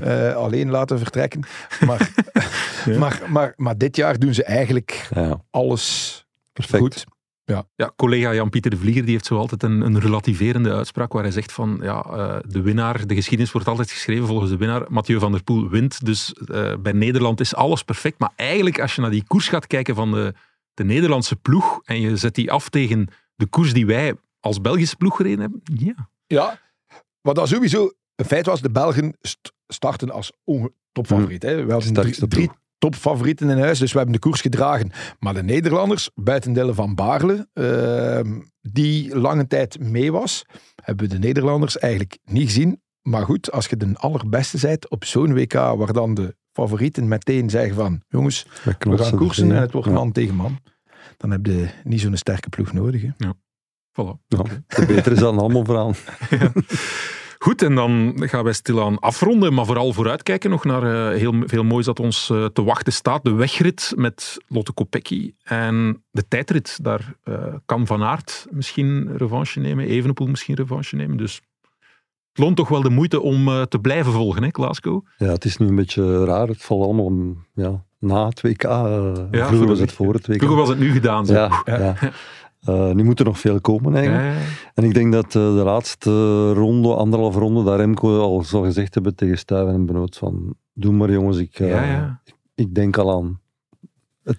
eh, 0.30 0.36
alleen 0.36 0.70
laten 0.70 1.00
vertrekken. 1.00 1.42
Maar, 1.86 2.12
maar, 3.00 3.22
maar, 3.28 3.54
maar 3.58 3.78
dit 3.78 3.96
jaar 3.96 4.20
doen 4.20 4.34
ze 4.34 4.44
eigenlijk 4.44 5.08
Ja, 5.14 5.42
alles 5.52 6.26
perfect. 6.54 6.82
goed. 6.84 7.06
Ja, 7.76 7.92
collega 7.96 8.34
Jan-Pieter 8.34 8.72
de 8.72 8.78
Vlieger 8.78 9.02
die 9.02 9.12
heeft 9.12 9.26
zo 9.26 9.38
altijd 9.38 9.64
een, 9.64 9.82
een 9.82 10.00
relativerende 10.00 10.74
uitspraak 10.74 11.14
waar 11.14 11.24
hij 11.24 11.32
zegt 11.32 11.52
van 11.52 11.80
ja, 11.82 12.02
eh, 12.04 12.38
de 12.48 12.62
winnaar, 12.62 13.08
de 13.08 13.16
geschiedenis 13.16 13.52
wordt 13.52 13.68
altijd 13.68 13.92
geschreven 13.92 14.28
volgens 14.28 14.50
de 14.50 14.58
winnaar. 14.58 14.86
Mathieu 14.90 15.20
van 15.20 15.32
der 15.32 15.44
Poel 15.44 15.70
wint, 15.70 16.06
dus 16.06 16.34
eh, 16.34 16.76
bij 16.80 16.92
Nederland 16.92 17.40
is 17.40 17.56
alles 17.56 17.84
perfect. 17.84 18.20
Maar 18.20 18.32
eigenlijk 18.36 18.80
als 18.80 18.96
je 18.96 19.02
naar 19.02 19.12
die 19.12 19.24
koers 19.28 19.48
gaat 19.48 19.68
kijken 19.68 19.96
van 19.96 20.12
de, 20.12 20.34
de 20.74 20.84
Nederlandse 20.84 21.36
ploeg 21.36 21.80
en 21.84 22.02
je 22.02 22.18
zet 22.18 22.36
die 22.36 22.52
af 22.52 22.70
tegen 22.70 23.08
de 23.36 23.46
koers 23.46 23.74
die 23.74 23.86
wij 23.86 24.14
als 24.40 24.62
Belgische 24.62 24.96
ploeg 24.96 25.16
gereden 25.16 25.40
hebben, 25.40 25.62
ja. 25.64 26.10
Ja, 26.28 26.60
wat 27.22 27.36
dan 27.36 27.48
sowieso 27.48 27.92
een 28.16 28.26
feit 28.26 28.46
was, 28.46 28.62
de 28.62 28.72
Belgen 28.72 29.18
st- 29.22 29.54
starten 29.68 30.12
als 30.12 30.32
topfavoriet. 30.92 31.44
Hè. 31.44 31.66
We 31.66 31.72
hadden 31.72 31.94
drie, 31.94 32.28
drie. 32.28 32.50
Topfavorieten 32.78 33.50
in 33.50 33.58
huis, 33.60 33.80
dus 33.80 33.92
we 33.92 33.98
hebben 33.98 34.16
de 34.16 34.22
koers 34.22 34.42
gedragen. 34.42 34.92
Maar 35.20 35.34
de 35.34 35.44
Nederlanders, 35.44 36.10
buiten 36.16 36.54
Dille 36.54 36.74
van 36.74 36.96
Baarle, 36.96 37.48
ehm, 37.54 38.40
die 38.62 39.18
lange 39.18 39.48
tijd 39.48 39.80
mee 39.80 40.12
was, 40.12 40.46
hebben 40.84 41.08
we 41.08 41.14
de 41.14 41.20
Nederlanders 41.20 41.78
eigenlijk 41.78 42.18
niet 42.26 42.46
gezien. 42.46 42.82
Maar 43.02 43.26
goed, 43.26 43.52
als 43.52 43.66
je 43.68 43.78
de 43.78 43.92
allerbeste 43.94 44.58
bent 44.62 44.90
op 44.90 45.06
zo'n 45.06 45.34
WK, 45.34 45.54
waar 45.54 45.94
dan 45.94 46.14
de 46.14 46.36
favorieten 46.52 47.08
meteen 47.08 47.50
zeggen 47.50 47.76
van, 47.76 48.02
jongens, 48.08 48.46
We 48.64 48.98
gaan 48.98 49.18
koersen 49.18 49.52
en 49.52 49.62
het 49.62 49.72
wordt 49.72 49.88
Ja. 49.88 49.94
man 49.94 50.12
tegen 50.12 50.36
man. 50.36 50.60
Dan 51.18 51.32
heb 51.32 51.46
je 51.46 51.70
niet 51.84 52.02
zo'n 52.02 52.18
sterke 52.18 52.50
ploeg 52.50 52.74
nodig. 52.74 53.02
Hè. 53.02 53.10
Voilà. 53.92 54.24
Ja, 54.28 54.44
de 54.68 54.86
beter 54.88 55.12
is 55.12 55.20
dan 55.20 55.38
allemaal 55.40 55.66
vooraan. 55.66 55.94
Goed, 57.40 57.62
en 57.62 57.76
dan 57.76 58.14
gaan 58.16 58.44
wij 58.44 58.54
stilaan 58.54 59.00
afronden, 59.00 59.54
maar 59.54 59.66
vooral 59.66 59.94
vooruitkijken 59.94 60.50
nog 60.50 60.64
naar 60.64 60.84
eh, 60.84 61.18
heel 61.18 61.34
veel 61.46 61.64
moois 61.64 61.86
dat 61.86 62.00
ons 62.00 62.30
eh, 62.30 62.46
te 62.46 62.64
wachten 62.64 62.94
staat. 62.94 63.24
De 63.24 63.34
wegrit 63.34 63.94
met 63.96 64.38
Lotte 64.48 64.74
Kopecky 64.74 65.34
en 65.44 66.04
de 66.12 66.28
tijdrit. 66.28 66.80
Daar 66.84 67.16
eh, 67.24 67.54
kan 67.66 67.88
Van 67.88 68.04
Aert 68.04 68.48
misschien 68.50 69.18
revanche 69.18 69.60
nemen, 69.60 69.86
Evenepoel 69.86 70.28
misschien 70.28 70.56
revanche 70.56 70.96
nemen. 70.96 71.18
Dus 71.18 71.42
het 72.30 72.44
loont 72.44 72.56
toch 72.56 72.68
wel 72.68 72.82
de 72.82 72.90
moeite 72.90 73.22
om 73.22 73.66
te 73.70 73.80
blijven 73.80 74.12
volgen, 74.12 74.44
hè, 74.44 74.50
Glasgow? 74.52 75.06
Ja, 75.18 75.28
het 75.28 75.46
is 75.46 75.58
nu 75.58 75.68
een 75.68 75.76
beetje 75.76 76.26
raar. 76.26 76.48
Het 76.48 76.62
valt 76.64 76.84
allemaal 76.84 77.36
ja, 77.54 77.84
na 78.00 78.28
het 78.28 78.42
WK. 78.42 78.62
Ja, 78.62 79.28
vroeger 79.32 79.68
was 79.68 79.80
het 79.80 79.92
voor 79.92 80.14
het 80.14 80.28
WK. 80.28 80.38
Vroeger 80.38 80.58
was 80.58 80.70
het 80.70 80.80
nu 80.80 80.92
gedaan. 80.92 81.26
Zo. 81.26 81.34
Ja, 81.34 81.62
ja. 81.66 81.96
Eh, 82.66 82.92
nu 82.92 83.04
moet 83.04 83.20
er 83.20 83.26
nog 83.26 83.40
veel 83.40 83.62
komen 83.62 83.96
eigenlijk. 83.96 84.24
Ja. 84.24 84.40
En 84.74 84.84
ik 84.84 84.94
denk 84.94 85.12
dat 85.14 85.26
eh, 85.26 85.32
de 85.32 85.64
laatste 85.64 86.52
ronde, 86.54 86.96
anderhalf 86.96 87.36
ronde, 87.36 87.64
daar 87.64 87.78
Remco 87.78 88.20
al 88.20 88.44
zal 88.44 88.64
gezegd 88.64 88.94
hebben 88.94 89.16
tegen 89.16 89.38
Stuyven 89.38 89.74
en 89.74 89.86
Benoot 89.86 90.18
van 90.18 90.56
doe 90.74 90.94
maar 90.94 91.12
jongens, 91.12 91.38
ik, 91.38 91.60
eh, 91.60 91.70
Ja, 91.70 91.84
ja. 91.84 92.22
ik 92.56 92.76
denk 92.76 92.98
al 92.98 93.12
aan 93.12 93.40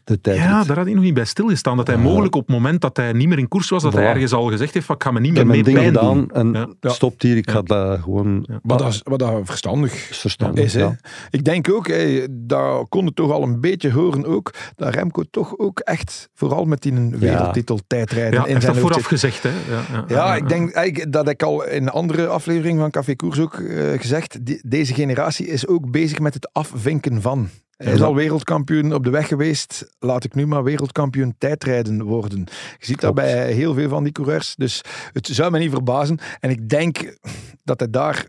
de 0.05 0.21
tijd. 0.21 0.37
Ja, 0.37 0.65
daar 0.65 0.77
had 0.77 0.85
hij 0.85 0.95
nog 0.95 1.05
niet 1.05 1.15
bij 1.15 1.25
stilgestaan. 1.25 1.77
Dat 1.77 1.87
hij 1.87 1.97
Ja. 1.97 2.03
mogelijk 2.03 2.35
op 2.35 2.47
het 2.47 2.57
moment 2.57 2.81
dat 2.81 2.97
hij 2.97 3.13
niet 3.13 3.29
meer 3.29 3.39
in 3.39 3.49
koers 3.49 3.69
was, 3.69 3.83
dat 3.83 3.93
hij 3.93 4.05
ergens 4.07 4.33
al 4.33 4.47
gezegd 4.47 4.75
heeft 4.75 4.87
van 4.87 4.95
ik 4.95 5.03
ga 5.03 5.11
me 5.11 5.21
niet 5.21 5.33
meer 5.33 5.47
mee 5.47 5.63
pijn 5.63 5.85
gedaan 5.85 6.15
doen. 6.15 6.31
en 6.31 6.77
Ja. 6.81 6.91
stopt 6.91 7.23
hier, 7.23 7.37
ik 7.37 7.47
Ja. 7.47 7.53
ga 7.53 7.63
dat 7.63 8.01
gewoon... 8.01 8.45
Ja. 8.49 8.59
Wat 8.63 8.79
dat, 8.79 9.01
wat 9.05 9.19
dat 9.19 9.41
verstandig 9.45 9.93
is 10.11 10.19
verstandig. 10.19 10.65
is. 10.65 10.75
Hè. 10.75 10.81
ja. 10.81 10.97
Ik 11.31 11.45
denk 11.45 11.71
ook, 11.71 11.87
hè, 11.89 12.27
daar 12.31 12.87
kon 12.87 13.07
het 13.07 13.17
toch 13.17 13.31
al 13.31 13.43
een 13.43 13.61
beetje 13.61 13.93
horen 13.93 14.25
ook, 14.27 14.55
dat 14.77 14.95
Remco 14.95 15.23
toch 15.31 15.59
ook 15.59 15.79
echt, 15.81 16.29
vooral 16.35 16.65
met 16.65 16.83
die 16.83 16.93
een 16.93 17.19
wereldtitel 17.19 17.79
tijdrijden 17.87 18.33
Ja, 18.41 18.47
in 18.47 18.51
heeft 18.53 18.63
zijn 18.63 18.73
dat 18.75 18.83
hoofd 18.83 18.95
vooraf 18.95 19.09
gezegd. 19.11 19.43
Hè? 19.43 19.49
Ja, 19.51 19.83
ja, 19.93 20.05
Ja, 20.09 20.35
ik 20.37 20.49
denk 20.49 20.71
eigenlijk 20.73 21.13
dat 21.13 21.29
ik 21.29 21.43
al 21.43 21.65
in 21.67 21.83
een 21.83 21.89
andere 21.89 22.27
aflevering 22.27 22.79
van 22.79 22.91
Café 22.91 23.15
Koers 23.17 23.41
ook 23.41 23.55
eh, 23.55 23.99
gezegd, 24.01 24.47
die- 24.47 24.61
deze 24.67 24.95
generatie 24.95 25.47
is 25.47 25.67
ook 25.67 25.91
bezig 25.91 26.19
met 26.19 26.35
het 26.35 26.49
afvinken 26.53 27.23
van. 27.23 27.49
Hij 27.77 27.93
is 27.93 28.03
al 28.03 28.15
wereldkampioen 28.15 28.95
op 28.95 29.05
de 29.05 29.11
weg 29.11 29.29
geweest. 29.29 29.95
Laat 29.99 30.25
ik 30.25 30.35
nu 30.35 30.47
maar 30.47 30.65
wereldkampioen 30.65 31.35
tijdrijden 31.39 32.03
worden. 32.03 32.39
Je 32.79 32.87
ziet 32.87 33.01
dat 33.01 33.15
bij 33.15 33.53
heel 33.53 33.75
veel 33.75 33.89
van 33.89 34.03
die 34.03 34.13
coureurs. 34.13 34.55
Dus 34.55 34.83
het 35.13 35.27
zou 35.27 35.51
me 35.51 35.59
niet 35.59 35.71
verbazen. 35.71 36.19
En 36.41 36.51
ik 36.51 36.69
denk 36.69 37.17
dat 37.65 37.81
hij 37.81 37.91
daar 37.91 38.27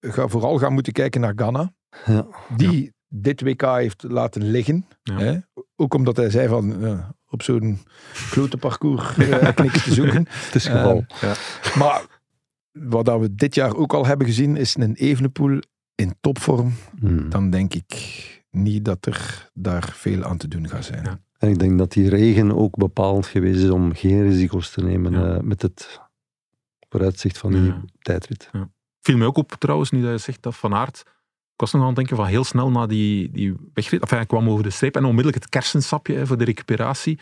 ga, 0.00 0.28
vooral 0.28 0.58
gaat 0.58 0.70
moeten 0.70 0.92
kijken 0.92 1.20
naar 1.20 1.32
Ghana. 1.36 1.72
Ja. 2.06 2.26
Die 2.56 2.92
dit 3.08 3.42
WK 3.42 3.62
heeft 3.62 4.02
laten 4.02 4.50
liggen. 4.50 4.86
Ja. 5.02 5.18
Hè? 5.18 5.38
Ook 5.76 5.94
omdat 5.94 6.16
hij 6.16 6.30
zei 6.30 6.48
van 6.48 6.74
op 7.28 7.42
zo'n 7.42 7.78
klote 8.30 8.56
parcours 8.56 9.16
eh, 9.16 9.56
niks 9.64 9.84
te 9.84 9.94
zoeken. 9.94 10.26
Het 10.28 10.54
is 10.54 10.66
geval. 10.66 11.04
Maar 11.78 12.02
wat 12.72 13.04
dat 13.04 13.20
we 13.20 13.34
dit 13.34 13.54
jaar 13.54 13.76
ook 13.76 13.94
al 13.94 14.06
hebben 14.06 14.26
gezien, 14.26 14.56
is 14.56 14.76
een 14.76 14.94
Evenepoel 14.94 15.60
in 15.94 16.14
topvorm. 16.20 16.72
Hmm. 17.00 17.30
Dan 17.30 17.50
denk 17.50 17.74
ik 17.74 18.39
niet 18.50 18.84
dat 18.84 19.06
er 19.06 19.50
daar 19.54 19.92
veel 19.94 20.24
aan 20.24 20.36
te 20.36 20.48
doen 20.48 20.68
gaat 20.68 20.84
zijn. 20.84 21.04
Ja. 21.04 21.20
En 21.38 21.48
ik 21.48 21.58
denk 21.58 21.78
dat 21.78 21.92
die 21.92 22.08
regen 22.08 22.56
ook 22.56 22.76
bepalend 22.76 23.26
geweest 23.26 23.62
is 23.62 23.70
om 23.70 23.94
geen 23.94 24.22
risico's 24.22 24.70
te 24.70 24.82
nemen 24.82 25.12
Ja. 25.12 25.34
eh, 25.34 25.40
met 25.40 25.62
het 25.62 26.00
vooruitzicht 26.88 27.38
van 27.38 27.52
die 27.52 27.62
Ja. 27.62 27.82
tijdrit. 28.00 28.50
viel 29.00 29.16
mij 29.16 29.26
ook 29.26 29.36
op 29.36 29.52
trouwens, 29.58 29.90
nu 29.90 30.02
dat 30.02 30.10
je 30.10 30.18
zegt 30.18 30.42
dat 30.42 30.56
Van 30.56 30.74
Aert... 30.74 31.02
Ik 31.54 31.66
was 31.66 31.72
nog 31.74 31.80
aan 31.82 31.86
het 31.94 31.96
denken 31.96 32.16
van 32.16 32.26
heel 32.26 32.44
snel 32.44 32.70
na 32.70 32.86
die, 32.86 33.30
die 33.30 33.54
wegrit. 33.74 34.00
Enfin, 34.00 34.16
hij 34.18 34.26
kwam 34.26 34.48
over 34.48 34.62
de 34.62 34.70
streep 34.70 34.96
en 34.96 35.04
onmiddellijk 35.04 35.42
het 35.42 35.48
kersensapje 35.52 36.14
hè, 36.14 36.26
voor 36.26 36.36
de 36.38 36.44
recuperatie. 36.44 37.18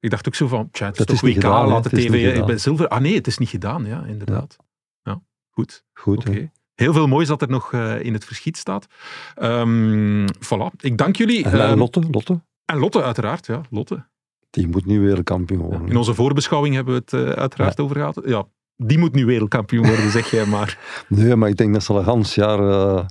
Ik 0.00 0.10
dacht 0.10 0.26
ook 0.26 0.34
zo 0.34 0.46
van, 0.48 0.68
tja, 0.70 0.86
het 0.86 0.92
is 0.98 1.06
Dat 1.06 1.16
toch 1.16 1.28
is 1.28 1.34
WK, 1.34 1.42
laat 1.42 1.88
gedaan. 1.88 2.46
bij 2.46 2.58
zilver. 2.58 2.88
Ah 2.88 3.00
nee, 3.00 3.14
het 3.14 3.26
is 3.26 3.38
niet 3.38 3.48
gedaan, 3.48 3.84
ja, 3.84 4.04
inderdaad. 4.04 4.56
Ja, 5.02 5.22
goed. 5.50 5.84
Goed, 5.92 6.18
Oké. 6.28 6.50
Heel 6.80 6.92
veel 6.92 7.06
moois 7.06 7.28
dat 7.28 7.42
er 7.42 7.48
nog 7.48 7.72
eh, 7.72 8.00
in 8.02 8.12
het 8.12 8.24
verschiet 8.24 8.56
staat. 8.56 8.86
Ehm 9.34 10.26
voilà. 10.26 10.76
Ik 10.80 10.98
dank 10.98 11.16
jullie. 11.16 11.44
En, 11.44 11.60
Ehm, 11.60 11.78
Lotte, 11.78 12.02
Lotte, 12.10 12.40
en 12.64 12.78
Lotte, 12.78 13.02
uiteraard. 13.02 13.46
Ja, 13.46 13.60
Lotte. 13.70 14.04
die 14.50 14.68
moet 14.68 14.86
nu 14.86 15.00
wereldkampioen 15.00 15.60
worden. 15.60 15.88
In 15.88 15.96
onze 15.96 16.14
voorbeschouwing 16.14 16.74
hebben 16.74 16.94
we 16.94 17.00
het 17.04 17.12
eh, 17.12 17.32
uiteraard 17.40 17.80
over 17.80 17.96
gehad. 17.96 18.20
Ja, 18.24 18.44
die 18.76 18.98
moet 18.98 19.14
nu 19.14 19.24
wereldkampioen 19.26 19.86
worden, 19.86 20.10
zeg 20.10 20.30
jij 20.30 20.46
maar. 20.46 20.78
Nee, 21.08 21.36
maar 21.36 21.48
ik 21.48 21.56
denk 21.56 21.72
dat 21.72 21.82
ze 21.84 21.92
al 21.92 21.98
een 21.98 22.04
gans 22.04 22.34
jaar 22.34 22.58
eh, 22.70 23.04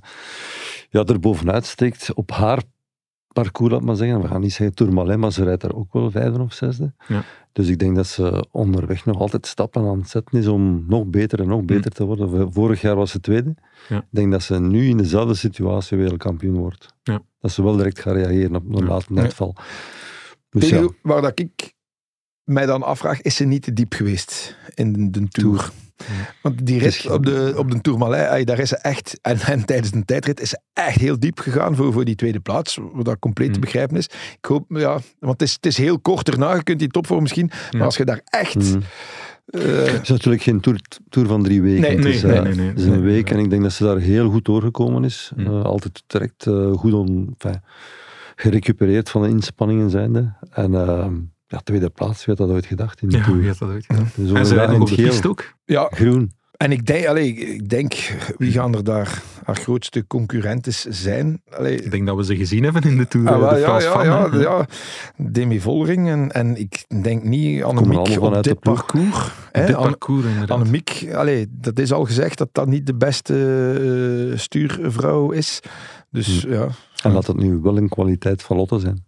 ja, 0.90 1.04
er 1.04 1.20
bovenuit 1.20 1.66
steekt. 1.66 2.14
Op 2.14 2.30
haar 2.30 2.62
parcours, 3.32 3.72
laat 3.72 3.82
maar 3.82 3.96
zeggen. 3.96 4.20
We 4.22 4.28
gaan 4.28 4.40
niet 4.40 4.52
zeggen 4.52 4.76
Tourmalet, 4.76 5.18
maar 5.18 5.32
ze 5.32 5.44
rijdt 5.44 5.60
daar 5.62 5.74
ook 5.74 5.92
wel 5.92 6.10
vijfde 6.10 6.40
of 6.40 6.52
zesde. 6.52 6.92
Ja. 7.08 7.22
Dus 7.52 7.68
ik 7.68 7.78
denk 7.78 7.96
dat 7.96 8.06
ze 8.06 8.46
onderweg 8.50 9.04
nog 9.04 9.18
altijd 9.20 9.46
stappen 9.46 9.82
aan 9.88 9.98
het 9.98 10.08
zetten 10.08 10.38
is 10.38 10.46
om 10.46 10.84
nog 10.88 11.04
beter 11.06 11.40
en 11.40 11.48
nog 11.48 11.62
beter 11.64 11.90
te 11.90 12.04
worden. 12.04 12.52
Vorig 12.52 12.80
jaar 12.80 12.96
was 12.96 13.10
ze 13.10 13.20
tweede. 13.20 13.54
Ja. 13.88 13.96
Ik 13.98 14.04
denk 14.10 14.30
dat 14.32 14.42
ze 14.42 14.60
nu 14.60 14.88
in 14.88 14.96
dezelfde 14.96 15.34
situatie 15.34 15.96
wereldkampioen 15.96 16.56
wordt. 16.56 16.94
Ja. 17.02 17.22
Dat 17.40 17.50
ze 17.50 17.62
wel 17.62 17.76
direct 17.76 18.00
gaat 18.00 18.14
reageren 18.14 18.54
op 18.56 18.64
een 18.74 18.82
Ja. 18.82 18.84
late 18.86 19.12
netval. 19.12 19.54
Dus 20.50 20.68
Tegen- 20.68 20.96
Waar 21.02 21.22
dat 21.22 21.38
ik 21.38 21.72
mij 22.44 22.66
dan 22.66 22.82
afvraag, 22.82 23.20
is 23.20 23.36
ze 23.36 23.44
niet 23.44 23.62
te 23.62 23.72
diep 23.72 23.92
geweest 23.92 24.56
in 24.74 24.92
de, 24.92 25.10
de 25.20 25.28
Tour? 25.28 25.70
Want 26.42 26.66
die 26.66 26.78
rit 26.78 27.10
op 27.10 27.24
de, 27.26 27.54
op 27.56 27.70
de 27.70 27.80
Tourmalet, 27.80 28.46
daar 28.46 28.58
is 28.58 28.68
ze 28.68 28.76
echt, 28.76 29.18
en, 29.22 29.38
en 29.38 29.64
tijdens 29.64 29.90
de 29.90 30.04
tijdrit 30.04 30.40
is 30.40 30.48
ze 30.48 30.58
echt 30.72 30.98
heel 31.00 31.18
diep 31.20 31.38
gegaan 31.38 31.76
voor, 31.76 31.92
voor 31.92 32.04
die 32.04 32.14
tweede 32.14 32.40
plaats, 32.40 32.78
wat 32.92 33.04
dat 33.04 33.18
compleet 33.18 33.48
te 33.48 33.54
Mm. 33.54 33.60
begrijpen 33.60 33.96
is. 33.96 34.04
Ik 34.38 34.44
hoop, 34.44 34.64
ja, 34.68 34.98
want 35.18 35.32
het 35.40 35.42
is, 35.42 35.52
het 35.52 35.66
is 35.66 35.76
heel 35.76 35.98
kort 36.00 36.28
erna, 36.28 36.54
je 36.54 36.62
kunt 36.62 36.78
die 36.78 36.88
topvorm 36.88 37.22
misschien, 37.22 37.50
maar 37.70 37.82
als 37.84 37.96
je 37.96 38.04
daar 38.04 38.20
echt... 38.24 38.74
mm. 38.74 38.82
eh, 39.46 39.60
Het 39.92 40.02
is 40.02 40.08
natuurlijk 40.08 40.42
geen 40.42 40.60
tour, 40.60 40.80
tour 41.08 41.28
van 41.28 41.42
drie 41.42 41.62
weken. 41.62 41.80
Nee, 41.80 41.96
het 41.96 42.04
is, 42.04 42.22
nee, 42.22 42.32
eh, 42.36 42.42
nee, 42.42 42.54
nee. 42.54 42.68
het 42.68 42.78
is 42.78 42.84
een 42.84 43.00
week 43.02 43.30
en 43.30 43.38
ik 43.38 43.50
denk 43.50 43.62
dat 43.62 43.72
ze 43.72 43.84
daar 43.84 43.98
heel 43.98 44.30
goed 44.30 44.44
doorgekomen 44.44 45.04
is. 45.04 45.32
Mm. 45.36 45.46
Eh, 45.46 45.62
altijd 45.64 46.02
direct 46.06 46.46
goed 46.78 46.92
on, 46.92 47.34
enfin, 47.38 47.62
gerecupereerd 48.36 49.10
van 49.10 49.22
de 49.22 49.28
inspanningen 49.28 49.90
zijnde. 49.90 50.32
En 50.50 50.74
eh, 50.74 51.06
ja, 51.50 51.58
tweede 51.64 51.90
plaats, 51.90 52.24
wie 52.24 52.34
had 52.36 52.46
dat 52.46 52.56
ooit 52.56 52.66
gedacht 52.66 53.02
in 53.02 53.08
de 53.08 53.16
Ja, 53.16 53.24
tour? 53.24 53.38
wie 53.38 53.48
had 53.48 53.58
dat 53.58 53.68
ooit? 53.68 53.86
Dus 54.14 54.32
En 54.32 54.46
ze 54.46 54.54
rijden 54.54 54.74
in 54.74 54.80
nog 54.80 54.90
op 54.90 54.96
het 54.96 55.04
de 55.04 55.10
piste 55.12 55.28
ook. 55.28 55.54
ja, 55.64 55.88
Groen. 55.90 56.32
en 56.56 56.72
ik 56.72 56.86
denk, 56.86 57.06
allee, 57.06 57.34
ik 57.34 57.68
denk, 57.68 57.94
wie 58.36 58.52
gaan 58.52 58.74
er 58.74 58.84
daar 58.84 59.22
haar 59.44 59.56
grootste 59.56 60.06
concurrentes 60.06 60.84
zijn? 60.84 61.42
Allee, 61.50 61.82
Ik 61.82 61.90
denk 61.90 62.06
dat 62.06 62.16
we 62.16 62.24
ze 62.24 62.36
gezien 62.36 62.64
hebben 62.64 62.82
in 62.82 62.96
de 62.96 63.08
Tour. 63.08 63.28
Ah, 63.28 63.34
eh, 63.34 63.40
wel, 63.40 63.50
de 63.50 63.58
ja, 63.58 63.64
France 63.64 63.86
ja, 63.86 64.28
van, 64.28 64.38
ja, 64.40 64.44
ja. 64.58 64.66
Demi 65.16 65.60
Vollering 65.60 66.08
en, 66.08 66.30
en 66.32 66.56
ik 66.56 66.84
denk 67.02 67.22
niet 67.24 67.62
Annemiek 67.62 67.98
op 67.98 68.08
vanuit 68.08 68.44
de 68.44 68.50
dit 68.50 68.60
ploeg. 68.60 68.86
parcours. 68.86 69.30
hè. 69.52 69.66
Dit 69.66 69.74
Anne- 69.76 69.88
parcours 69.88 70.24
inderdaad. 70.24 70.50
Annemiek, 70.58 71.08
allee, 71.14 71.46
dat 71.50 71.78
is 71.78 71.92
al 71.92 72.04
gezegd 72.04 72.38
dat 72.38 72.48
dat 72.52 72.66
niet 72.66 72.86
de 72.86 72.94
beste 72.94 73.34
eh, 74.32 74.38
stuurvrouw 74.38 75.30
is. 75.30 75.60
Dus 76.10 76.40
ja. 76.48 76.68
En 77.02 77.12
laat 77.12 77.26
het 77.26 77.36
nu 77.36 77.56
wel 77.62 77.76
een 77.76 77.88
kwaliteit 77.88 78.42
van 78.42 78.56
Lotte 78.56 78.78
zijn. 78.78 79.04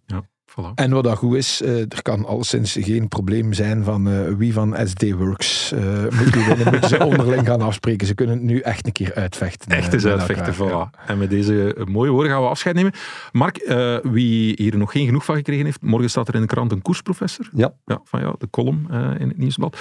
Voilà. 0.52 0.74
En 0.74 0.90
wat 0.90 1.04
dat 1.04 1.16
goed 1.18 1.36
is, 1.36 1.62
eh, 1.62 1.78
er 1.80 2.02
kan 2.02 2.26
alleszins 2.26 2.76
geen 2.80 3.08
probleem 3.08 3.52
zijn 3.52 3.84
van 3.84 4.08
eh, 4.08 4.20
wie 4.36 4.52
van 4.52 4.76
SD 4.84 5.10
Works 5.12 5.72
eh 5.72 5.80
moet 6.18 6.34
nu 6.34 6.44
winnen. 6.46 6.70
Moeten 6.72 6.88
ze 6.88 7.04
onderling 7.04 7.46
gaan 7.46 7.60
afspreken. 7.60 8.06
Ze 8.06 8.14
kunnen 8.14 8.34
het 8.36 8.44
nu 8.44 8.58
echt 8.60 8.86
een 8.86 8.92
keer 8.92 9.14
uitvechten. 9.14 9.70
Echt 9.70 9.92
eens 9.92 10.04
uitvechten, 10.06 10.54
elkaar. 10.54 10.88
voilà. 10.88 11.06
En 11.06 11.18
met 11.18 11.30
deze 11.30 11.76
mooie 11.88 12.10
woorden 12.10 12.32
gaan 12.32 12.42
we 12.42 12.48
afscheid 12.48 12.74
nemen. 12.74 12.92
Mark, 13.32 13.56
eh, 13.56 13.96
wie 14.02 14.52
hier 14.56 14.76
nog 14.78 14.92
geen 14.92 15.06
genoeg 15.06 15.24
van 15.24 15.36
gekregen 15.36 15.64
heeft, 15.64 15.82
morgen 15.82 16.10
staat 16.10 16.28
er 16.28 16.34
in 16.34 16.40
de 16.40 16.46
krant 16.46 16.72
een 16.72 16.82
koersprofessor. 16.82 17.48
Ja. 17.54 17.72
Ja, 17.86 18.00
van 18.04 18.20
ja, 18.20 18.34
de 18.38 18.50
column 18.50 18.86
eh, 18.90 19.10
in 19.18 19.28
het 19.28 19.38
nieuwsblad. 19.38 19.76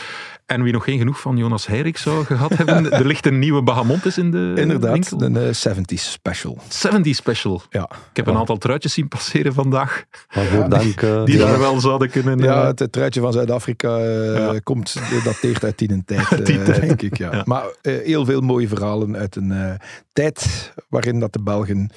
En 0.45 0.63
wie 0.63 0.73
nog 0.73 0.83
geen 0.83 0.97
genoeg 0.97 1.19
van 1.19 1.37
Jonas 1.37 1.67
Heirik 1.67 1.97
zou 1.97 2.25
gehad 2.25 2.57
hebben, 2.57 2.91
er 3.01 3.05
ligt 3.05 3.25
een 3.25 3.39
nieuwe 3.39 3.61
Bahamontes 3.63 4.17
in 4.17 4.31
de 4.31 4.53
Inderdaad, 4.57 4.91
winkel. 4.91 5.21
een 5.21 5.37
eh, 5.37 5.77
70s 5.77 5.93
special. 6.11 6.57
70 6.69 7.15
special. 7.15 7.61
Ja, 7.69 7.89
Ik 8.09 8.15
heb 8.17 8.27
een 8.27 8.35
aantal 8.37 8.57
truitjes 8.57 8.93
zien 8.93 9.07
passeren 9.07 9.53
vandaag, 9.53 10.03
Dank. 10.69 11.01
eh, 11.01 11.25
die 11.25 11.37
ja. 11.37 11.45
daar 11.45 11.59
wel 11.59 11.79
zouden 11.79 12.09
kunnen... 12.09 12.39
eh, 12.39 12.45
ja 12.45 12.67
het 12.75 12.91
truitje 12.91 13.21
van 13.21 13.33
Zuid-Afrika 13.33 13.97
eh, 13.97 14.35
Ja. 14.35 14.59
komt, 14.63 14.95
dateert 15.23 15.63
uit 15.63 15.77
die 15.77 16.03
tijd, 16.05 16.31
eh, 16.39 16.45
Die 16.45 16.63
tijd. 16.63 16.81
denk 16.81 17.01
ik. 17.01 17.17
Ja. 17.17 17.31
Ja. 17.31 17.41
Maar 17.45 17.63
eh, 17.81 17.93
heel 18.03 18.25
veel 18.25 18.41
mooie 18.41 18.67
verhalen 18.67 19.17
uit 19.17 19.35
een 19.35 19.51
eh, 19.51 19.73
tijd 20.13 20.71
waarin 20.89 21.19
dat 21.19 21.33
de 21.33 21.41
Belgen 21.43 21.89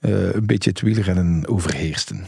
eh, 0.00 0.34
een 0.34 0.46
beetje 0.46 0.70
het 0.70 0.80
wielrennen 0.80 1.48
overheersten. 1.48 2.24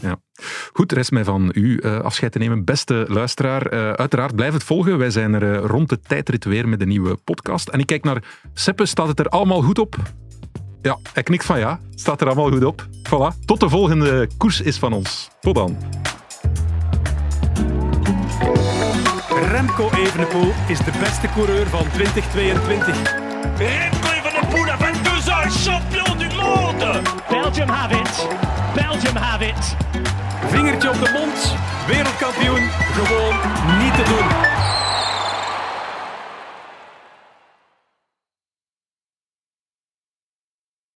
Goed, 0.73 0.91
rest 0.91 1.11
mij 1.11 1.23
van 1.23 1.51
u 1.55 1.77
eh, 1.77 1.99
afscheid 1.99 2.31
te 2.31 2.37
nemen. 2.37 2.63
Beste 2.63 3.05
luisteraar, 3.09 3.65
eh, 3.65 3.91
uiteraard 3.91 4.35
blijf 4.35 4.53
het 4.53 4.63
volgen. 4.63 4.97
Wij 4.97 5.09
zijn 5.09 5.33
er 5.33 5.53
eh, 5.55 5.65
rond 5.65 5.89
de 5.89 5.99
tijdrit 5.99 6.45
weer 6.45 6.67
met 6.67 6.81
een 6.81 6.87
nieuwe 6.87 7.15
podcast. 7.23 7.67
En 7.69 7.79
ik 7.79 7.85
kijk 7.85 8.03
naar 8.03 8.23
Seppe, 8.53 8.85
staat 8.85 9.07
het 9.07 9.19
er 9.19 9.27
allemaal 9.29 9.61
goed 9.61 9.79
op? 9.79 9.95
Ja, 10.83 10.97
hij 11.13 11.23
knikt 11.23 11.45
van 11.45 11.59
ja. 11.59 11.79
Staat 11.95 12.21
er 12.21 12.27
allemaal 12.27 12.49
goed 12.49 12.63
op. 12.63 12.85
Voilà. 13.07 13.45
Tot 13.45 13.59
de 13.59 13.69
volgende 13.69 14.29
koers 14.37 14.61
is 14.61 14.77
van 14.77 14.93
ons. 14.93 15.29
Tot 15.39 15.55
dan. 15.55 15.77
Remco 19.51 19.89
Evenepoel 19.95 20.51
is 20.67 20.77
de 20.77 20.91
beste 20.99 21.27
coureur 21.33 21.67
van 21.67 21.85
2022. 21.93 23.13
Remco 23.57 24.07
Evenepoel 24.17 24.69
à 24.71 24.77
22 24.77 25.29
ans, 25.29 25.67
champion 25.67 26.17
du 26.17 26.35
monde 26.35 27.01
Belgium 27.29 27.69
have 27.69 27.99
it. 27.99 28.27
Belgium 28.75 29.15
have 29.15 29.45
it. 29.45 29.75
Vingertje 30.47 30.89
op 30.89 30.99
de 30.99 31.09
mond, 31.13 31.55
wereldkampioen, 31.87 32.69
gewoon 32.93 33.35
niet 33.79 33.95
te 33.95 34.03
doen. 34.03 34.52